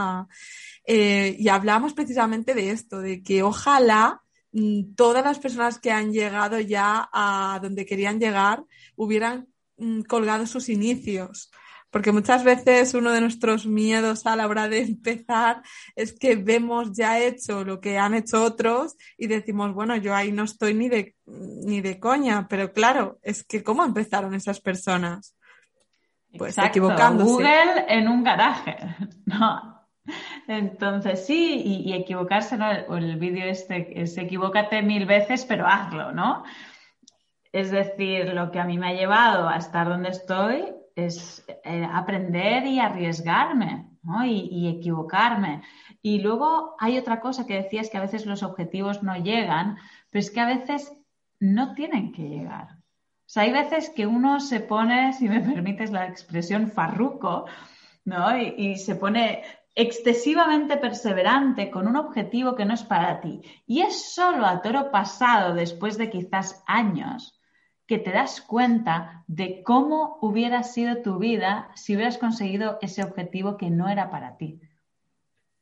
Eh, 0.86 1.36
y 1.38 1.48
hablamos 1.48 1.94
precisamente 1.94 2.54
de 2.54 2.70
esto, 2.70 3.00
de 3.00 3.22
que 3.22 3.42
ojalá 3.42 4.22
mm, 4.52 4.94
todas 4.94 5.24
las 5.24 5.38
personas 5.38 5.78
que 5.78 5.90
han 5.90 6.12
llegado 6.12 6.60
ya 6.60 7.08
a 7.12 7.58
donde 7.60 7.86
querían 7.86 8.20
llegar 8.20 8.62
hubieran 8.94 9.48
mm, 9.76 10.02
colgado 10.02 10.46
sus 10.46 10.68
inicios. 10.68 11.50
Porque 11.90 12.12
muchas 12.12 12.44
veces 12.44 12.94
uno 12.94 13.10
de 13.10 13.20
nuestros 13.20 13.66
miedos 13.66 14.26
a 14.26 14.36
la 14.36 14.46
hora 14.46 14.68
de 14.68 14.80
empezar 14.82 15.62
es 15.94 16.12
que 16.12 16.36
vemos 16.36 16.92
ya 16.92 17.18
hecho 17.18 17.64
lo 17.64 17.80
que 17.80 17.98
han 17.98 18.14
hecho 18.14 18.42
otros 18.42 18.96
y 19.16 19.26
decimos, 19.26 19.72
bueno, 19.74 19.96
yo 19.96 20.14
ahí 20.14 20.30
no 20.30 20.44
estoy 20.44 20.74
ni 20.74 20.88
de, 20.88 21.16
ni 21.26 21.80
de 21.80 21.98
coña, 21.98 22.46
pero 22.48 22.72
claro, 22.72 23.18
es 23.22 23.44
que 23.44 23.62
¿cómo 23.62 23.84
empezaron 23.84 24.34
esas 24.34 24.60
personas? 24.60 25.36
Pues 26.36 26.58
equivocándose. 26.58 27.30
Google 27.30 27.86
en 27.88 28.08
un 28.08 28.22
garaje, 28.22 28.76
¿no? 29.24 29.75
Entonces 30.48 31.26
sí, 31.26 31.62
y, 31.64 31.92
equivocarse, 31.92 32.56
¿no? 32.56 32.70
El, 32.70 33.16
vídeo 33.16 33.44
este 33.46 34.00
es 34.00 34.16
equivócate 34.18 34.82
mil 34.82 35.06
veces, 35.06 35.44
pero 35.44 35.66
hazlo, 35.66 36.12
¿no? 36.12 36.44
Es 37.52 37.70
decir, 37.70 38.34
lo 38.34 38.50
que 38.50 38.60
a 38.60 38.64
mí 38.64 38.78
me 38.78 38.88
ha 38.88 38.94
llevado 38.94 39.48
a 39.48 39.56
estar 39.56 39.88
donde 39.88 40.10
estoy 40.10 40.66
es 40.94 41.44
eh, 41.64 41.86
aprender 41.92 42.66
y 42.66 42.80
arriesgarme, 42.80 43.86
¿no? 44.02 44.24
Y, 44.24 44.68
equivocarme. 44.68 45.62
Y 46.02 46.20
luego 46.20 46.76
hay 46.78 46.98
otra 46.98 47.20
cosa 47.20 47.46
que 47.46 47.62
decías 47.62 47.90
que 47.90 47.98
a 47.98 48.02
veces 48.02 48.26
los 48.26 48.42
objetivos 48.42 49.02
no 49.02 49.16
llegan, 49.16 49.76
pero 50.10 50.20
es 50.20 50.30
que 50.30 50.40
a 50.40 50.46
veces 50.46 50.92
no 51.40 51.74
tienen 51.74 52.12
que 52.12 52.28
llegar. 52.28 52.76
O 53.26 53.28
sea, 53.28 53.42
hay 53.42 53.52
veces 53.52 53.90
que 53.90 54.06
uno 54.06 54.40
se 54.40 54.60
pone, 54.60 55.12
si 55.12 55.28
me 55.28 55.40
permites 55.52 55.90
la 55.90 56.06
expresión, 56.06 56.70
farruco, 56.70 57.46
¿no? 58.04 58.38
Y, 58.38 58.76
se 58.76 58.94
pone 58.94 59.42
excesivamente 59.76 60.78
perseverante 60.78 61.70
con 61.70 61.86
un 61.86 61.96
objetivo 61.96 62.56
que 62.56 62.64
no 62.64 62.72
es 62.72 62.82
para 62.82 63.20
ti. 63.20 63.42
Y 63.66 63.82
es 63.82 64.14
solo 64.14 64.46
a 64.46 64.62
toro 64.62 64.90
pasado, 64.90 65.54
después 65.54 65.98
de 65.98 66.10
quizás 66.10 66.64
años, 66.66 67.38
que 67.86 67.98
te 67.98 68.10
das 68.10 68.40
cuenta 68.40 69.22
de 69.28 69.62
cómo 69.62 70.18
hubiera 70.22 70.62
sido 70.62 71.02
tu 71.02 71.18
vida 71.18 71.70
si 71.74 71.94
hubieras 71.94 72.16
conseguido 72.18 72.78
ese 72.80 73.04
objetivo 73.04 73.58
que 73.58 73.70
no 73.70 73.88
era 73.88 74.10
para 74.10 74.38
ti. 74.38 74.60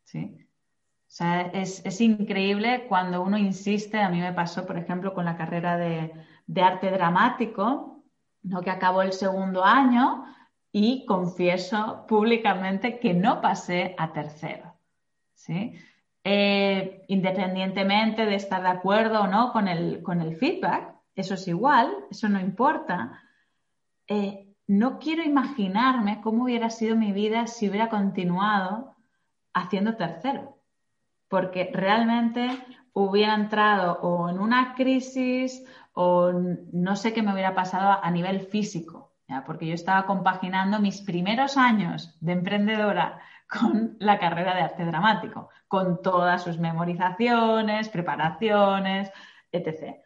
¿Sí? 0.04 0.38
O 0.38 1.16
sea, 1.16 1.42
es, 1.42 2.00
increíble 2.00 2.86
cuando 2.88 3.20
uno 3.22 3.36
insiste, 3.36 4.00
a 4.00 4.08
mí 4.08 4.20
me 4.20 4.32
pasó, 4.32 4.64
por 4.64 4.78
ejemplo, 4.78 5.12
con 5.12 5.24
la 5.24 5.36
carrera 5.36 5.76
de, 5.76 6.12
arte 6.62 6.90
dramático, 6.90 8.04
¿no? 8.42 8.60
que 8.62 8.70
acabó 8.70 9.02
el 9.02 9.12
segundo 9.12 9.64
año 9.64 10.24
y 10.74 11.06
confieso 11.06 12.04
públicamente 12.08 12.98
que 12.98 13.14
no 13.14 13.40
pasé 13.40 13.94
a 13.96 14.12
tercero. 14.12 14.74
¿sí? 15.32 15.74
Eh, 16.24 17.04
independientemente 17.06 18.26
de 18.26 18.34
estar 18.34 18.60
de 18.60 18.70
acuerdo 18.70 19.22
o 19.22 19.26
no 19.28 19.52
con 19.52 19.68
el, 19.68 20.02
con 20.02 20.20
el 20.20 20.34
feedback, 20.34 20.96
eso 21.14 21.34
es 21.34 21.46
igual, 21.46 21.94
eso 22.10 22.28
no 22.28 22.40
importa. 22.40 23.22
Eh, 24.08 24.52
no 24.66 24.98
quiero 24.98 25.22
imaginarme 25.22 26.20
cómo 26.20 26.42
hubiera 26.42 26.70
sido 26.70 26.96
mi 26.96 27.12
vida 27.12 27.46
si 27.46 27.68
hubiera 27.68 27.88
continuado 27.88 28.96
haciendo 29.52 29.94
tercero 29.94 30.58
porque 31.28 31.70
realmente 31.72 32.48
hubiera 32.92 33.34
entrado 33.34 33.98
o 34.02 34.28
en 34.28 34.38
una 34.38 34.74
crisis 34.74 35.64
o 35.92 36.32
no 36.32 36.96
sé 36.96 37.12
qué 37.12 37.22
me 37.22 37.32
hubiera 37.32 37.54
pasado 37.54 37.98
a 38.02 38.10
nivel 38.10 38.40
físico, 38.40 39.13
porque 39.46 39.66
yo 39.66 39.74
estaba 39.74 40.06
compaginando 40.06 40.80
mis 40.80 41.00
primeros 41.00 41.56
años 41.56 42.16
de 42.20 42.32
emprendedora 42.32 43.20
con 43.48 43.96
la 43.98 44.18
carrera 44.18 44.54
de 44.54 44.62
arte 44.62 44.84
dramático, 44.84 45.50
con 45.68 46.02
todas 46.02 46.42
sus 46.42 46.58
memorizaciones, 46.58 47.88
preparaciones, 47.88 49.10
etc. 49.52 49.96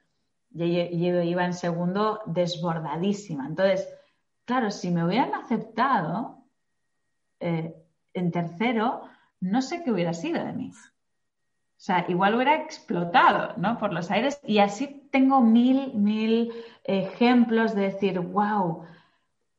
Yo, 0.50 0.64
iba 0.66 1.44
en 1.44 1.52
segundo 1.52 2.20
desbordadísima. 2.26 3.46
Entonces, 3.46 3.88
claro, 4.44 4.70
si 4.70 4.90
me 4.90 5.04
hubieran 5.04 5.34
aceptado 5.34 6.44
eh, 7.40 7.74
en 8.14 8.30
tercero, 8.30 9.02
no 9.40 9.62
sé 9.62 9.82
qué 9.82 9.92
hubiera 9.92 10.14
sido 10.14 10.44
de 10.44 10.52
mí. 10.52 10.72
O 10.72 11.80
sea, 11.80 12.04
igual 12.08 12.34
hubiera 12.34 12.56
explotado, 12.56 13.54
¿no? 13.56 13.78
Por 13.78 13.92
los 13.92 14.10
aires. 14.10 14.40
Y 14.44 14.58
así 14.58 15.08
tengo 15.12 15.40
mil, 15.40 15.94
mil 15.94 16.52
ejemplos 16.82 17.74
de 17.74 17.82
decir, 17.82 18.18
wow, 18.18 18.84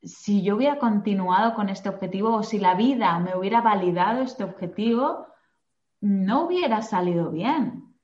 si 0.01 0.43
yo 0.43 0.55
hubiera 0.55 0.79
continuado 0.79 1.53
con 1.53 1.69
este 1.69 1.89
objetivo 1.89 2.33
o 2.35 2.43
si 2.43 2.59
la 2.59 2.75
vida 2.75 3.17
me 3.19 3.35
hubiera 3.35 3.61
validado 3.61 4.21
este 4.21 4.43
objetivo, 4.43 5.27
no 6.01 6.45
hubiera 6.45 6.81
salido 6.81 7.31
bien. 7.31 7.95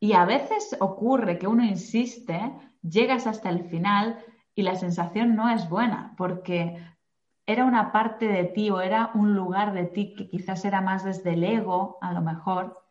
Y 0.00 0.12
a 0.12 0.24
veces 0.24 0.76
ocurre 0.80 1.38
que 1.38 1.46
uno 1.46 1.64
insiste, 1.64 2.52
llegas 2.82 3.26
hasta 3.26 3.50
el 3.50 3.64
final 3.64 4.24
y 4.54 4.62
la 4.62 4.76
sensación 4.76 5.34
no 5.34 5.48
es 5.50 5.68
buena, 5.68 6.14
porque 6.16 6.82
era 7.46 7.64
una 7.64 7.92
parte 7.92 8.28
de 8.28 8.44
ti 8.44 8.70
o 8.70 8.80
era 8.80 9.10
un 9.14 9.34
lugar 9.34 9.72
de 9.72 9.86
ti 9.86 10.14
que 10.14 10.28
quizás 10.28 10.64
era 10.64 10.80
más 10.80 11.04
desde 11.04 11.34
el 11.34 11.44
ego, 11.44 11.98
a 12.00 12.12
lo 12.12 12.20
mejor, 12.20 12.84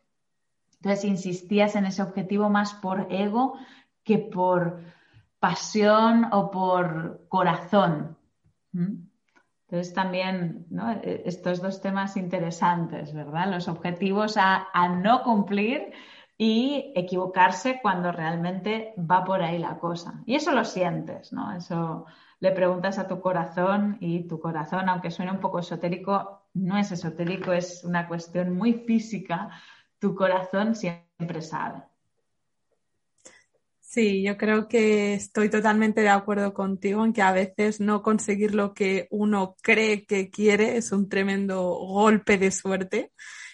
entonces 0.78 1.04
insistías 1.04 1.74
en 1.74 1.86
ese 1.86 2.02
objetivo 2.02 2.48
más 2.48 2.74
por 2.74 3.06
ego 3.10 3.54
que 4.04 4.18
por 4.18 4.80
pasión 5.40 6.28
o 6.32 6.50
por 6.50 7.26
corazón. 7.28 8.17
Entonces 9.66 9.92
también 9.94 10.66
e, 11.02 11.22
estos 11.26 11.60
dos 11.60 11.80
temas 11.80 12.16
interesantes, 12.16 13.12
¿verdad? 13.12 13.50
Los 13.50 13.68
objetivos 13.68 14.36
a, 14.36 14.68
no 15.02 15.22
cumplir 15.22 15.92
y 16.36 16.92
equivocarse 16.94 17.80
cuando 17.82 18.12
realmente 18.12 18.94
va 18.98 19.24
por 19.24 19.42
ahí 19.42 19.58
la 19.58 19.78
cosa. 19.78 20.22
Y 20.24 20.36
eso 20.36 20.52
lo 20.52 20.64
sientes, 20.64 21.32
¿no? 21.32 21.52
Eso 21.52 22.06
le 22.40 22.52
preguntas 22.52 22.98
a 22.98 23.08
tu 23.08 23.20
corazón 23.20 23.98
y 24.00 24.28
tu 24.28 24.38
corazón, 24.38 24.88
aunque 24.88 25.10
suene 25.10 25.32
un 25.32 25.40
poco 25.40 25.58
esotérico, 25.58 26.46
no 26.54 26.78
es 26.78 26.92
esotérico, 26.92 27.52
es 27.52 27.82
una 27.84 28.06
cuestión 28.06 28.54
muy 28.56 28.74
física 28.74 29.50
tu 29.98 30.14
corazón 30.14 30.74
siempre 30.74 31.42
sabe. 31.42 31.82
Sí, 33.90 34.22
yo 34.22 34.36
creo 34.36 34.68
que 34.68 35.14
estoy 35.14 35.48
totalmente 35.48 36.02
de 36.02 36.10
acuerdo 36.10 36.52
contigo 36.52 37.04
en 37.06 37.14
que 37.14 37.22
a 37.22 37.32
veces 37.32 37.80
no 37.80 38.02
conseguir 38.02 38.54
lo 38.54 38.74
que 38.74 39.08
uno 39.10 39.56
cree 39.62 40.04
que 40.04 40.28
quiere 40.30 40.76
es 40.76 40.92
un 40.92 41.08
tremendo 41.08 41.62
golpe 41.70 42.36
de 42.36 42.50
suerte. 42.50 43.12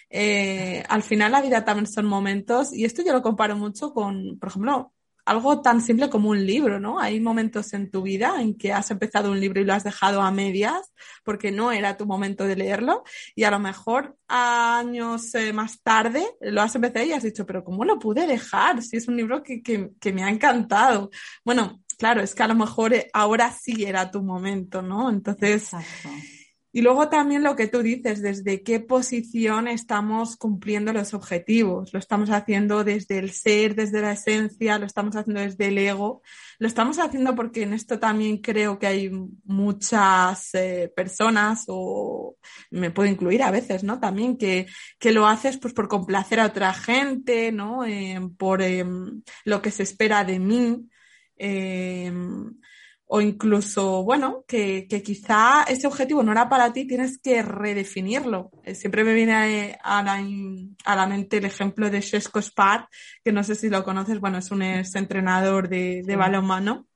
Eh, 0.09 0.83
al 0.89 1.03
final 1.03 1.31
la 1.31 1.41
vida 1.41 1.63
también 1.63 1.87
son 1.87 2.05
momentos 2.05 2.73
y 2.73 2.83
esto 2.83 3.01
yo 3.05 3.13
lo 3.13 3.21
comparo 3.21 3.55
mucho 3.55 3.93
con, 3.93 4.37
por 4.37 4.49
ejemplo, 4.49 4.93
algo 5.25 5.61
tan 5.61 5.81
simple 5.81 6.09
como 6.09 6.29
un 6.29 6.45
libro, 6.45 6.79
¿no? 6.79 6.99
Hay 6.99 7.19
momentos 7.19 7.73
en 7.73 7.89
tu 7.89 8.03
vida 8.03 8.39
en 8.39 8.55
que 8.57 8.71
has 8.71 8.91
empezado 8.91 9.31
un 9.31 9.39
libro 9.39 9.59
y 9.59 9.65
lo 9.65 9.73
has 9.73 9.83
dejado 9.83 10.21
a 10.21 10.31
medias 10.31 10.93
porque 11.23 11.51
no 11.51 11.71
era 11.71 11.97
tu 11.97 12.05
momento 12.05 12.45
de 12.45 12.55
leerlo 12.55 13.03
y 13.35 13.43
a 13.43 13.51
lo 13.51 13.59
mejor 13.59 14.15
años 14.27 15.33
eh, 15.35 15.51
más 15.51 15.81
tarde 15.81 16.25
lo 16.41 16.61
has 16.61 16.75
empezado 16.75 17.05
y 17.05 17.13
has 17.13 17.23
dicho, 17.23 17.45
pero 17.45 17.63
¿cómo 17.63 17.83
lo 17.85 17.97
pude 17.97 18.27
dejar? 18.27 18.81
Si 18.83 18.97
es 18.97 19.07
un 19.07 19.17
libro 19.17 19.41
que, 19.41 19.61
que, 19.61 19.91
que 19.99 20.13
me 20.13 20.23
ha 20.23 20.29
encantado. 20.29 21.09
Bueno, 21.43 21.81
claro, 21.97 22.21
es 22.21 22.35
que 22.35 22.43
a 22.43 22.47
lo 22.47 22.55
mejor 22.55 22.93
eh, 22.93 23.09
ahora 23.11 23.51
sí 23.51 23.83
era 23.83 24.11
tu 24.11 24.21
momento, 24.21 24.81
¿no? 24.81 25.09
Entonces... 25.09 25.71
Y 26.75 26.81
luego 26.81 27.07
también 27.07 27.41
lo 27.41 27.55
que 27.55 27.67
tú 27.67 27.81
dices, 27.81 28.21
desde 28.21 28.61
qué 28.61 28.81
posición 28.81 29.69
estamos 29.69 30.35
cumpliendo 30.35 30.91
los 30.91 31.13
objetivos. 31.13 31.93
Lo 31.93 31.99
estamos 31.99 32.29
haciendo 32.31 32.83
desde 32.83 33.17
el 33.17 33.31
ser, 33.31 33.75
desde 33.75 34.01
la 34.01 34.11
esencia, 34.11 34.77
lo 34.77 34.85
estamos 34.85 35.15
haciendo 35.15 35.39
desde 35.39 35.67
el 35.67 35.77
ego. 35.77 36.21
Lo 36.59 36.67
estamos 36.67 36.99
haciendo 36.99 37.33
porque 37.33 37.63
en 37.63 37.71
esto 37.71 37.97
también 37.97 38.39
creo 38.39 38.77
que 38.77 38.87
hay 38.87 39.09
muchas 39.45 40.53
eh, 40.53 40.91
personas, 40.93 41.63
o 41.69 42.35
me 42.71 42.91
puedo 42.91 43.09
incluir 43.09 43.43
a 43.43 43.51
veces, 43.51 43.85
¿no? 43.85 44.01
También 44.01 44.37
que, 44.37 44.67
que 44.99 45.13
lo 45.13 45.27
haces 45.27 45.57
pues 45.57 45.73
por 45.73 45.87
complacer 45.87 46.41
a 46.41 46.47
otra 46.47 46.73
gente, 46.73 47.53
¿no? 47.53 47.85
Eh, 47.85 48.19
por 48.37 48.61
eh, 48.61 48.83
lo 49.45 49.61
que 49.61 49.71
se 49.71 49.83
espera 49.83 50.25
de 50.25 50.39
mí 50.39 50.89
o 53.07 53.21
incluso, 53.21 54.03
bueno, 54.03 54.43
que, 54.47 54.87
quizá 55.03 55.63
ese 55.63 55.87
objetivo 55.87 56.23
no 56.23 56.31
era 56.31 56.49
para 56.49 56.73
ti, 56.73 56.87
tienes 56.87 57.19
que 57.19 57.41
redefinirlo. 57.41 58.51
Eh, 58.63 58.73
siempre 58.73 59.03
me 59.03 59.13
viene 59.13 59.77
a, 59.83 60.01
la, 60.01 60.23
a 60.85 60.95
la, 60.95 61.07
mente 61.07 61.37
el 61.37 61.45
ejemplo 61.45 61.89
de 61.89 62.01
Shesko 62.01 62.41
Spar, 62.41 62.87
que 63.23 63.31
no 63.31 63.43
sé 63.43 63.55
si 63.55 63.69
lo 63.69 63.83
conoces, 63.83 64.19
bueno, 64.19 64.39
es 64.39 64.49
un 64.51 64.63
entrenador 64.63 65.69
de, 65.69 66.01
de 66.03 66.15
balonmano. 66.15 66.87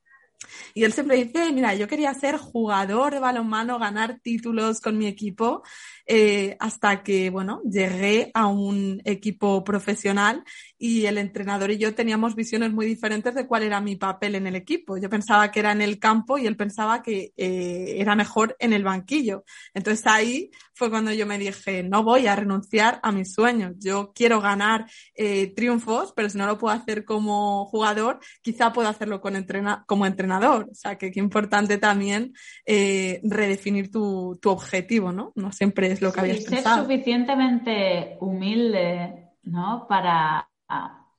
Y 0.74 0.84
él 0.84 0.94
siempre 0.94 1.18
dice, 1.18 1.52
mira, 1.52 1.76
yo 1.76 1.88
quería 1.88 2.14
ser 2.14 2.38
jugador 2.38 3.14
de 3.14 3.20
balonmano, 3.20 3.78
ganar 3.78 4.20
títulos 4.22 4.80
con 4.80 4.98
mi 4.98 5.06
equipo, 5.06 5.64
eh, 6.12 6.58
hasta 6.60 7.04
que, 7.04 7.30
bueno, 7.30 7.62
llegué 7.70 8.32
a 8.34 8.48
un 8.48 9.00
equipo 9.06 9.64
profesional 9.64 10.44
y 10.80 11.06
el 11.06 11.20
entrenador 11.20 11.70
y 11.70 11.78
yo 11.78 11.94
teníamos 11.94 12.34
visiones 12.34 12.72
muy 12.72 12.88
diferentes 12.88 13.36
de 13.36 13.46
cuál 13.46 13.62
era 13.62 13.80
mi 13.80 13.96
papel 13.96 14.34
en 14.34 14.48
el 14.48 14.56
equipo. 14.56 14.98
Yo 14.98 15.08
pensaba 15.08 15.52
que 15.52 15.60
era 15.60 15.72
en 15.72 15.82
el 15.84 16.00
campo 16.00 16.40
y 16.40 16.48
él 16.48 16.58
pensaba 16.58 17.04
que 17.04 17.32
eh, 17.38 17.96
era 17.98 18.16
mejor 18.16 18.56
en 18.58 18.74
el 18.74 18.84
banquillo. 18.84 19.44
Entonces 19.76 20.08
ahí 20.08 20.50
fue 20.74 20.90
cuando 20.90 21.12
yo 21.12 21.28
me 21.28 21.38
dije, 21.38 21.84
no 21.84 22.04
voy 22.04 22.26
a 22.26 22.36
renunciar 22.36 23.00
a 23.04 23.12
mis 23.12 23.34
sueños. 23.34 23.74
Yo 23.78 24.14
quiero 24.16 24.40
ganar 24.42 24.90
eh, 25.14 25.54
triunfos, 25.54 26.14
pero 26.16 26.30
si 26.30 26.38
no 26.38 26.48
lo 26.48 26.58
puedo 26.58 26.74
hacer 26.74 27.04
como 27.06 27.66
jugador, 27.66 28.20
quizá 28.42 28.74
puedo 28.74 28.88
hacerlo 28.88 29.22
con 29.22 29.36
entrena 29.36 29.84
como 29.86 30.06
entrenador. 30.06 30.70
O 30.72 30.76
sea, 30.76 30.98
que 30.98 31.12
qué 31.12 31.20
importante 31.20 31.78
también 31.78 32.34
eh, 32.66 33.20
redefinir 33.24 33.92
tu, 33.92 34.40
tu, 34.42 34.50
objetivo, 34.50 35.12
¿no? 35.12 35.34
No 35.36 35.52
siempre 35.52 35.92
es 35.92 35.99
lo 36.02 36.12
que 36.12 36.20
habías 36.20 36.46
pensado. 36.46 36.76
Ser 36.76 36.86
suficientemente 36.86 38.18
humilde, 38.20 39.32
¿no? 39.44 39.88
Para 39.88 40.50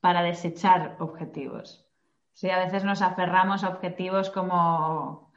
para 0.01 0.23
desechar 0.23 0.97
objetivos. 0.99 1.85
Sí, 2.33 2.49
a 2.49 2.57
veces 2.57 2.83
nos 2.83 3.01
aferramos 3.01 3.63
a 3.63 3.69
objetivos 3.69 4.29
como 4.31 5.31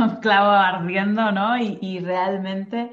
un 0.00 0.16
clavo 0.16 0.50
ardiendo, 0.50 1.30
¿no? 1.30 1.58
Y, 1.58 2.00
realmente 2.00 2.90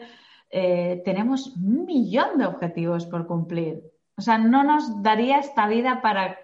eh, 0.51 1.01
tenemos 1.05 1.55
un 1.55 1.85
millón 1.85 2.37
de 2.37 2.45
objetivos 2.45 3.05
por 3.05 3.25
cumplir. 3.25 3.81
O 4.17 4.21
sea, 4.21 4.37
no 4.37 4.63
nos 4.63 5.01
daría 5.01 5.39
esta 5.39 5.67
vida 5.67 6.01
para 6.01 6.37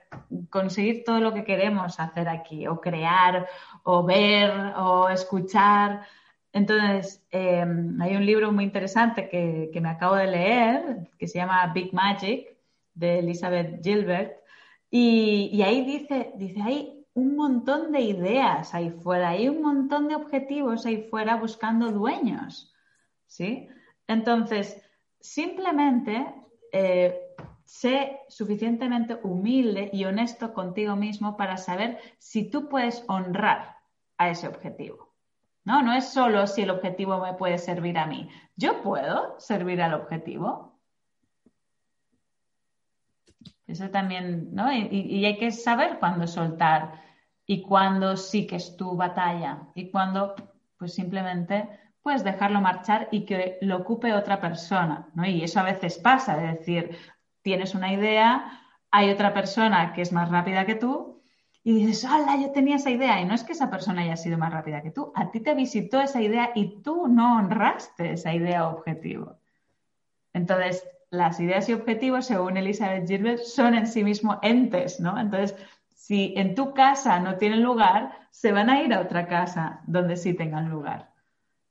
conseguir 0.50 1.04
todo 1.06 1.20
lo 1.20 1.34
que 1.34 1.44
queremos 1.44 2.00
hacer 2.00 2.28
aquí, 2.28 2.68
o 2.68 2.82
crear, 2.82 3.48
o 3.84 4.04
ver, 4.04 4.52
o 4.78 5.10
escuchar. 5.10 6.02
Entonces, 6.54 7.26
eh, 7.32 7.66
hay 8.02 8.16
un 8.16 8.26
libro 8.26 8.52
muy 8.52 8.66
interesante 8.66 9.30
que, 9.30 9.70
que, 9.72 9.82
me 9.82 9.90
acabo 9.90 10.16
de 10.16 10.28
leer, 10.28 11.10
que 11.18 11.28
se 11.28 11.40
llama 11.40 11.72
Big 11.74 11.94
Magic, 11.94 12.58
de 12.94 13.20
Elizabeth 13.20 13.82
Gilbert, 13.84 14.42
y, 14.94 15.62
ahí 15.62 15.86
dice, 15.86 16.34
dice, 16.36 16.62
hay 16.62 17.06
un 17.14 17.38
montón 17.38 17.94
de 17.94 18.02
ideas 18.02 18.74
ahí 18.74 18.90
fuera, 18.90 19.30
hay 19.30 19.48
un 19.48 19.62
montón 19.62 20.10
de 20.10 20.16
objetivos 20.16 20.86
ahí 20.86 21.08
fuera 21.10 21.38
buscando 21.38 21.92
dueños, 21.92 22.74
¿sí? 23.26 23.70
Entonces, 24.08 24.82
simplemente 25.22 26.28
eh, 26.74 27.22
sé 27.64 28.20
suficientemente 28.28 29.18
humilde 29.24 29.90
y 29.94 30.04
honesto 30.04 30.54
contigo 30.54 30.98
mismo 30.98 31.38
para 31.38 31.56
saber 31.56 31.98
si 32.18 32.50
tú 32.50 32.68
puedes 32.68 33.06
honrar 33.08 33.78
a 34.18 34.30
ese 34.30 34.50
objetivo. 34.50 35.11
¿No? 35.64 35.82
No 35.82 35.94
es 35.94 36.12
solo 36.12 36.48
si 36.48 36.64
el 36.64 36.72
objetivo 36.72 37.20
me 37.20 37.34
puede 37.34 37.58
servir 37.58 37.98
a 37.98 38.08
mí. 38.08 38.30
Yo 38.56 38.82
puedo 38.82 39.40
servir 39.40 39.82
al 39.82 39.94
objetivo. 39.94 40.80
Eso 43.68 43.90
también, 43.90 44.54
¿no? 44.54 44.72
Y, 44.74 45.26
hay 45.26 45.38
que 45.38 45.52
saber 45.52 45.98
cuándo 46.00 46.28
soltar 46.28 47.02
y 47.46 47.62
cuándo 47.62 48.18
sí 48.18 48.46
que 48.46 48.58
es 48.58 48.76
tu 48.76 48.96
batalla 48.98 49.68
y 49.76 49.90
cuándo, 49.92 50.36
pues 50.78 50.94
simplemente 50.94 51.70
puedes 52.02 52.24
dejarlo 52.24 52.60
marchar 52.60 53.08
y 53.12 53.26
que 53.26 53.58
lo 53.62 53.78
ocupe 53.78 54.14
otra 54.14 54.42
persona, 54.42 55.10
¿no? 55.14 55.26
Y 55.26 55.44
eso 55.44 55.60
a 55.60 55.64
veces 55.64 56.00
pasa, 56.00 56.44
es 56.44 56.60
decir, 56.60 56.98
tienes 57.44 57.76
una 57.76 57.94
idea, 57.94 58.62
hay 58.92 59.10
otra 59.10 59.34
persona 59.34 59.94
que 59.94 60.02
es 60.02 60.12
más 60.12 60.30
rápida 60.30 60.66
que 60.66 60.76
tú 60.76 61.21
y 61.64 61.86
dices, 61.86 62.06
¡hala! 62.06 62.38
Yo 62.38 62.52
tenía 62.52 62.78
esa 62.78 62.90
idea. 62.90 63.22
Y 63.22 63.26
no 63.26 63.36
es 63.36 63.44
que 63.44 63.54
esa 63.54 63.70
persona 63.70 64.02
haya 64.02 64.18
sido 64.18 64.38
más 64.38 64.52
rápida 64.52 64.82
que 64.82 64.92
tú, 64.92 65.12
a 65.16 65.30
ti 65.32 65.40
te 65.42 65.54
visitó 65.54 66.02
esa 66.02 66.22
idea 66.22 66.52
y 66.56 66.82
tú 66.82 67.08
no 67.08 67.38
honraste 67.38 68.14
esa 68.14 68.34
idea 68.34 68.68
objetivo. 68.68 69.38
Entonces, 70.34 70.88
las 71.12 71.40
ideas 71.40 71.68
y 71.70 71.74
objetivos, 71.74 72.26
según 72.26 72.58
Elizabeth 72.58 73.08
Gilbert, 73.08 73.42
son 73.44 73.76
en 73.76 73.86
sí 73.86 74.04
mismos 74.04 74.38
entes, 74.42 75.00
¿no? 75.00 75.20
Entonces, 75.20 75.56
si 75.90 76.34
en 76.36 76.56
tu 76.56 76.74
casa 76.74 77.20
no 77.20 77.38
tienen 77.38 77.62
lugar, 77.62 78.28
se 78.32 78.52
van 78.52 78.70
a 78.70 78.82
ir 78.82 78.94
a 78.94 79.02
otra 79.02 79.28
casa 79.28 79.82
donde 79.86 80.16
sí 80.16 80.34
tengan 80.34 80.70
lugar. 80.70 81.12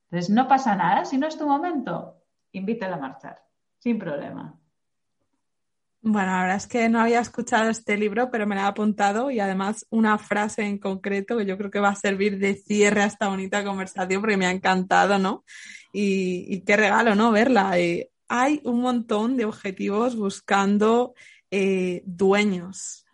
Entonces, 0.05 0.29
no 0.29 0.47
pasa 0.47 0.75
nada, 0.75 1.05
si 1.05 1.17
no 1.17 1.27
es 1.27 1.37
tu 1.37 1.47
momento, 1.47 2.15
invítala 2.51 2.95
a 2.95 2.99
marchar, 2.99 3.43
sin 3.79 3.99
problema. 3.99 4.60
Bueno, 6.03 6.31
la 6.31 6.41
verdad 6.41 6.57
es 6.57 6.65
que 6.65 6.89
no 6.89 6.99
había 6.99 7.19
escuchado 7.19 7.69
este 7.69 7.95
libro, 7.95 8.31
pero 8.31 8.47
me 8.47 8.55
lo 8.55 8.61
he 8.61 8.63
apuntado 8.63 9.29
y 9.29 9.39
además 9.39 9.85
una 9.91 10.17
frase 10.17 10.63
en 10.63 10.79
concreto 10.79 11.37
que 11.37 11.45
yo 11.45 11.59
creo 11.59 11.69
que 11.69 11.79
va 11.79 11.89
a 11.89 11.95
servir 11.95 12.39
de 12.39 12.55
cierre 12.55 13.03
a 13.03 13.05
esta 13.05 13.27
bonita 13.27 13.63
conversación 13.63 14.19
porque 14.19 14.37
me 14.37 14.47
ha 14.47 14.51
encantado, 14.51 15.19
¿no? 15.19 15.45
Y, 15.93 16.61
qué 16.61 16.75
regalo, 16.75 17.13
¿no? 17.13 17.31
Verla. 17.31 17.77
Eh, 17.77 18.09
hay 18.27 18.61
un 18.63 18.81
montón 18.81 19.37
de 19.37 19.45
objetivos 19.45 20.15
buscando 20.15 21.13
eh, 21.51 22.01
dueños. 22.05 23.05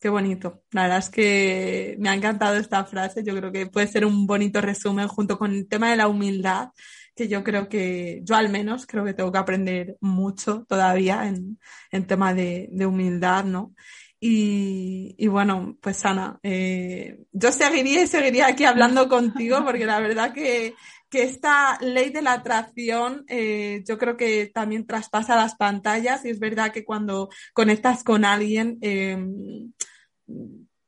Qué 0.00 0.08
bonito. 0.08 0.64
La 0.72 0.82
verdad 0.82 0.98
es 0.98 1.10
que 1.10 1.96
me 2.00 2.08
ha 2.08 2.14
encantado 2.14 2.56
esta 2.56 2.84
frase. 2.84 3.22
Yo 3.22 3.36
creo 3.36 3.52
que 3.52 3.66
puede 3.66 3.86
ser 3.86 4.04
un 4.04 4.26
bonito 4.26 4.60
resumen 4.60 5.06
junto 5.06 5.38
con 5.38 5.52
el 5.52 5.68
tema 5.68 5.90
de 5.90 5.96
la 5.96 6.08
humildad 6.08 6.70
que 7.14 7.28
yo 7.28 7.44
creo 7.44 7.68
que, 7.68 8.20
yo 8.24 8.36
al 8.36 8.48
menos 8.48 8.86
creo 8.86 9.04
que 9.04 9.14
tengo 9.14 9.32
que 9.32 9.38
aprender 9.38 9.96
mucho 10.00 10.64
todavía 10.68 11.26
en, 11.26 11.58
en 11.90 12.06
tema 12.06 12.34
de, 12.34 12.68
de 12.72 12.86
humildad, 12.86 13.44
¿no? 13.44 13.74
Y, 14.20 15.14
y, 15.18 15.26
bueno, 15.28 15.76
pues 15.82 16.02
Ana, 16.06 16.38
eh, 16.42 17.18
yo 17.32 17.52
seguiría 17.52 18.04
y 18.04 18.06
seguiría 18.06 18.46
aquí 18.46 18.64
hablando 18.64 19.06
contigo 19.06 19.58
porque 19.64 19.84
la 19.84 20.00
verdad 20.00 20.32
que, 20.32 20.74
que 21.10 21.24
esta 21.24 21.78
ley 21.80 22.08
de 22.08 22.22
la 22.22 22.32
atracción 22.32 23.24
eh, 23.28 23.84
yo 23.86 23.98
creo 23.98 24.16
que 24.16 24.46
también 24.46 24.86
traspasa 24.86 25.36
las 25.36 25.56
pantallas 25.56 26.24
y 26.24 26.30
es 26.30 26.38
verdad 26.38 26.72
que 26.72 26.84
cuando 26.84 27.28
conectas 27.52 28.02
con 28.02 28.24
alguien 28.24 28.78
eh, 28.80 29.18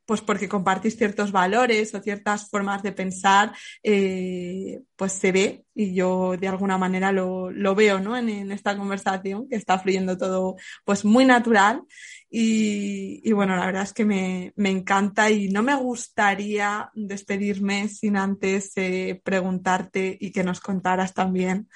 pues 0.07 0.21
porque 0.21 0.49
compartís 0.49 0.97
ciertos 0.97 1.33
valores 1.33 1.95
o 1.95 2.01
ciertas 2.01 2.49
formas 2.49 2.83
de 2.83 2.93
pensar, 2.93 3.53
eh, 3.83 4.81
pues 4.95 5.13
se 5.13 5.33
ve 5.33 5.65
y 5.75 5.95
yo 5.95 6.37
de 6.39 6.49
alguna 6.49 6.79
manera 6.79 7.13
lo, 7.13 7.51
lo 7.51 7.75
veo 7.75 7.99
¿no? 7.99 8.17
En, 8.17 8.51
esta 8.51 8.77
conversación 8.79 9.49
que 9.49 9.57
está 9.57 9.79
fluyendo 9.79 10.17
todo 10.17 10.57
pues 10.85 11.05
muy 11.05 11.25
natural 11.25 11.83
y, 12.31 13.21
y 13.25 13.33
bueno, 13.33 13.57
la 13.57 13.67
verdad 13.67 13.83
es 13.83 13.93
que 13.93 14.05
me, 14.05 14.53
me, 14.57 14.71
encanta 14.71 15.31
y 15.31 15.49
no 15.49 15.63
me 15.63 15.75
gustaría 15.75 16.91
despedirme 16.95 17.89
sin 17.89 18.17
antes 18.17 18.73
eh, 18.77 19.21
preguntarte 19.23 20.17
y 20.21 20.31
que 20.31 20.45
nos 20.45 20.61
contaras 20.61 21.13
también 21.13 21.69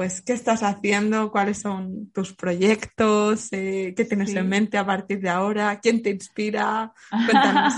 pues 0.00 0.22
qué 0.22 0.32
estás 0.32 0.62
haciendo, 0.62 1.30
cuáles 1.30 1.60
son 1.60 2.10
tus 2.14 2.32
proyectos, 2.32 3.52
eh, 3.52 3.92
qué 3.94 4.06
tienes 4.06 4.34
en 4.34 4.48
mente 4.48 4.78
a 4.78 4.86
partir 4.86 5.20
de 5.20 5.28
ahora, 5.28 5.78
quién 5.78 6.02
te 6.02 6.08
inspira. 6.08 6.94
Cuéntanos. 7.10 7.74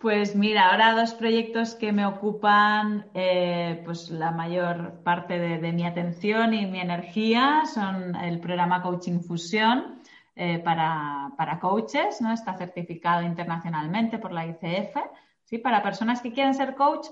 Pues 0.00 0.34
mira, 0.34 0.70
ahora 0.70 0.96
dos 0.96 1.14
proyectos 1.14 1.76
que 1.76 1.92
me 1.92 2.04
ocupan 2.06 3.06
eh, 3.14 3.82
pues 3.84 4.10
la 4.10 4.32
mayor 4.32 5.00
parte 5.04 5.38
de, 5.38 5.72
mi 5.72 5.86
atención 5.86 6.54
y 6.54 6.66
mi 6.66 6.80
energía 6.80 7.62
son 7.72 8.16
el 8.16 8.40
programa 8.40 8.82
Coaching 8.82 9.20
Fusión 9.20 10.02
eh, 10.34 10.58
para, 10.58 11.30
para, 11.38 11.60
coaches, 11.60 12.20
¿no? 12.20 12.32
Está 12.32 12.58
certificado 12.58 13.22
internacionalmente 13.22 14.18
por 14.18 14.32
la 14.32 14.44
ICF, 14.44 14.96
¿sí? 15.44 15.58
Para 15.58 15.84
personas 15.84 16.20
que 16.20 16.32
quieren 16.32 16.54
ser 16.54 16.74
coach 16.74 17.06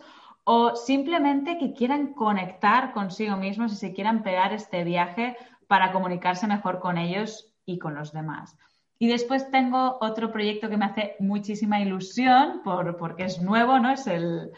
o 0.53 0.75
simplemente 0.75 1.59
que 1.59 1.73
quieran 1.73 2.13
conectar 2.13 2.93
consigo 2.93 3.37
mismos 3.37 3.73
y 3.73 3.77
se 3.77 3.93
quieran 3.93 4.25
pegar 4.25 4.53
este 4.53 4.83
viaje 4.83 5.37
para 5.69 5.93
comunicarse 5.93 6.49
mejor 6.49 6.81
con 6.81 6.99
ellos 6.99 7.55
y 7.65 7.79
con 7.79 7.95
los 7.95 8.11
demás. 8.13 8.59
Y 8.99 9.07
después 9.07 9.49
tengo 9.53 9.99
otro 10.01 10.33
proyecto 10.33 10.69
que 10.69 10.77
me 10.77 10.87
hace 10.87 11.15
muchísima 11.21 11.81
ilusión 11.81 12.63
por, 12.65 12.97
porque 12.97 13.27
es 13.27 13.41
nuevo, 13.41 13.79
¿no? 13.79 13.93
Es 13.93 14.09
el, 14.09 14.51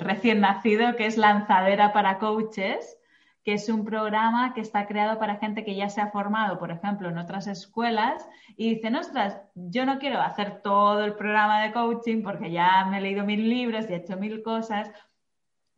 recién 0.00 0.40
nacido, 0.40 0.96
que 0.96 1.06
es 1.06 1.16
Lanzadera 1.16 1.92
para 1.92 2.18
Coaches, 2.18 2.98
que 3.44 3.54
es 3.54 3.68
un 3.68 3.84
programa 3.84 4.54
que 4.54 4.60
está 4.60 4.88
creado 4.88 5.20
para 5.20 5.36
gente 5.36 5.64
que 5.64 5.76
ya 5.76 5.88
se 5.88 6.00
ha 6.00 6.10
formado, 6.10 6.58
por 6.58 6.72
ejemplo, 6.72 7.08
en 7.08 7.18
otras 7.18 7.46
escuelas 7.46 8.28
y 8.56 8.74
dicen, 8.74 8.96
ostras, 8.96 9.40
yo 9.54 9.86
no 9.86 10.00
quiero 10.00 10.20
hacer 10.20 10.62
todo 10.62 11.04
el 11.04 11.14
programa 11.14 11.62
de 11.62 11.72
coaching 11.72 12.22
porque 12.24 12.50
ya 12.50 12.86
me 12.90 12.98
he 12.98 13.00
leído 13.00 13.24
mil 13.24 13.48
libros 13.48 13.88
y 13.88 13.92
he 13.92 13.96
hecho 13.96 14.16
mil 14.16 14.42
cosas, 14.42 14.90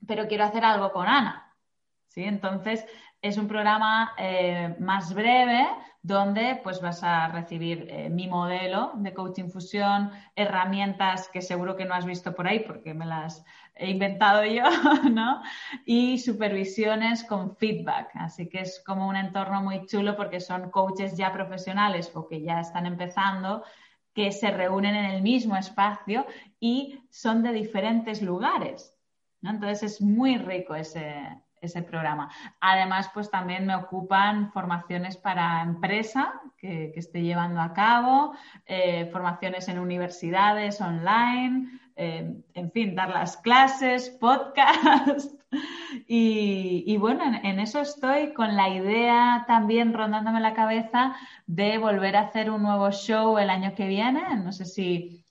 pero 0.06 0.26
quiero 0.28 0.44
hacer 0.44 0.64
algo 0.64 0.92
con 0.92 1.06
Ana. 1.06 1.54
¿Sí? 2.08 2.22
Entonces, 2.22 2.86
es 3.24 3.38
un 3.38 3.48
programa 3.48 4.12
eh, 4.18 4.76
más 4.78 5.14
breve 5.14 5.66
donde 6.02 6.60
pues 6.62 6.82
vas 6.82 7.02
a 7.02 7.28
recibir 7.28 7.86
eh, 7.88 8.10
mi 8.10 8.28
modelo 8.28 8.92
de 8.96 9.14
coaching 9.14 9.48
fusión, 9.48 10.10
herramientas 10.36 11.30
que 11.32 11.40
seguro 11.40 11.74
que 11.74 11.86
no 11.86 11.94
has 11.94 12.04
visto 12.04 12.34
por 12.34 12.46
ahí 12.46 12.60
porque 12.60 12.92
me 12.92 13.06
las 13.06 13.42
he 13.74 13.88
inventado 13.88 14.44
yo, 14.44 14.64
¿no? 15.10 15.40
Y 15.86 16.18
supervisiones 16.18 17.24
con 17.24 17.56
feedback. 17.56 18.10
Así 18.14 18.50
que 18.50 18.60
es 18.60 18.82
como 18.84 19.08
un 19.08 19.16
entorno 19.16 19.62
muy 19.62 19.86
chulo 19.86 20.14
porque 20.14 20.40
son 20.40 20.70
coaches 20.70 21.16
ya 21.16 21.32
profesionales 21.32 22.12
o 22.14 22.28
que 22.28 22.42
ya 22.42 22.60
están 22.60 22.84
empezando 22.84 23.64
que 24.12 24.30
se 24.32 24.50
reúnen 24.50 24.94
en 24.94 25.06
el 25.06 25.22
mismo 25.22 25.56
espacio 25.56 26.26
y 26.60 27.00
son 27.10 27.42
de 27.42 27.52
diferentes 27.52 28.22
lugares. 28.22 28.93
Entonces 29.44 29.82
es 29.82 30.00
muy 30.00 30.38
rico 30.38 30.74
ese, 30.74 31.14
ese 31.60 31.82
programa. 31.82 32.30
Además, 32.60 33.10
pues 33.12 33.30
también 33.30 33.66
me 33.66 33.74
ocupan 33.74 34.52
formaciones 34.52 35.16
para 35.16 35.62
empresa 35.62 36.40
que, 36.56 36.90
que 36.92 37.00
esté 37.00 37.22
llevando 37.22 37.60
a 37.60 37.72
cabo, 37.72 38.34
eh, 38.66 39.08
formaciones 39.12 39.68
en 39.68 39.78
universidades 39.78 40.80
online, 40.80 41.80
eh, 41.96 42.34
en 42.54 42.72
fin, 42.72 42.94
dar 42.94 43.10
las 43.10 43.36
clases, 43.36 44.10
podcast. 44.10 45.30
y, 46.08 46.96
bueno, 46.96 47.22
en, 47.42 47.60
eso 47.60 47.80
estoy 47.80 48.32
con 48.32 48.56
la 48.56 48.68
idea 48.68 49.44
también 49.46 49.94
rondándome 49.94 50.40
la 50.40 50.54
cabeza 50.54 51.14
de 51.46 51.78
volver 51.78 52.16
a 52.16 52.22
hacer 52.22 52.50
un 52.50 52.62
nuevo 52.62 52.90
show 52.90 53.38
el 53.38 53.50
año 53.50 53.74
que 53.74 53.86
viene. 53.86 54.22
No 54.42 54.52
sé 54.52 54.64
si 54.64 55.23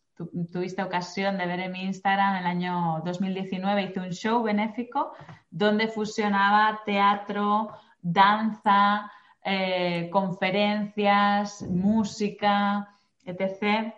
tuviste 0.51 0.84
ocasión 0.84 1.38
de 1.38 1.45
ver 1.45 1.59
en 1.59 1.72
mi 1.72 1.84
Instagram, 1.84 2.36
el 2.38 2.45
año 2.45 3.01
2019 3.03 3.84
hice 3.84 3.99
un 3.99 4.11
show 4.11 4.43
benéfico 4.43 5.14
donde 5.49 5.88
fusionaba 5.88 6.82
teatro, 6.86 7.72
danza, 8.01 9.11
eh, 9.43 10.09
conferencias, 10.11 11.61
música, 11.64 12.89
etc., 13.26 13.93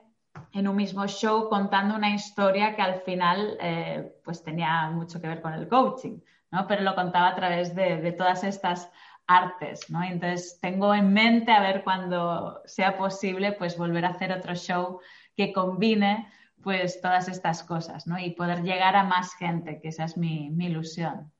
en 0.51 0.67
un 0.67 0.75
mismo 0.75 1.07
show 1.07 1.49
contando 1.49 1.95
una 1.95 2.13
historia 2.13 2.75
que 2.75 2.81
al 2.81 3.01
final 3.01 3.57
eh, 3.61 4.19
pues 4.23 4.43
tenía 4.43 4.89
mucho 4.89 5.21
que 5.21 5.27
ver 5.27 5.41
con 5.41 5.53
el 5.53 5.67
coaching, 5.67 6.19
¿no? 6.51 6.67
pero 6.67 6.81
lo 6.81 6.95
contaba 6.95 7.29
a 7.29 7.35
través 7.35 7.75
de, 7.75 7.97
de 7.97 8.11
todas 8.11 8.43
estas 8.43 8.89
artes, 9.27 9.89
¿no? 9.89 10.03
Entonces 10.03 10.59
tengo 10.61 10.93
en 10.93 11.13
mente 11.13 11.51
a 11.51 11.61
ver 11.61 11.83
cuando 11.83 12.61
sea 12.65 12.97
posible 12.97 13.53
pues 13.53 13.77
volver 13.77 14.05
a 14.05 14.09
hacer 14.09 14.31
otro 14.31 14.55
show 14.55 14.99
que 15.35 15.53
combine 15.53 16.27
pues 16.63 16.99
todas 16.99 17.27
estas 17.27 17.63
cosas, 17.63 18.07
¿no? 18.07 18.17
Y 18.17 18.31
poder 18.31 18.63
llegar 18.63 18.95
a 18.95 19.03
más 19.03 19.35
gente, 19.35 19.79
que 19.79 19.89
esa 19.89 20.05
es 20.05 20.17
mi, 20.17 20.47
ilusión. 20.47 21.31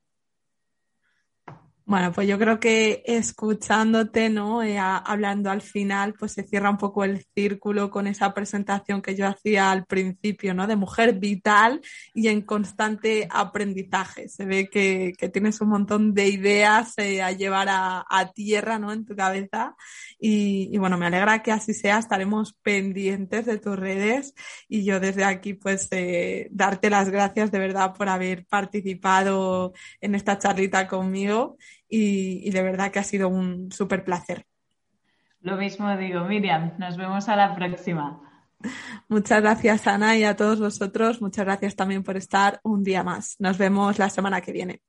Bueno, 1.88 2.10
pues 2.10 2.26
yo 2.26 2.36
creo 2.36 2.58
que 2.58 3.04
escuchándote, 3.06 4.28
¿no? 4.28 4.60
Eh, 4.60 4.76
hablando 4.76 5.52
al 5.52 5.62
final, 5.62 6.14
pues 6.14 6.32
se 6.32 6.42
cierra 6.42 6.68
un 6.68 6.78
poco 6.78 7.04
el 7.04 7.24
círculo 7.32 7.90
con 7.92 8.08
esa 8.08 8.34
presentación 8.34 9.00
que 9.00 9.14
yo 9.14 9.28
hacía 9.28 9.70
al 9.70 9.86
principio, 9.86 10.52
¿no? 10.52 10.66
De 10.66 10.74
mujer 10.74 11.12
vital 11.20 11.80
y 12.12 12.26
en 12.26 12.42
constante 12.42 13.28
aprendizaje. 13.30 14.28
Se 14.28 14.44
ve 14.46 14.68
que, 14.68 15.12
tienes 15.32 15.60
un 15.60 15.68
montón 15.68 16.12
de 16.12 16.26
ideas 16.26 16.92
eh, 16.96 17.22
a 17.22 17.30
llevar 17.30 17.68
a, 17.70 18.32
tierra, 18.34 18.80
¿no? 18.80 18.92
En 18.92 19.04
tu 19.04 19.14
cabeza. 19.14 19.76
Y, 20.18 20.76
bueno, 20.78 20.98
me 20.98 21.06
alegra 21.06 21.40
que 21.44 21.52
así 21.52 21.72
sea. 21.72 21.98
Estaremos 21.98 22.52
pendientes 22.62 23.46
de 23.46 23.58
tus 23.58 23.76
redes 23.76 24.34
y 24.68 24.84
yo 24.84 24.98
desde 24.98 25.22
aquí, 25.22 25.54
pues, 25.54 25.86
eh, 25.92 26.48
darte 26.50 26.90
las 26.90 27.10
gracias 27.10 27.52
de 27.52 27.60
verdad 27.60 27.94
por 27.94 28.08
haber 28.08 28.44
participado 28.46 29.72
en 30.00 30.16
esta 30.16 30.36
charlita 30.36 30.88
conmigo 30.88 31.56
y, 31.88 32.50
de 32.50 32.62
verdad 32.62 32.90
que 32.90 32.98
ha 32.98 33.04
sido 33.04 33.28
un 33.28 33.70
súper 33.72 34.04
placer. 34.04 34.44
Lo 35.40 35.56
mismo 35.56 35.96
digo, 35.96 36.24
Miriam, 36.24 36.72
nos 36.78 36.96
vemos 36.96 37.28
a 37.28 37.36
la 37.36 37.54
próxima. 37.54 38.20
Muchas 39.08 39.42
gracias, 39.42 39.86
Ana, 39.86 40.16
y 40.16 40.24
a 40.24 40.34
todos 40.34 40.60
vosotros. 40.60 41.20
Muchas 41.20 41.44
gracias 41.44 41.76
también 41.76 42.02
por 42.02 42.16
estar 42.16 42.60
un 42.62 42.82
día 42.82 43.04
más. 43.04 43.36
Nos 43.38 43.58
vemos 43.58 43.98
la 43.98 44.10
semana 44.10 44.40
que 44.40 44.52
viene. 44.52 44.80